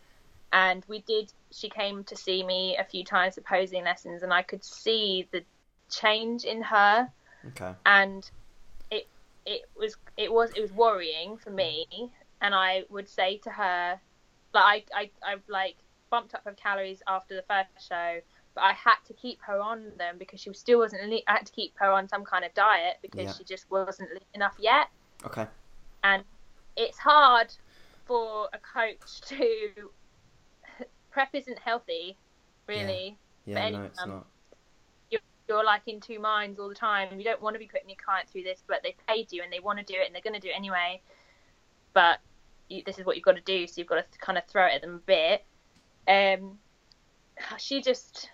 [0.52, 1.32] And we did.
[1.52, 5.28] She came to see me a few times at posing lessons, and I could see
[5.32, 5.44] the
[5.90, 7.10] change in her
[7.48, 7.74] Okay.
[7.86, 8.30] and
[8.92, 9.08] it
[9.46, 11.88] it was it was it was worrying for me
[12.42, 14.00] and i would say to her
[14.54, 15.78] like i i, I've like
[16.12, 18.20] bumped up her calories after the first show
[18.54, 21.52] but i had to keep her on them because she still wasn't i had to
[21.52, 23.34] keep her on some kind of diet because Yeah.
[23.34, 24.88] she just wasn't enough yet
[25.26, 25.48] Okay.
[26.04, 26.24] And
[26.76, 27.54] it's hard
[28.06, 29.70] for a coach to
[31.12, 32.18] prep isn't healthy
[32.68, 33.60] really Yeah.
[33.60, 34.26] any- No, it's um, not.
[35.48, 37.18] you're like in two minds all the time.
[37.18, 39.52] You don't want to be putting your client through this, but they paid you and
[39.52, 41.02] they want to do it and they're going to do it anyway.
[41.94, 42.20] But
[42.70, 44.68] you, this is what you've got to do, so you've got to kind of throw
[44.68, 45.44] it at them a bit.
[46.08, 46.60] Um,
[47.58, 48.30] she just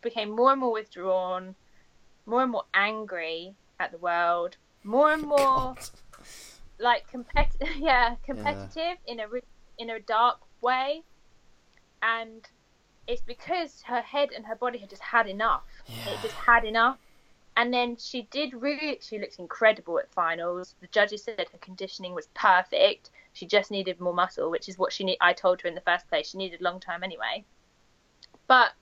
[0.00, 1.54] became more and more withdrawn,
[2.24, 5.36] more and more angry at the world, more and more
[5.74, 5.78] God.
[6.78, 9.42] Like competitive yeah competitive in a re-
[9.78, 11.02] in a dark way.
[12.02, 12.46] And
[13.06, 15.64] it's because her head and her body had just had enough.
[15.88, 16.98] It just had enough.
[17.56, 20.74] And then she did really she looked incredible at finals.
[20.80, 23.10] The judges said her conditioning was perfect.
[23.32, 25.80] She just needed more muscle which is what she need i told her in the
[25.80, 26.30] first place.
[26.30, 27.44] She needed long term anyway.
[28.46, 28.72] But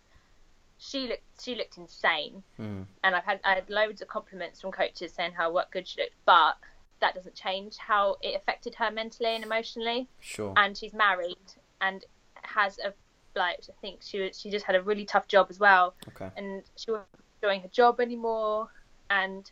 [0.79, 2.43] she looked she looked insane.
[2.59, 2.87] Mm.
[3.05, 6.01] and I've had I had loads of compliments from coaches saying how what good she
[6.01, 6.57] looked, but
[7.01, 10.09] that doesn't change how it affected her mentally and emotionally.
[10.21, 10.55] Sure.
[10.57, 11.37] And she's married
[11.81, 12.05] and
[12.43, 12.93] has a
[13.37, 16.31] like I think she she just had a really tough job as well, Okay.
[16.37, 17.09] and she wasn't
[17.43, 18.69] doing her job anymore,
[19.11, 19.51] and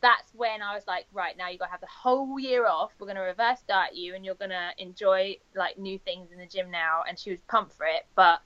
[0.00, 2.90] that's when I was like, right now you got to have the whole year off.
[2.98, 6.70] We're gonna reverse diet you, and you're gonna enjoy like new things in the gym
[6.70, 7.02] now.
[7.08, 8.40] And she was pumped for it, but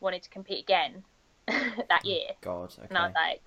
[0.00, 1.02] wanted to compete again
[1.46, 2.28] that oh, year.
[2.42, 2.74] God.
[2.78, 2.86] Okay.
[2.88, 3.42] And I was like,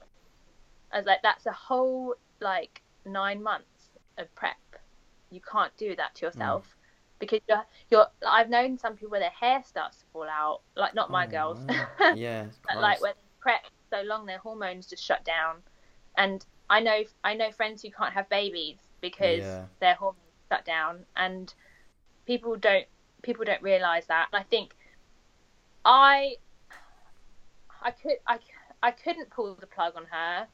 [0.92, 3.79] I was like, that's a whole like nine months
[4.20, 4.58] of prep.
[5.32, 6.28] You can't do that to mm.
[6.28, 6.76] yourself
[7.20, 8.08] because you're, you're.
[8.28, 11.30] I've known some people where their hair starts to fall out, like not my Oh,
[11.30, 12.14] girls, wow.
[12.16, 12.46] yeah.
[12.68, 15.58] but like when prep so long, their hormones just shut down.
[16.18, 19.66] And I know, I know friends who can't have babies because Yeah.
[19.80, 21.54] their hormones shut down, and
[22.26, 22.86] people don't
[23.22, 24.28] people don't realize that.
[24.32, 24.76] And I think
[25.86, 26.36] I
[27.82, 28.40] I could I
[28.82, 30.48] I couldn't pull the plug on her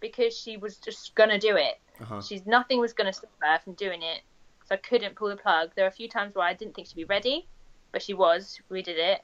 [0.00, 1.80] because she was just gonna do it.
[2.00, 2.20] Uh-huh.
[2.20, 4.22] She's nothing was gonna stop her from doing it,
[4.64, 5.70] so I couldn't pull the plug.
[5.74, 7.48] There were a few times where I didn't think she'd be ready,
[7.92, 8.60] but she was.
[8.68, 9.22] We did it.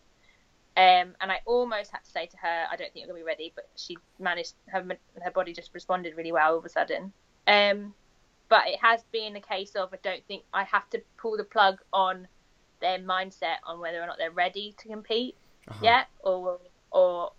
[0.74, 3.24] Um, and I almost had to say to her, "I don't think you're gonna be
[3.24, 4.54] ready," but she managed.
[4.68, 4.86] Her
[5.22, 7.12] her body just responded really well all of a sudden.
[7.46, 7.94] Um,
[8.48, 11.44] but it has been a case of I don't think I have to pull the
[11.44, 12.26] plug on
[12.80, 15.36] their mindset on whether or not they're ready to compete
[15.68, 15.80] Uh-huh.
[15.82, 16.58] yet, or
[16.90, 17.32] or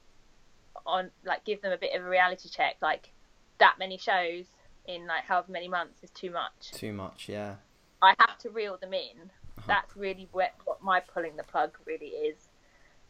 [0.85, 2.75] on like give them a bit of a reality check.
[2.81, 3.11] Like
[3.59, 4.45] that many shows
[4.85, 6.71] in like however many months is too much.
[6.71, 7.29] Too much.
[7.29, 7.55] Yeah.
[8.01, 9.29] I have to reel them in.
[9.57, 9.63] Uh-huh.
[9.67, 12.49] That's really what, what my pulling the plug really is.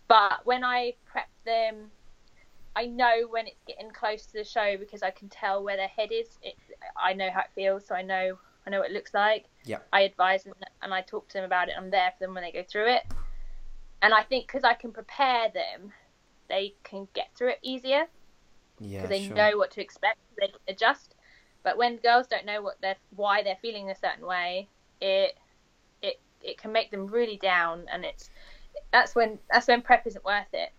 [0.08, 1.92] But when I prep them,
[2.76, 5.88] I know when it's getting close to the show because I can tell where their
[5.88, 6.38] head is.
[6.42, 6.56] It,
[6.98, 9.46] I know how it feels, so I know I know what it looks like.
[9.66, 9.80] Yeah.
[9.92, 11.76] I advise them and I talk to them about it.
[11.78, 13.04] I'm there for them when they go through it.
[14.02, 15.92] And I think because I can prepare them,
[16.50, 18.06] they can get through it easier
[18.84, 19.02] Yeah.
[19.02, 19.36] because they sure.
[19.36, 20.20] know what to expect.
[20.40, 21.16] They adjust.
[21.64, 24.68] But when girls don't know what they're why they're feeling a certain way,
[25.02, 25.38] it
[26.02, 28.30] it it can make them really down, and it's
[28.92, 30.72] that's when that's when prep isn't worth it.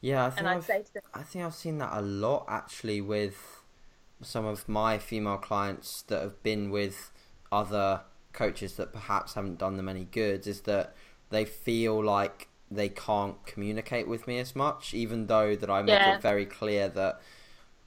[0.00, 0.26] Yeah.
[0.26, 3.62] I think I've, them, I think I've seen that a lot actually with
[4.22, 7.12] some of my female clients that have been with
[7.52, 8.02] other
[8.32, 10.94] coaches that perhaps haven't done them any good is that
[11.30, 15.98] they feel like they can't communicate with me as much even though that I make
[15.98, 16.16] Yeah.
[16.16, 17.20] it very clear that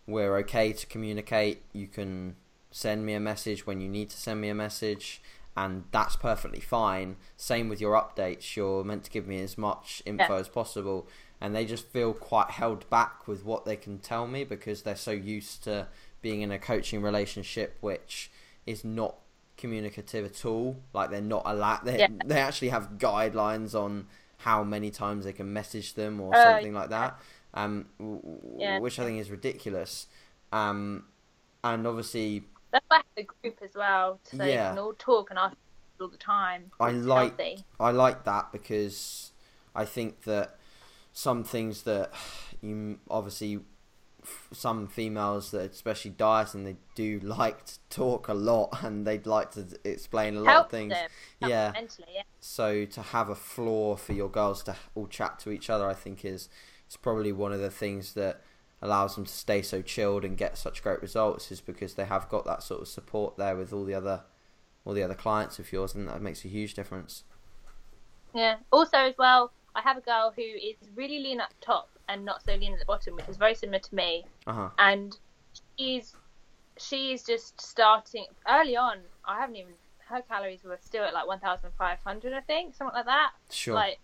[0.06, 2.36] we're okay to communicate you can
[2.72, 5.22] send me a message when you need to send me a message
[5.56, 10.02] and that's perfectly fine same with your updates you're meant to give me as much
[10.06, 10.40] info Yeah.
[10.40, 11.08] as possible
[11.40, 14.96] and they just feel quite held back with what they can tell me because they're
[14.96, 15.88] so used to
[16.22, 18.32] being in a coaching relationship which
[18.66, 19.16] is not
[19.56, 22.08] communicative at all like they're not allowed they, Yeah.
[22.26, 24.08] they actually have guidelines on
[24.44, 27.20] how many times they can message them or Oh, something like that
[27.54, 27.86] um
[28.60, 28.80] Yeah.
[28.80, 30.08] which i think is ridiculous
[30.52, 31.06] um
[31.64, 34.70] and obviously that's why I have the group as well, so they Yeah.
[34.70, 35.56] can all talk and ask
[36.02, 36.72] all the time.
[36.80, 37.64] I like healthy.
[37.80, 39.32] I like that because
[39.76, 40.58] I think that
[41.14, 42.12] some things that
[42.62, 43.60] you obviously
[44.52, 49.52] some females that especially and they do like to talk a lot and they'd like
[49.52, 50.94] to explain a lot help of things
[51.42, 52.08] yeah mentally.
[52.16, 52.22] Yeah.
[52.40, 55.94] so to have a floor for your girls to all chat to each other I
[55.94, 56.50] think is
[56.90, 58.42] is probably one of the things that
[58.82, 62.28] allows them to stay so chilled and get such great results is because they have
[62.30, 64.24] got that sort of support there with all the other
[64.86, 67.24] all the other clients of yours and that makes a huge difference
[68.34, 68.58] Yeah.
[68.72, 72.44] Also, as well, I have a girl who is really lean the top and not
[72.44, 74.26] so lean at the bottom, which is very similar to me.
[74.48, 75.18] uh-huh And
[75.78, 76.16] she's
[76.78, 79.00] she's just starting early on.
[79.26, 79.74] I haven't even
[80.10, 83.32] her calories were still at like 1,500, I think, something like that.
[83.50, 84.00] sure Like,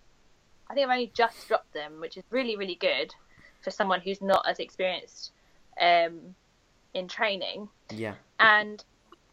[0.69, 3.13] I think I've only just dropped them, which is really really good
[3.61, 5.31] for someone who's not as experienced
[5.80, 6.35] um,
[6.93, 8.84] in training yeah and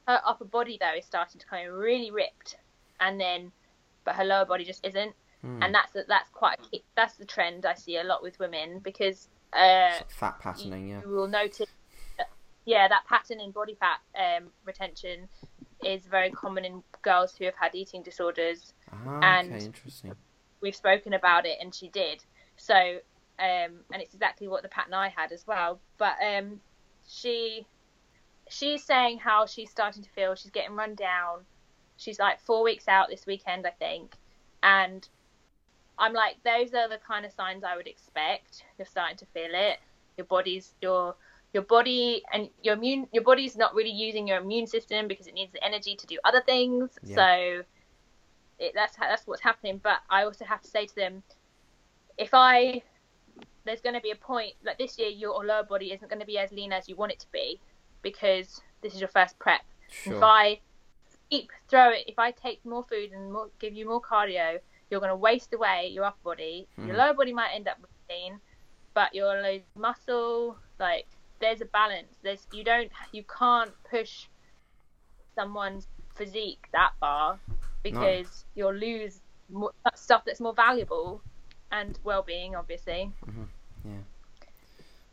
[0.06, 2.56] her upper body though is starting to come really ripped
[3.00, 3.50] and then
[4.04, 5.62] but her lower body just isn't Hmm.
[5.62, 8.80] and that's that's quite a key, that's the trend I see a lot with women
[8.80, 11.00] because uh, fat patterning, yeah.
[11.02, 11.68] you will notice
[12.18, 12.28] that,
[12.64, 15.28] yeah that pattern in body fat um, retention
[15.84, 20.12] is very common in girls who have had eating disorders Ah, and- okay, interesting.
[20.60, 22.24] we've spoken about it and she did
[22.56, 22.74] so
[23.38, 26.58] um and it's exactly what the pattern i had as well but um
[27.06, 27.66] she
[28.48, 31.40] she's saying how she's starting to feel she's getting run down.
[31.96, 34.14] She's like four weeks out this weekend, I think,
[34.62, 35.06] and
[35.98, 38.64] I'm like, those are the kind of signs I would expect.
[38.78, 39.78] You're starting to feel it.
[40.16, 41.14] Your body's your
[41.52, 45.34] your body and your immune your body's not really using your immune system because it
[45.34, 46.90] needs the energy to do other things.
[47.02, 47.14] Yeah.
[47.14, 47.62] So
[48.58, 49.80] it, that's that's what's happening.
[49.82, 51.22] But I also have to say to them,
[52.18, 52.82] if I
[53.64, 56.26] there's going to be a point like this year, your lower body isn't going to
[56.26, 57.58] be as lean as you want it to be
[58.02, 59.62] because this is your first prep.
[59.90, 60.14] Sure.
[60.14, 60.60] If I
[61.30, 64.58] keep throw it, if I take more food and more, give you more cardio,
[64.90, 66.68] you're going to waste away your upper body.
[66.78, 66.98] Your Mhm.
[66.98, 68.40] lower body might end up lean,
[68.94, 70.56] but you'll lose muscle.
[70.78, 71.06] Like
[71.40, 72.16] there's a balance.
[72.22, 74.26] There's you don't you can't push
[75.34, 77.38] someone's physique that far
[77.82, 81.20] because you'll lose more, stuff that's more valuable
[81.70, 83.12] and well-being, obviously.
[83.84, 83.92] Yeah.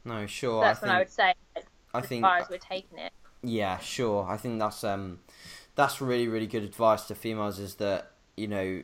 [0.06, 0.62] No, sure.
[0.62, 1.64] That's I what think, I would say as
[1.94, 3.12] I think far as we're taking it.
[3.42, 4.26] Yeah, sure.
[4.30, 5.20] I think that's um
[5.76, 8.82] that's really really good advice to females is that you know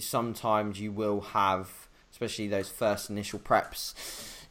[0.00, 3.94] sometimes you will have especially those first initial preps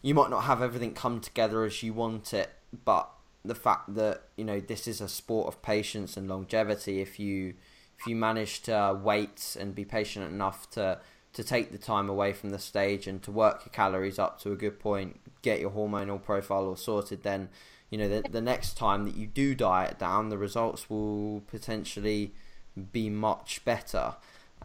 [0.02, 2.50] you might not have everything come together as you want it
[2.86, 3.10] but
[3.44, 7.54] the fact that you know this is a sport of patience and longevity if you
[8.00, 11.00] if you manage to wait and be patient enough to
[11.34, 14.52] to take the time away from the stage and to work your calories up to
[14.52, 17.50] a good point get your hormonal profile all sorted then
[17.90, 22.34] you know the, the next time that you do diet down the results will potentially
[22.92, 24.16] be much better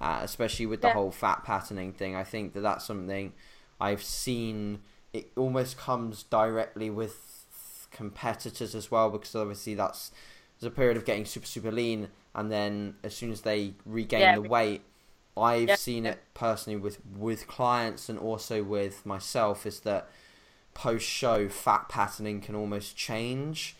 [0.00, 0.94] uh, especially with the Yeah.
[0.94, 3.32] whole fat patterning thing i think that that's something
[3.80, 4.80] i've seen
[5.12, 7.16] it almost comes directly with
[7.90, 10.10] competitors as well because obviously that's
[10.60, 14.20] there's a period of getting super super lean and then as soon as they regain
[14.20, 14.34] Yeah.
[14.34, 14.82] the weight
[15.36, 15.74] i've Yeah.
[15.76, 20.08] seen it personally with with clients and also with myself is that
[20.74, 23.76] post show fat patterning can almost change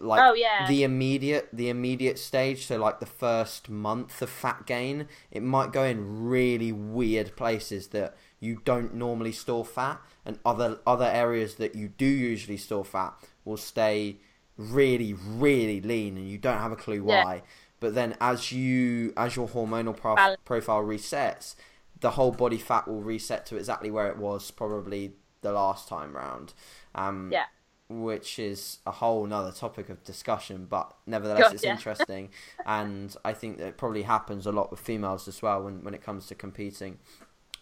[0.00, 0.66] like Oh, yeah.
[0.68, 5.72] the immediate the immediate stage so like the first month of fat gain it might
[5.72, 11.54] go in really weird places that you don't normally store fat and other other areas
[11.56, 13.14] that you do usually store fat
[13.44, 14.16] will stay
[14.56, 17.24] really really lean and you don't have a clue Yeah.
[17.24, 17.42] why
[17.78, 21.54] but then as you as your hormonal prof- profile resets
[22.00, 26.16] the whole body fat will reset to exactly where it was probably the last time
[26.16, 26.54] round
[26.94, 27.44] um Yeah.
[27.88, 32.30] Which is a whole nother topic of discussion but nevertheless it's interesting.
[32.66, 35.94] And i think that it probably happens a lot with females as well when, when
[35.94, 36.98] it comes to competing.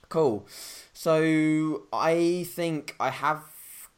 [0.09, 0.46] Cool.
[0.92, 3.42] So i think i have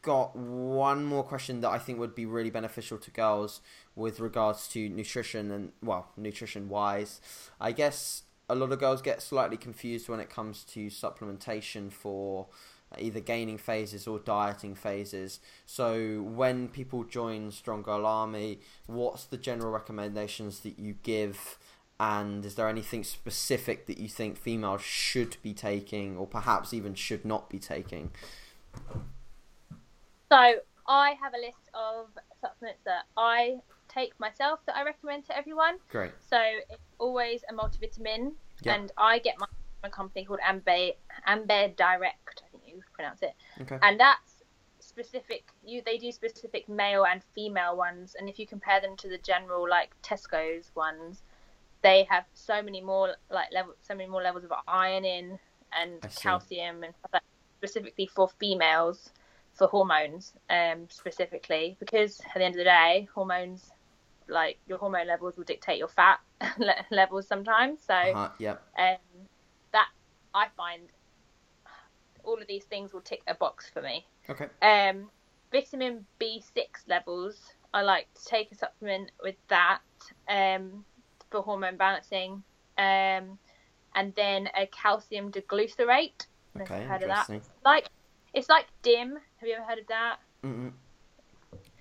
[0.03, 3.61] got one more question that i think would be really beneficial to girls
[3.97, 7.21] with regards to nutrition and well nutrition wise.
[7.61, 12.47] I guess a lot of girls get slightly confused when it comes to supplementation for
[12.99, 15.41] either gaining phases or dieting phases.
[15.65, 21.59] So when people join Strong Girl Army, what's the general recommendations that you give?
[21.99, 26.95] And is there anything specific that you think females should be taking, or perhaps even
[26.95, 28.11] should not be taking?
[30.31, 30.57] So
[30.87, 32.09] I have a list of
[32.41, 33.57] supplements that I
[33.89, 35.79] take myself that I recommend to everyone.
[35.89, 36.13] Great.
[36.29, 38.33] So it's always a multivitamin,
[38.63, 38.75] Yeah.
[38.75, 39.47] and I get my
[39.83, 40.97] a company called Ambe
[41.27, 42.43] Ambe Direct.
[42.77, 43.79] You pronounce it, Okay.
[43.83, 44.43] and that's
[44.81, 45.45] specific.
[45.65, 49.19] You they do specific male and female ones, and if you compare them to the
[49.19, 51.23] general like Tesco's ones,
[51.83, 55.39] they have so many more like level, so many more levels of iron in
[55.73, 57.23] and calcium and stuff like
[57.59, 59.11] specifically for females
[59.55, 63.71] for hormones um specifically because at the end of the day hormones
[64.29, 66.19] like your hormone levels will dictate your fat
[66.59, 68.63] le- levels sometimes so Uh-huh, yep.
[68.79, 68.97] um
[69.73, 69.89] that
[70.35, 70.89] i find
[72.27, 74.47] all of these things will tick a box for me Okay.
[74.63, 75.09] um
[75.53, 77.41] vitamin b6 levels
[77.73, 79.81] i like to take a supplement with that
[80.29, 80.85] um
[81.31, 82.43] for hormone balancing
[82.79, 83.39] um
[83.95, 86.85] and then a calcium D-glucarate I don't know if Okay.
[86.85, 87.31] heard of that
[87.65, 87.89] like
[88.35, 90.73] it's like dim have you ever heard of that Mm-mm.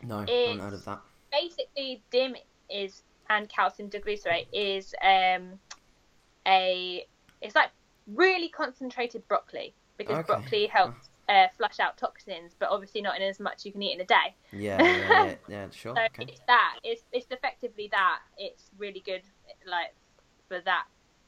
[0.03, 1.01] No, I haven't heard of that.
[1.31, 2.35] basically dim
[2.69, 5.59] is and calcium D-glucarate is um
[6.47, 7.03] a
[7.41, 7.71] it's like
[8.07, 10.27] really concentrated broccoli because Okay.
[10.27, 13.93] broccoli helps uh, flush out toxins but obviously not in as much you can eat
[13.95, 15.95] in a day Yeah, yeah, yeah, yeah sure.
[15.95, 16.25] so Okay.
[16.31, 19.23] it's that it's it's effectively that it's really good
[19.65, 19.95] like
[20.47, 20.85] for that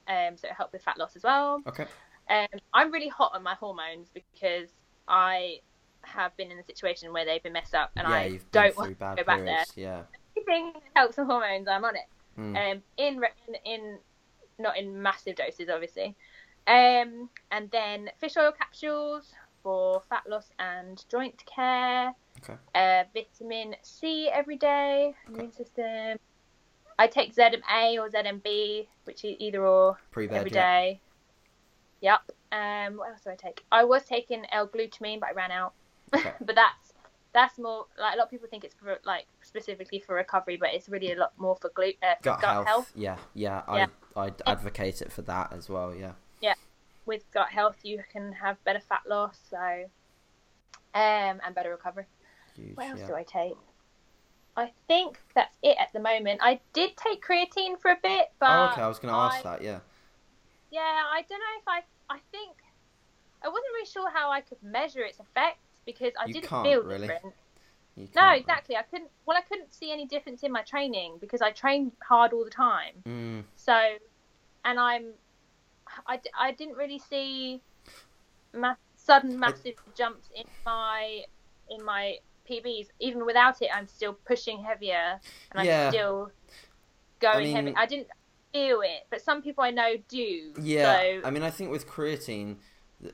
[0.07, 1.85] um so it helps with fat loss as well Okay.
[2.29, 4.69] um, I'm really hot on my hormones because
[5.07, 5.59] I
[6.03, 8.89] have been in a situation where they've been messed up, and yeah, I don't want
[8.99, 9.65] to go back there.
[9.75, 10.03] Yeah.
[10.35, 12.05] Anything that helps the hormones, I'm on it.
[12.39, 12.71] Mm.
[12.71, 13.21] Um, in
[13.65, 13.99] in
[14.59, 16.15] not in massive doses, obviously.
[16.67, 19.33] Um, and then fish oil capsules
[19.63, 22.13] for fat loss and joint care.
[22.43, 22.55] Okay.
[22.75, 25.13] Uh, vitamin C every day.
[25.27, 26.17] Immune system.
[26.99, 30.93] I take ZMA or ZMB, which is either or every yeah.
[32.01, 32.31] Yep.
[32.51, 33.63] Um, what else do I take?
[33.71, 35.73] I was taking L-glutamine, but I ran out.
[36.13, 36.33] Okay.
[36.41, 36.93] but that's
[37.33, 40.69] that's more like a lot of people think it's for like specifically for recovery, but
[40.73, 42.67] it's really a lot more for glu- uh, for Gut, gut, health.
[42.67, 42.91] health.
[42.95, 43.61] Yeah, yeah.
[43.73, 43.87] Yeah.
[44.15, 45.93] I I'd advocate it for that as well.
[45.93, 46.13] Yeah.
[46.41, 46.53] Yeah,
[47.05, 49.57] with gut health, you can have better fat loss, so
[50.93, 52.05] um, and better recovery.
[52.55, 52.75] Huge.
[52.75, 53.07] What else yeah.
[53.07, 53.57] do I take?
[54.55, 56.39] I think that's it at the moment.
[56.41, 58.81] I did take creatine for a bit, but oh, okay.
[58.81, 59.61] I was going to ask I- that.
[59.61, 59.79] Yeah.
[60.71, 61.81] yeah, I don't know if I.
[62.09, 62.55] I think
[63.43, 66.81] I wasn't really sure how I could measure its effects because I You didn't feel
[66.83, 67.07] really.
[67.07, 67.35] different.
[67.95, 68.75] No, can't really- exactly.
[68.75, 69.11] I couldn't.
[69.25, 72.49] Well, I couldn't see any difference in my training because I trained hard all the
[72.49, 73.03] time.
[73.05, 73.79] Mm, So,
[74.65, 75.13] and I'm,
[76.05, 77.61] I, I didn't really see
[78.53, 81.23] ma- sudden massive jumps in my
[81.69, 82.17] in my
[82.49, 82.87] PBs.
[82.99, 85.19] Even without it, I'm still pushing heavier
[85.51, 85.85] and Yeah.
[85.87, 86.31] I'm still
[87.19, 87.73] going mean- heavy.
[87.75, 88.07] I didn't
[88.53, 90.53] feel it, but some people I know do.
[90.61, 92.57] Yeah, So, I mean, I think with creatine,
[93.01, 93.13] the,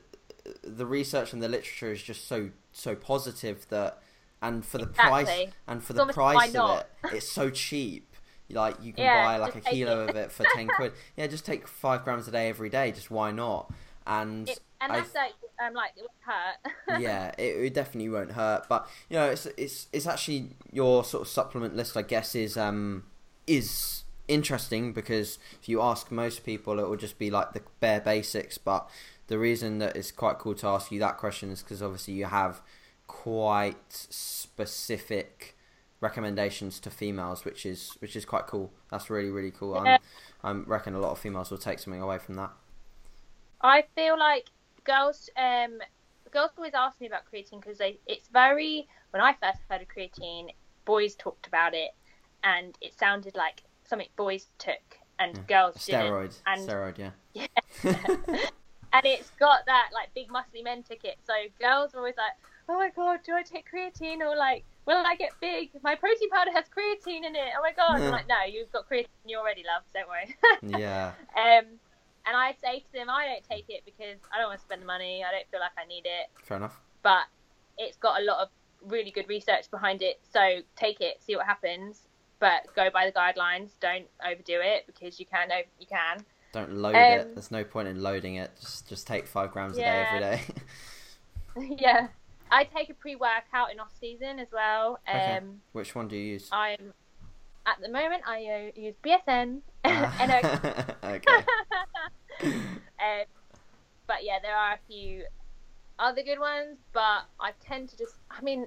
[0.62, 4.00] the research and the literature is just so so positive that,
[4.42, 8.13] and for the price and for It's the price of it, it's so cheap.
[8.54, 10.10] Like you can Yeah, buy like a kilo it.
[10.10, 10.92] of it for ten quid.
[11.16, 12.92] Yeah, just take five grams a day every day.
[12.92, 13.70] Just why not?
[14.06, 15.32] And it, and I that's like,
[15.64, 17.00] um, like it would hurt.
[17.00, 18.66] yeah, it, it definitely won't hurt.
[18.68, 21.96] But you know, it's it's it's actually your sort of supplement list.
[21.96, 23.04] I guess is um
[23.46, 28.00] is interesting because if you ask most people, it will just be like the bare
[28.00, 28.58] basics.
[28.58, 28.88] But
[29.26, 32.26] the reason that it's quite cool to ask you that question is because obviously you
[32.26, 32.60] have
[33.06, 35.56] quite specific
[36.04, 38.72] recommendations to females, which is which is quite cool.
[38.90, 39.74] That's really really cool.
[39.84, 39.98] Yeah.
[40.42, 42.50] I'm, I reckon a lot of females will take something away from that.
[43.62, 44.50] I feel like
[44.84, 45.78] girls, um,
[46.30, 48.86] girls always ask me about creatine because they, it's very.
[49.10, 50.48] When I first heard of creatine,
[50.84, 51.90] boys talked about it,
[52.42, 55.42] and it sounded like something boys took and Yeah.
[55.48, 56.06] girls didn't.
[56.12, 56.98] Steroid, And steroid,
[57.34, 57.44] yeah.
[58.92, 61.16] and it's got that like big muscly men ticket.
[61.24, 62.32] So girls are always like,
[62.68, 65.70] "Oh my god, do I take creatine?" Or like, "Will I get big?
[65.82, 68.00] My protein powder has creatine in it." Oh my god!
[68.02, 69.06] I'm like, "No, you've got creatine.
[69.24, 69.82] You already love.
[69.94, 70.34] Don't worry."
[70.80, 71.78] yeah, Um,
[72.26, 74.82] and I say to them, I don't take it because I don't want to spend
[74.82, 75.22] the money.
[75.24, 76.28] I don't feel like I need it.
[76.42, 76.80] fair enough.
[77.02, 77.24] But
[77.76, 78.48] it's got a lot of
[78.86, 80.20] really good research behind it.
[80.32, 82.02] So take it, see what happens.
[82.40, 83.70] But go by the guidelines.
[83.80, 85.48] Don't overdo it because you can.
[85.78, 86.24] You can.
[86.52, 87.34] Don't load Um, it.
[87.34, 88.50] There's no point in loading it.
[88.60, 90.36] Just just take five grams a day every Yeah.
[90.36, 90.42] day.
[91.78, 92.08] yeah.
[92.54, 95.00] I take a pre-workout in off season as well.
[95.12, 95.40] Um, Okay.
[95.72, 96.48] Which one do you use?
[96.52, 96.94] I'm
[97.66, 99.60] at the moment I uh, use BSN.
[99.84, 100.94] Ah.
[101.04, 101.44] Okay.
[102.44, 103.24] um,
[104.06, 105.24] but yeah, there are a few
[105.98, 108.66] other good ones, but I tend to just, I mean,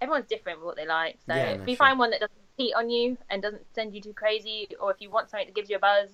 [0.00, 1.18] everyone's different with what they like.
[1.26, 1.86] So Yeah, if no, you sure.
[1.86, 5.00] find one that doesn't compete on you and doesn't send you too crazy, or if
[5.00, 6.10] you want something that gives you a buzz,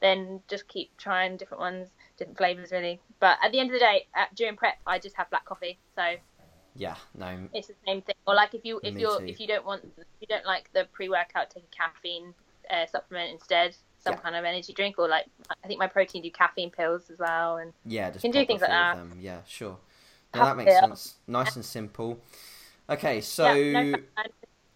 [0.00, 3.00] then just keep trying different ones, different flavors, really.
[3.18, 5.78] But at the end of the day, at, during prep, I just have black coffee,
[5.96, 6.14] so
[6.74, 6.96] Yeah.
[7.14, 7.48] No.
[7.52, 8.14] it's the same thing.
[8.26, 9.26] Or like if you if Me you're too.
[9.26, 12.34] if you don't want if you don't like the pre-workout, take a caffeine
[12.70, 14.20] uh, supplement instead, some Yeah.
[14.20, 15.26] kind of energy drink, or like
[15.62, 18.10] I think Myprotein do caffeine pills as well, and Yeah.
[18.10, 18.96] Just Can do things like that.
[18.96, 19.18] Them.
[19.20, 19.38] Yeah.
[19.46, 19.76] Sure.
[20.34, 21.14] No, that makes sense.
[21.26, 22.18] Nice and simple.
[22.88, 23.20] Okay.
[23.20, 23.52] So.
[23.52, 24.30] yeah, no fat.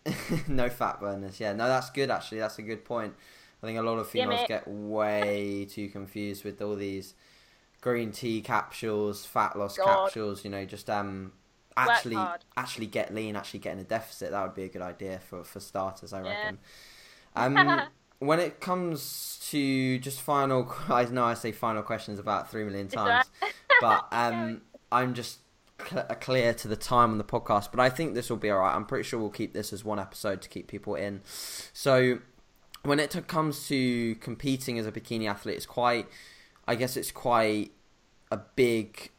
[0.48, 1.40] no fat burners.
[1.40, 2.38] Yeah, no, that's good actually.
[2.38, 3.14] That's a good point.
[3.62, 7.14] I think a lot of females get way too confused with all these
[7.80, 10.04] green tea capsules, fat loss God.
[10.04, 10.44] capsules.
[10.44, 11.32] You know, just um,
[11.76, 12.16] actually
[12.56, 14.30] actually get lean, actually get in a deficit.
[14.30, 16.28] That would be a good idea for for starters, I Yeah.
[16.30, 16.58] reckon.
[17.38, 17.82] Um,
[18.18, 22.88] when it comes to just final, I know I say final questions about three million
[22.88, 23.26] times,
[23.78, 25.40] but um, I'm just
[25.86, 27.68] cl- clear to the time on the podcast.
[27.72, 28.74] But I think this will be all right.
[28.74, 31.20] I'm pretty sure we'll keep this as one episode to keep people in.
[31.74, 32.20] So
[32.84, 36.06] when it t- comes to competing as a bikini athlete, it's quite,
[36.66, 37.72] I guess it's quite
[38.32, 39.10] a big,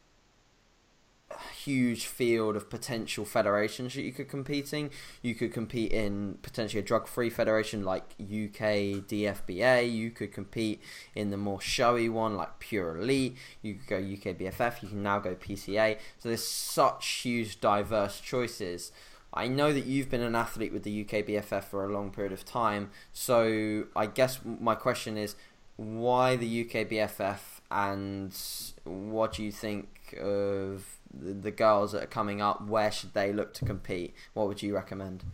[1.64, 4.90] huge field of potential federations that you could competing.
[5.22, 9.92] You could compete in potentially a drug-free federation like UK DFBA.
[9.92, 10.82] You could compete
[11.14, 13.36] in the more showy one like Pure Elite.
[13.62, 14.82] You could go UK BFF.
[14.82, 15.98] You can now go PCA.
[16.18, 18.92] So there's such huge diverse choices.
[19.32, 22.32] I know that you've been an athlete with the UK BFF for a long period
[22.32, 22.90] of time.
[23.12, 25.36] So I guess my question is,
[25.76, 27.38] why the UK BFF
[27.70, 28.36] and
[28.82, 32.66] what do you think of the, the girls that are coming up?
[32.66, 34.14] Where should they look to compete?
[34.34, 35.24] What would you recommend?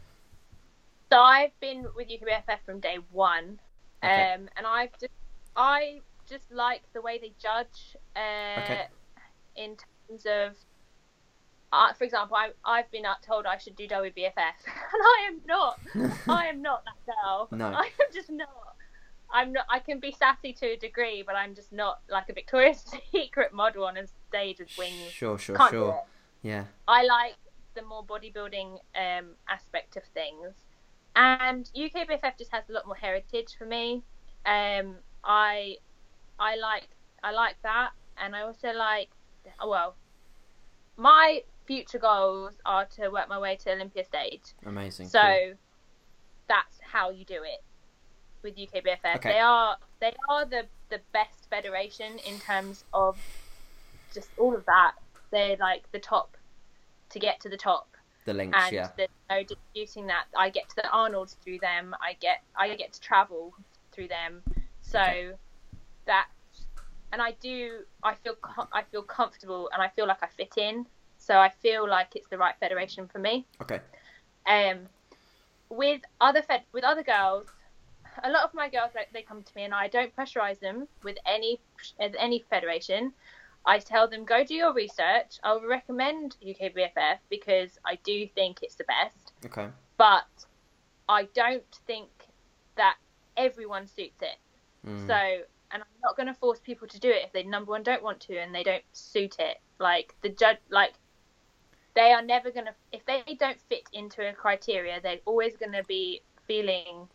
[1.13, 3.61] So I've been with UKBFF from day one,
[4.03, 4.33] Okay.
[4.35, 5.13] um, and I've just
[5.57, 8.87] I just like the way they judge uh, Okay.
[9.57, 9.77] in
[10.09, 10.57] terms of
[11.73, 15.81] uh, for example, I, I've been told I should do WBFF, and I am not.
[16.29, 17.49] I am not that girl.
[17.51, 17.67] No.
[17.77, 18.49] I am just not.
[19.33, 19.67] I'm not.
[19.69, 23.53] I can be sassy to a degree, but I'm just not like a Victoria's Secret
[23.53, 25.11] model on a stage with wings.
[25.11, 26.03] Sure, sure, Can't sure.
[26.43, 26.65] Yeah.
[26.89, 27.37] I like
[27.75, 30.53] the more bodybuilding um, aspect of things,
[31.17, 34.03] and UKBFF just has a lot more heritage for me.
[34.47, 35.77] Um, I
[36.39, 36.89] I like
[37.23, 39.11] I like that, and I also like
[39.65, 39.95] well,
[40.97, 44.43] my future goals are to work my way to Olympia stage.
[44.67, 45.09] Amazing.
[45.09, 45.55] So cool.
[46.49, 47.63] that's how you do it
[48.43, 49.17] with UKBFF.
[49.17, 49.33] Okay.
[49.33, 53.17] They are they are the the best federation in terms of
[54.15, 54.93] just all of that.
[55.31, 56.37] They're like the top
[57.11, 57.89] to get to the top,
[58.25, 58.91] the links, and yeah.
[58.97, 60.25] there's no disputing that.
[60.37, 61.95] I get to the Arnold's through them.
[62.01, 63.53] I get I get to travel
[63.93, 64.43] through them.
[64.81, 65.33] So Okay.
[66.07, 66.29] that
[67.13, 68.35] and I do I feel
[68.73, 70.87] I feel comfortable and I feel like I fit in.
[71.19, 73.81] So I feel like it's the right federation for me Okay.
[74.47, 74.81] um,
[75.71, 77.47] with other fed with other girls,
[78.23, 80.87] a lot of my girls like they come to me and I don't pressurize them
[81.03, 81.61] with any
[81.99, 83.13] any federation.
[83.67, 85.39] I tell them go do your research.
[85.43, 89.69] I'll recommend UKBFF because I do think it's the best, Okay.
[89.97, 90.27] but
[91.09, 92.11] I don't think
[92.77, 92.97] that
[93.37, 94.37] everyone suits it.
[94.87, 95.07] Mm.
[95.07, 97.83] So, and I'm not going to force people to do it if they number one
[97.83, 99.61] don't want to and they don't suit it.
[99.79, 100.95] Like the judge, like
[101.95, 105.73] they are never going to if they don't fit into a criteria, they're always going
[105.73, 107.09] to be feeling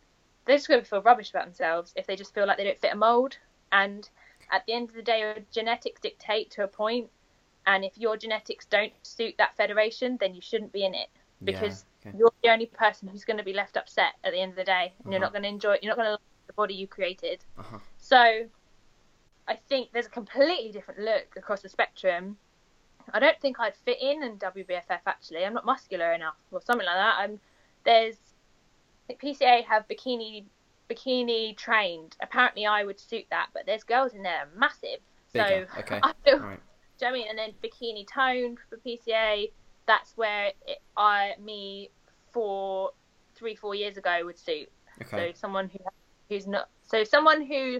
[0.45, 2.79] they're just going to feel rubbish about themselves if they just feel like they don't
[2.79, 3.37] fit a mold.
[3.71, 4.09] And
[4.51, 7.09] at the end of the day, your genetics dictate to a point,
[7.65, 11.09] and if your genetics don't suit that federation, then you shouldn't be in it
[11.43, 12.09] because yeah.
[12.09, 12.17] okay.
[12.17, 14.63] you're the only person who's going to be left upset at the end of the
[14.63, 14.93] day.
[15.03, 15.25] And You're Uh-huh.
[15.27, 15.73] not going to enjoy.
[15.73, 17.43] It, you're not going to like the body you created.
[17.57, 17.77] Uh-huh.
[17.97, 18.45] So,
[19.47, 22.37] I think there's a completely different look across the spectrum.
[23.13, 25.43] I don't think I'd fit in in WBFF actually.
[25.45, 27.15] I'm not muscular enough or something like that.
[27.17, 27.39] I'm
[27.83, 28.17] there's
[29.09, 30.43] PCA have bikini
[30.89, 32.15] bikini trained.
[32.21, 34.99] Apparently, I would suit that, but there's girls in there massive.
[35.33, 35.67] Bigger.
[35.73, 35.99] So Okay.
[36.03, 36.59] I feel right.
[36.97, 37.27] do you know I mean?
[37.29, 39.51] And then bikini toned for PCA.
[39.85, 41.89] That's where it, I me
[42.31, 42.91] four,
[43.35, 44.69] three, four years ago would suit.
[45.01, 45.31] Okay.
[45.33, 45.79] So someone who
[46.29, 47.79] who's not so someone who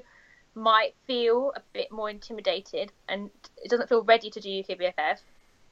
[0.56, 3.30] might feel a bit more intimidated and
[3.64, 5.18] it doesn't feel ready to do UKBFF.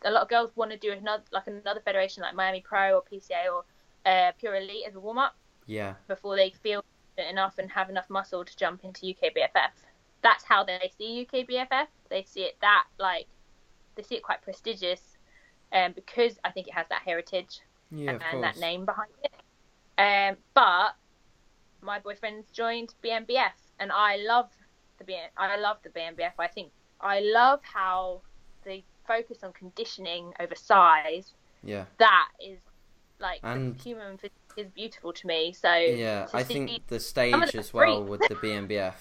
[0.06, 3.04] A lot of girls want to do another like another federation like Miami Pro or
[3.12, 3.64] PCA or
[4.06, 5.36] uh, Pure Elite as a warm up
[5.66, 5.96] Yeah.
[6.08, 6.84] before they feel
[7.18, 9.72] fit enough and have enough muscle to jump into UKBFF.
[10.22, 11.88] That's how they see UKBFF.
[12.10, 13.28] They see it that like
[13.96, 15.02] they see it quite prestigious,
[15.74, 17.60] um, because I think it has that heritage
[17.92, 18.12] Yeah.
[18.14, 19.34] Of and that name behind it.
[20.00, 20.96] Um, but
[21.82, 24.50] my boyfriend's joined BNBF, and I love
[25.00, 26.34] the B- I love the BNBF.
[26.40, 26.72] I think
[27.02, 28.22] I love how
[28.64, 31.34] they focus on conditioning over size.
[31.64, 31.86] Yeah.
[31.98, 32.60] That is
[33.20, 34.18] like And- human
[34.58, 35.54] is beautiful to me.
[35.54, 38.10] So Yeah, I think the stage as well great.
[38.10, 38.96] with the BNBF.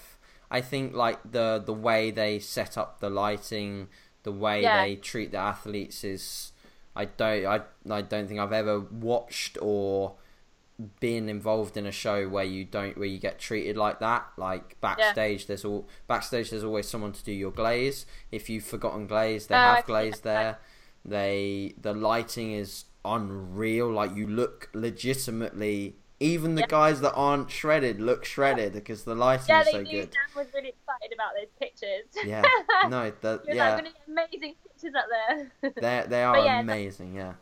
[0.49, 3.89] I think like the the way they set up the lighting,
[4.23, 4.83] the way Yeah.
[4.83, 6.53] they treat the athletes is.
[6.95, 7.45] I don't.
[7.45, 7.61] I.
[7.89, 10.15] I don't think I've ever watched or
[10.99, 14.25] been involved in a show where you don't where you get treated like that.
[14.37, 16.49] Like backstage, there's all backstage.
[16.51, 18.05] There's always someone to do your glaze.
[18.31, 20.23] If you've forgotten glaze, they Oh, have glaze that.
[20.23, 20.57] there.
[21.05, 22.85] They the lighting is
[23.15, 23.89] unreal.
[23.91, 25.95] Like you look legitimately.
[26.19, 26.67] Even the Yeah.
[26.67, 30.09] guys that aren't shredded look shredded because the lighting yeah, so good.
[30.09, 32.05] Dan was really excited about those pictures.
[32.25, 32.41] Yeah,
[32.89, 35.71] no, the, yeah, like, amazing pictures up there.
[35.75, 37.13] they they are yeah, amazing.
[37.13, 37.33] Yeah,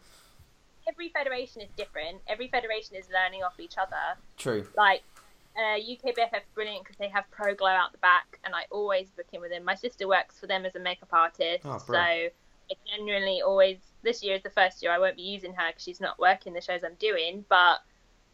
[0.90, 2.18] Every federation is different.
[2.28, 4.20] Every federation is learning off each other.
[4.36, 4.68] true.
[4.76, 5.04] like
[5.58, 9.10] uh, UKBFF is brilliant because they have Pro Glow out the back, and I always
[9.12, 9.64] book in with them.
[9.64, 11.94] My sister works for them as a makeup artist, Oh, so.
[11.96, 12.30] I
[12.94, 13.78] genuinely always.
[14.06, 16.54] This year is the first year I won't be using her because she's not working
[16.54, 17.80] the shows I'm doing, but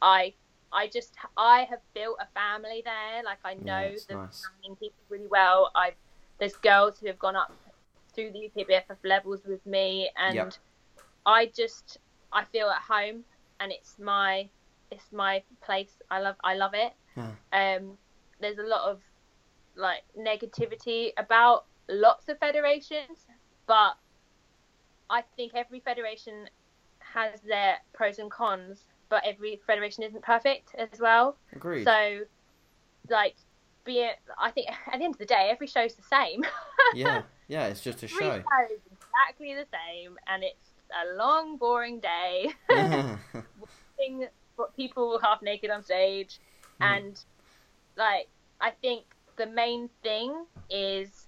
[0.01, 0.33] I.
[0.73, 3.23] I just I have built a family there.
[3.25, 4.47] Like I know it's the nice.
[4.79, 5.69] people really well.
[5.75, 5.91] I
[6.39, 7.51] there's girls who have gone up
[8.13, 10.53] through the UKBFF levels with me, and Yep.
[11.25, 11.97] I just
[12.31, 13.25] I feel at home,
[13.59, 14.49] and it's my
[14.91, 15.93] it's my place.
[16.09, 16.93] I love I love it.
[17.17, 17.31] Yeah.
[17.51, 17.97] Um,
[18.39, 19.01] there's a lot of
[19.75, 23.27] like negativity about lots of federations,
[23.67, 23.97] but
[25.11, 26.49] I think every federation
[26.99, 31.37] has their pros and cons, but every federation isn't perfect as well.
[31.53, 31.83] Agreed.
[31.83, 32.21] So,
[33.09, 33.35] like,
[33.83, 36.43] be it, I think at the end of the day, every show's the same.
[36.95, 38.31] yeah, yeah, it's just a every show.
[38.37, 40.69] show is exactly the same, and it's
[41.03, 42.51] a long, boring day.
[43.97, 44.27] seeing
[44.75, 46.39] people half naked on stage,
[46.79, 46.97] Mm.
[46.97, 47.19] and
[47.97, 48.27] like
[48.59, 49.03] I think
[49.35, 51.27] the main thing is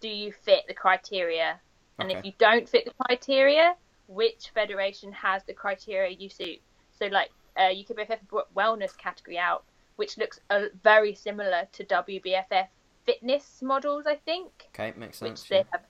[0.00, 1.60] do you fit the criteria,
[1.98, 3.74] and if you don't fit the criteria,
[4.06, 6.60] which federation has the criteria you suit.
[6.98, 9.64] So like uh, UKBFF brought wellness category out,
[9.96, 12.66] which looks uh, very similar to WBFF
[13.04, 14.50] fitness models, I think.
[14.74, 15.42] Okay, makes sense.
[15.42, 15.82] Which they have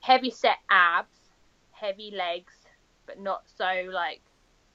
[0.00, 1.18] heavy set abs,
[1.72, 2.54] heavy legs,
[3.06, 4.22] but not so like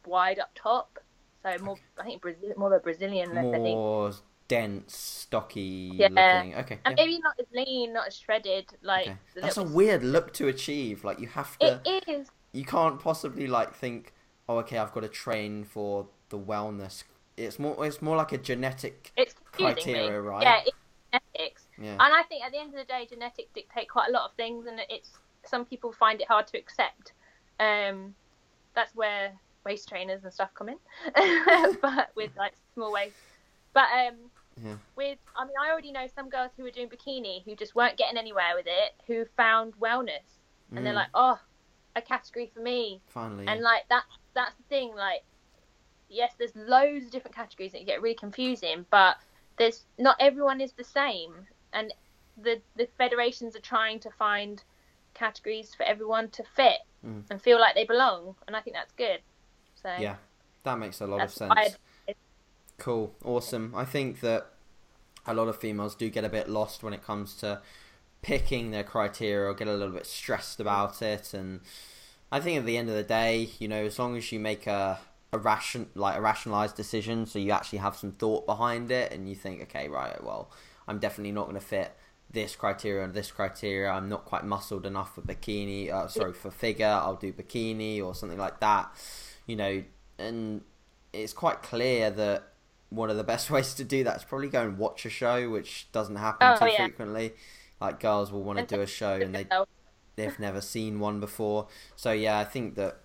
[0.06, 1.00] wide up top.
[1.44, 3.54] So more, I think Brazil, more of a Brazilian look.
[3.54, 3.78] I think.
[3.78, 4.12] More
[4.48, 6.08] dense, stocky Yeah.
[6.08, 6.56] looking.
[6.56, 6.80] Okay.
[6.86, 7.06] And yeah.
[7.06, 8.66] maybe not as lean, not as shredded.
[8.82, 9.18] Like okay.
[9.36, 11.04] That's a weird look to achieve.
[11.04, 11.82] Like you have to.
[11.86, 12.28] It is.
[12.54, 14.14] you can't possibly like think,
[14.48, 17.04] oh, okay, I've got to train for the wellness.
[17.38, 17.86] It's more.
[17.86, 19.12] It's more like a genetic.
[19.52, 20.18] Criteria, me.
[20.18, 20.44] right?
[20.44, 20.78] Yeah, it's
[21.12, 21.68] genetics.
[21.78, 21.92] Yeah.
[21.92, 24.36] And I think at the end of the day, genetics dictate quite a lot of
[24.36, 25.12] things, and it's
[25.44, 27.14] some people find it hard to accept.
[27.60, 28.16] Um,
[28.74, 29.34] that's where
[29.66, 30.78] waist trainers and stuff come in,
[31.82, 33.16] but with like small waist.
[33.74, 34.16] But um,
[34.64, 34.78] Yeah.
[34.96, 37.98] with I mean, I already know some girls who were doing bikini who just weren't
[37.98, 40.40] getting anywhere with it, who found wellness,
[40.74, 40.98] and they're Mm.
[40.98, 41.40] like, oh,
[41.96, 43.48] a category for me, Finally.
[43.48, 44.04] and like that
[44.34, 45.24] that's the thing like
[46.10, 49.18] yes there's loads of different categories that get really confusing but
[49.58, 51.94] there's not everyone is the same and
[52.38, 54.64] the the federations are trying to find
[55.14, 57.24] categories for everyone to fit Mm.
[57.30, 59.20] and feel like they belong and i think that's good
[59.82, 60.16] so yeah,
[60.64, 61.78] that makes a lot of sense.
[62.78, 63.74] Cool, awesome.
[63.76, 64.48] I think that
[65.26, 67.62] a lot of females do get a bit lost when it comes to
[68.22, 71.34] picking their criteria or get a little bit stressed about it.
[71.34, 71.62] And
[72.32, 74.68] I think at the end of the day, you know, as long as you make
[74.68, 75.00] a
[75.34, 79.28] a ration like a rationalized decision, so you actually have some thought behind it, and
[79.28, 80.50] you think, okay, right, well,
[80.88, 81.92] I'm definitely not going to fit
[82.32, 83.90] this criteria and this criteria.
[83.90, 85.92] I'm not quite muscled enough for bikini.
[85.92, 88.92] Uh, sorry, for figure, I'll do bikini or something like that.
[89.46, 89.84] You know,
[90.18, 90.62] and
[91.14, 92.44] it's quite clear that
[92.90, 95.50] one of the best ways to do that is probably go and watch a show,
[95.50, 96.86] which doesn't happen Oh, too yeah.
[96.86, 97.34] frequently.
[97.82, 99.48] Like girls will want to do a show and they
[100.16, 101.68] they've never seen one before.
[101.96, 103.02] So yeah, I think that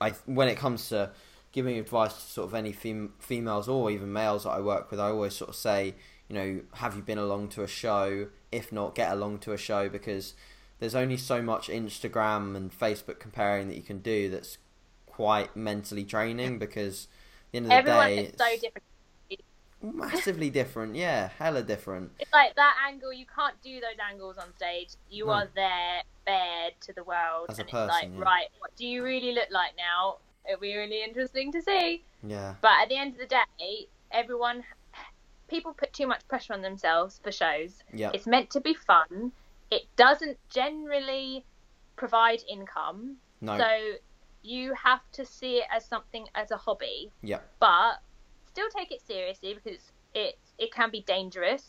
[0.00, 1.10] I when it comes to
[1.52, 4.98] giving advice to sort of any fem- females or even males that I work with,
[4.98, 5.94] I always sort of say,
[6.28, 8.28] you know, have you been along to a show?
[8.50, 10.34] If not, get along to a show because
[10.80, 14.58] there's only so much Instagram and Facebook comparing that you can do that's
[15.06, 18.84] quite mentally draining because at the end of the everyone day, is so different
[19.84, 20.94] massively different.
[20.96, 22.12] Yeah, hella different.
[22.18, 25.32] it's like that angle you can't do those angles on stage you No.
[25.32, 28.20] are there bared to the world As a and it's like person, yeah.
[28.24, 30.16] right what do you really look like now
[30.48, 34.64] it'll be really interesting to see Yeah, But at the end of the day, everyone,
[35.48, 37.82] people put too much pressure on themselves for shows.
[37.92, 39.32] yeah, It's meant to be fun.
[39.70, 41.44] It doesn't generally
[41.96, 43.16] provide income.
[43.40, 43.68] no, So
[44.42, 48.00] you have to see it as something as a hobby, yeah, but
[48.54, 49.80] still take it seriously because
[50.14, 51.64] it it can be dangerous.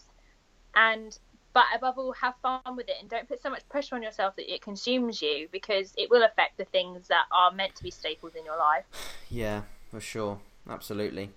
[0.75, 1.17] And
[1.53, 4.35] but above all, have fun with it and don't put so much pressure on yourself
[4.35, 7.89] that it consumes you because it will affect the things that are meant to be
[7.89, 8.83] staples in your life.
[9.29, 10.39] Yeah, for sure.
[10.69, 11.31] Absolutely.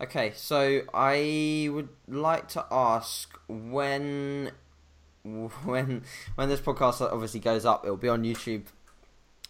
[0.00, 4.52] Okay, so I would like to ask when
[5.24, 6.04] when
[6.36, 8.64] when this podcast obviously goes up, it'll be on YouTube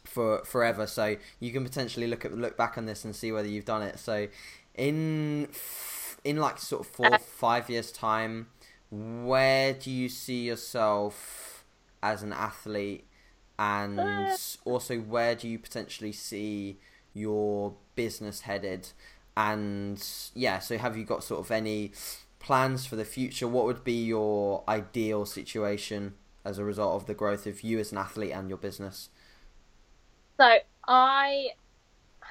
[0.06, 0.86] for forever.
[0.86, 3.82] So you can potentially look at look back on this and see whether you've done
[3.82, 3.98] it.
[3.98, 4.28] So
[4.76, 8.48] in f- in like sort of four five years time,
[8.90, 11.64] where do you see yourself
[12.02, 13.06] as an athlete,
[13.58, 14.36] and Uh.
[14.64, 16.78] also where do you potentially see
[17.14, 18.88] your business headed?
[19.36, 20.04] And
[20.34, 21.92] yeah, so have you got sort of any
[22.38, 23.48] plans for the future?
[23.48, 27.92] What would be your ideal situation as a result of the growth of you as
[27.92, 29.10] an athlete and your business?
[30.38, 31.48] So I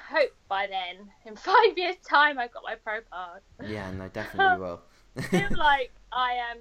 [0.08, 3.42] hope by then, in five years' time, I've got my pro card.
[3.64, 4.80] Yeah, no, definitely will.
[5.16, 6.58] I feel like I am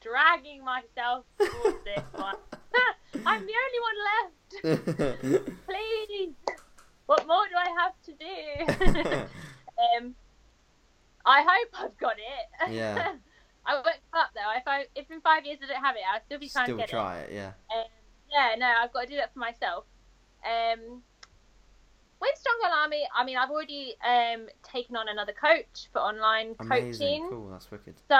[0.00, 2.36] dragging myself towards this one.
[3.26, 5.66] I'm the only one left.
[5.66, 6.32] Please,
[7.06, 9.42] what more do I have to do?
[9.98, 10.14] um,
[11.26, 12.72] I hope I've got it.
[12.72, 13.12] Yeah.
[13.64, 14.50] I won't give up though.
[14.56, 16.76] If I if in five years I don't have it, I'll still be trying Still
[16.78, 16.92] to get it.
[16.92, 17.52] try it, yeah.
[17.72, 17.84] Um,
[18.30, 19.84] yeah, no, I've got to do that for myself.
[20.44, 21.02] Um,
[22.22, 26.90] with Strong Army, I mean, I've already um, taken on another coach for online Amazing,
[27.22, 27.26] coaching.
[27.28, 27.94] cool, that's wicked.
[28.08, 28.16] So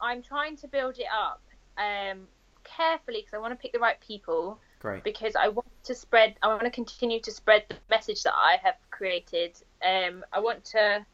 [0.00, 1.42] I'm trying to build it up
[1.76, 2.26] um,
[2.64, 5.04] carefully because I want to pick the right people Great.
[5.04, 6.36] because I want to spread.
[6.42, 9.52] I want to continue to spread the message that I have created.
[9.86, 11.04] Um, I want to.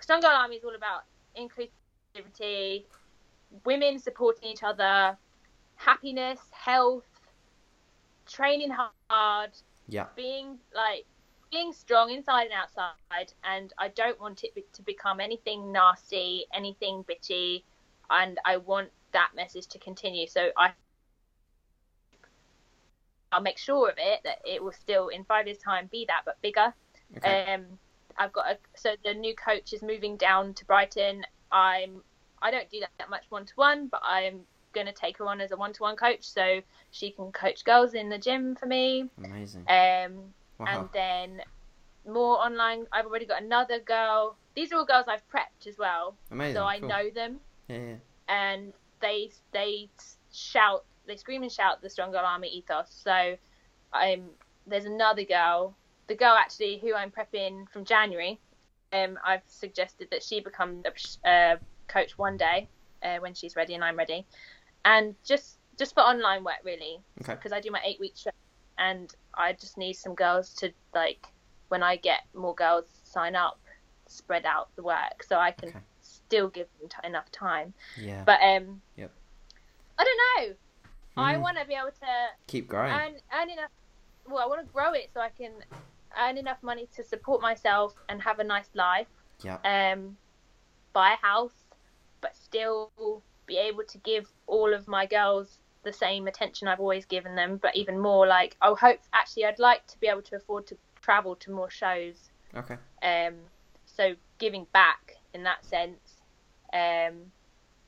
[0.00, 1.04] Strong Girl Army is all about
[1.38, 2.84] inclusivity,
[3.64, 5.16] women supporting each other,
[5.76, 7.04] happiness, health,
[8.26, 8.70] training
[9.10, 9.50] hard,
[9.88, 10.06] Yeah.
[10.16, 11.04] being like
[11.54, 13.32] being strong inside and outside.
[13.44, 17.62] And I don't want it to become anything nasty, anything bitchy,
[18.10, 20.26] and I want that message to continue.
[20.26, 20.72] So I
[23.32, 26.22] I'll make sure of it that it will still in five years' time be that,
[26.24, 26.74] but bigger.
[27.16, 27.54] Okay.
[27.54, 27.64] Um,
[28.16, 31.24] I've got a so the new coach is moving down to Brighton.
[31.50, 32.02] I'm
[32.42, 34.40] I don't do that, that much one to one, but I'm
[34.72, 36.60] going to take her on as a one to one coach so
[36.90, 39.08] she can coach girls in the gym for me.
[39.18, 39.64] Amazing.
[39.68, 40.34] Um,
[40.64, 40.80] Wow.
[40.80, 41.42] and then
[42.12, 42.86] more online.
[42.92, 44.36] I've already got another girl.
[44.54, 46.54] These are all girls I've prepped as well, Amazing.
[46.54, 46.88] so I cool.
[46.88, 47.94] know them, Yeah, yeah.
[48.28, 49.88] and they they
[50.32, 52.86] shout, they scream and shout the Strong Girl Army ethos.
[52.90, 53.36] So
[53.92, 54.30] I'm
[54.66, 55.74] there's another girl,
[56.06, 58.38] the girl actually who I'm prepping from January.
[58.92, 60.82] Um, I've suggested that she become
[61.24, 61.56] a uh,
[61.88, 62.68] coach one day
[63.02, 64.24] uh, when she's ready and I'm ready,
[64.84, 67.34] and just just for online work really Okay.
[67.34, 68.34] because I do my eight week trip,
[68.78, 71.26] and I just need some girls to like
[71.68, 73.58] when I get more girls sign up,
[74.06, 75.78] spread out the work so I can Okay.
[76.00, 77.72] still give them t- enough time.
[77.96, 78.22] Yeah.
[78.24, 79.10] But um, Yep.
[79.98, 80.56] I don't know.
[81.16, 81.40] I Mhm.
[81.42, 82.92] want to be able to Keep growing.
[82.92, 83.70] earn earn enough.
[84.26, 85.52] Well, I want to grow it so I can
[86.16, 89.08] earn enough money to support myself and have a nice life.
[89.42, 89.58] Yeah.
[89.64, 90.16] Um,
[90.92, 91.64] buy a house,
[92.20, 97.04] but still be able to give all of my girls the same attention I've always
[97.06, 98.26] given them, but even more.
[98.26, 101.70] Like, I hope actually I'd like to be able to afford to travel to more
[101.70, 102.30] shows.
[102.56, 102.76] Okay.
[103.02, 103.34] Um,
[103.86, 106.20] so giving back in that sense.
[106.72, 107.30] Um,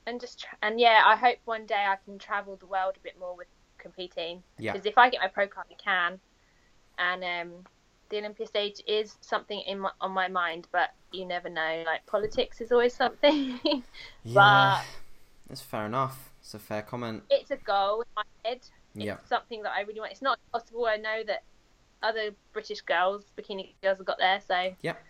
[0.06, 3.00] and just tra- and yeah, I hope one day I can travel the world a
[3.00, 3.48] bit more with
[3.78, 4.42] competing.
[4.58, 4.72] Yeah.
[4.72, 6.20] Because if I get my pro card, I can.
[6.98, 7.64] And um,
[8.08, 11.82] the Olympia stage is something in my, on my mind, but you never know.
[11.84, 13.60] Like politics is always something.
[14.24, 14.82] Yeah.
[15.48, 16.25] That's fair enough.
[16.46, 17.24] It's a fair comment.
[17.28, 18.58] it's a goal in my head.
[18.58, 19.16] It's Yeah.
[19.28, 20.12] something that I really want.
[20.12, 20.86] It's not possible.
[20.86, 21.42] I know that
[22.04, 24.40] other British girls, bikini girls, have got there.
[24.46, 25.02] So Yep.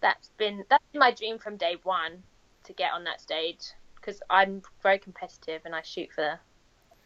[0.00, 2.22] that's been that's been my dream from day one
[2.62, 6.38] to get on that stage because I'm very competitive and I shoot for the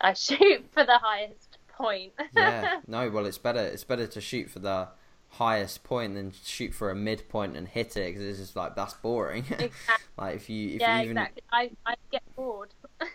[0.03, 2.13] I shoot for the highest point.
[2.37, 2.83] Yeah.
[2.87, 3.61] No, well, it's better.
[3.65, 4.89] It's better to shoot for the
[5.31, 8.93] highest point than shoot for a midpoint and hit it because it's just like that's
[8.95, 9.45] boring.
[9.51, 9.73] exactly.
[10.19, 11.43] like if you if yeah, you even exactly.
[11.51, 12.75] I I get bored.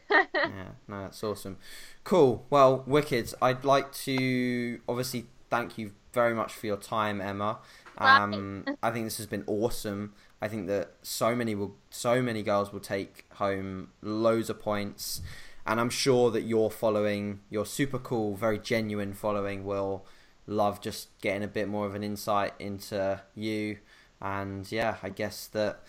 [0.10, 0.26] Yeah,
[0.88, 1.57] no, that's awesome.
[2.03, 2.45] Cool.
[2.49, 3.34] Well, wicked.
[3.41, 7.60] I'd like to obviously thank you very much for your time, Emma.
[7.97, 10.14] Um, I think this has been awesome.
[10.41, 15.22] I think that so many will, so many girls will take home loads of points,
[15.65, 20.05] and I'm sure that your following, your super cool, very genuine following, will
[20.45, 23.77] love just getting a bit more of an insight into you.
[24.22, 25.81] And yeah, I guess that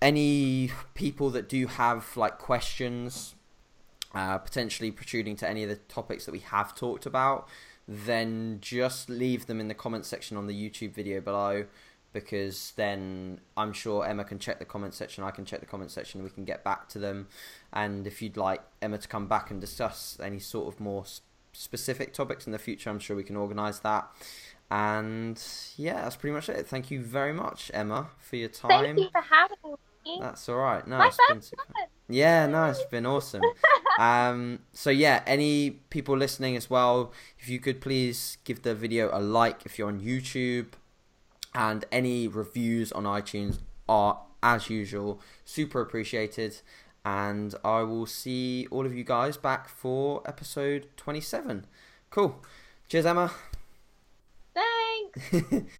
[0.00, 3.34] any people that do have like questions
[4.14, 7.48] uh, potentially protruding to any of the topics that we have talked about
[7.86, 11.64] then just leave them in the comment section on the youtube video below
[12.12, 15.90] because then i'm sure emma can check the comment section i can check the comment
[15.90, 17.28] section we can get back to them.
[17.72, 21.04] And if you'd like emma to come back and discuss any sort of more
[21.52, 24.08] specific topics in the future i'm sure we can organize that.
[24.70, 25.42] And
[25.76, 26.66] yeah that's pretty much it.
[26.66, 29.76] Thank you very much emma for your time Thank you for having me.
[30.20, 30.86] That's all right.
[30.86, 31.62] No, My it's been super.
[32.08, 33.42] Yeah, no, it's been awesome.
[33.98, 39.10] um, so yeah, any people listening as well, if you could please give the video
[39.12, 40.68] a like if you're on YouTube,
[41.54, 43.58] and any reviews on iTunes
[43.88, 46.60] are as usual super appreciated.
[47.04, 51.66] And I will see all of you guys back for episode 27.
[52.10, 52.42] Cool.
[52.88, 53.32] Cheers, Emma.
[54.54, 55.64] Thanks.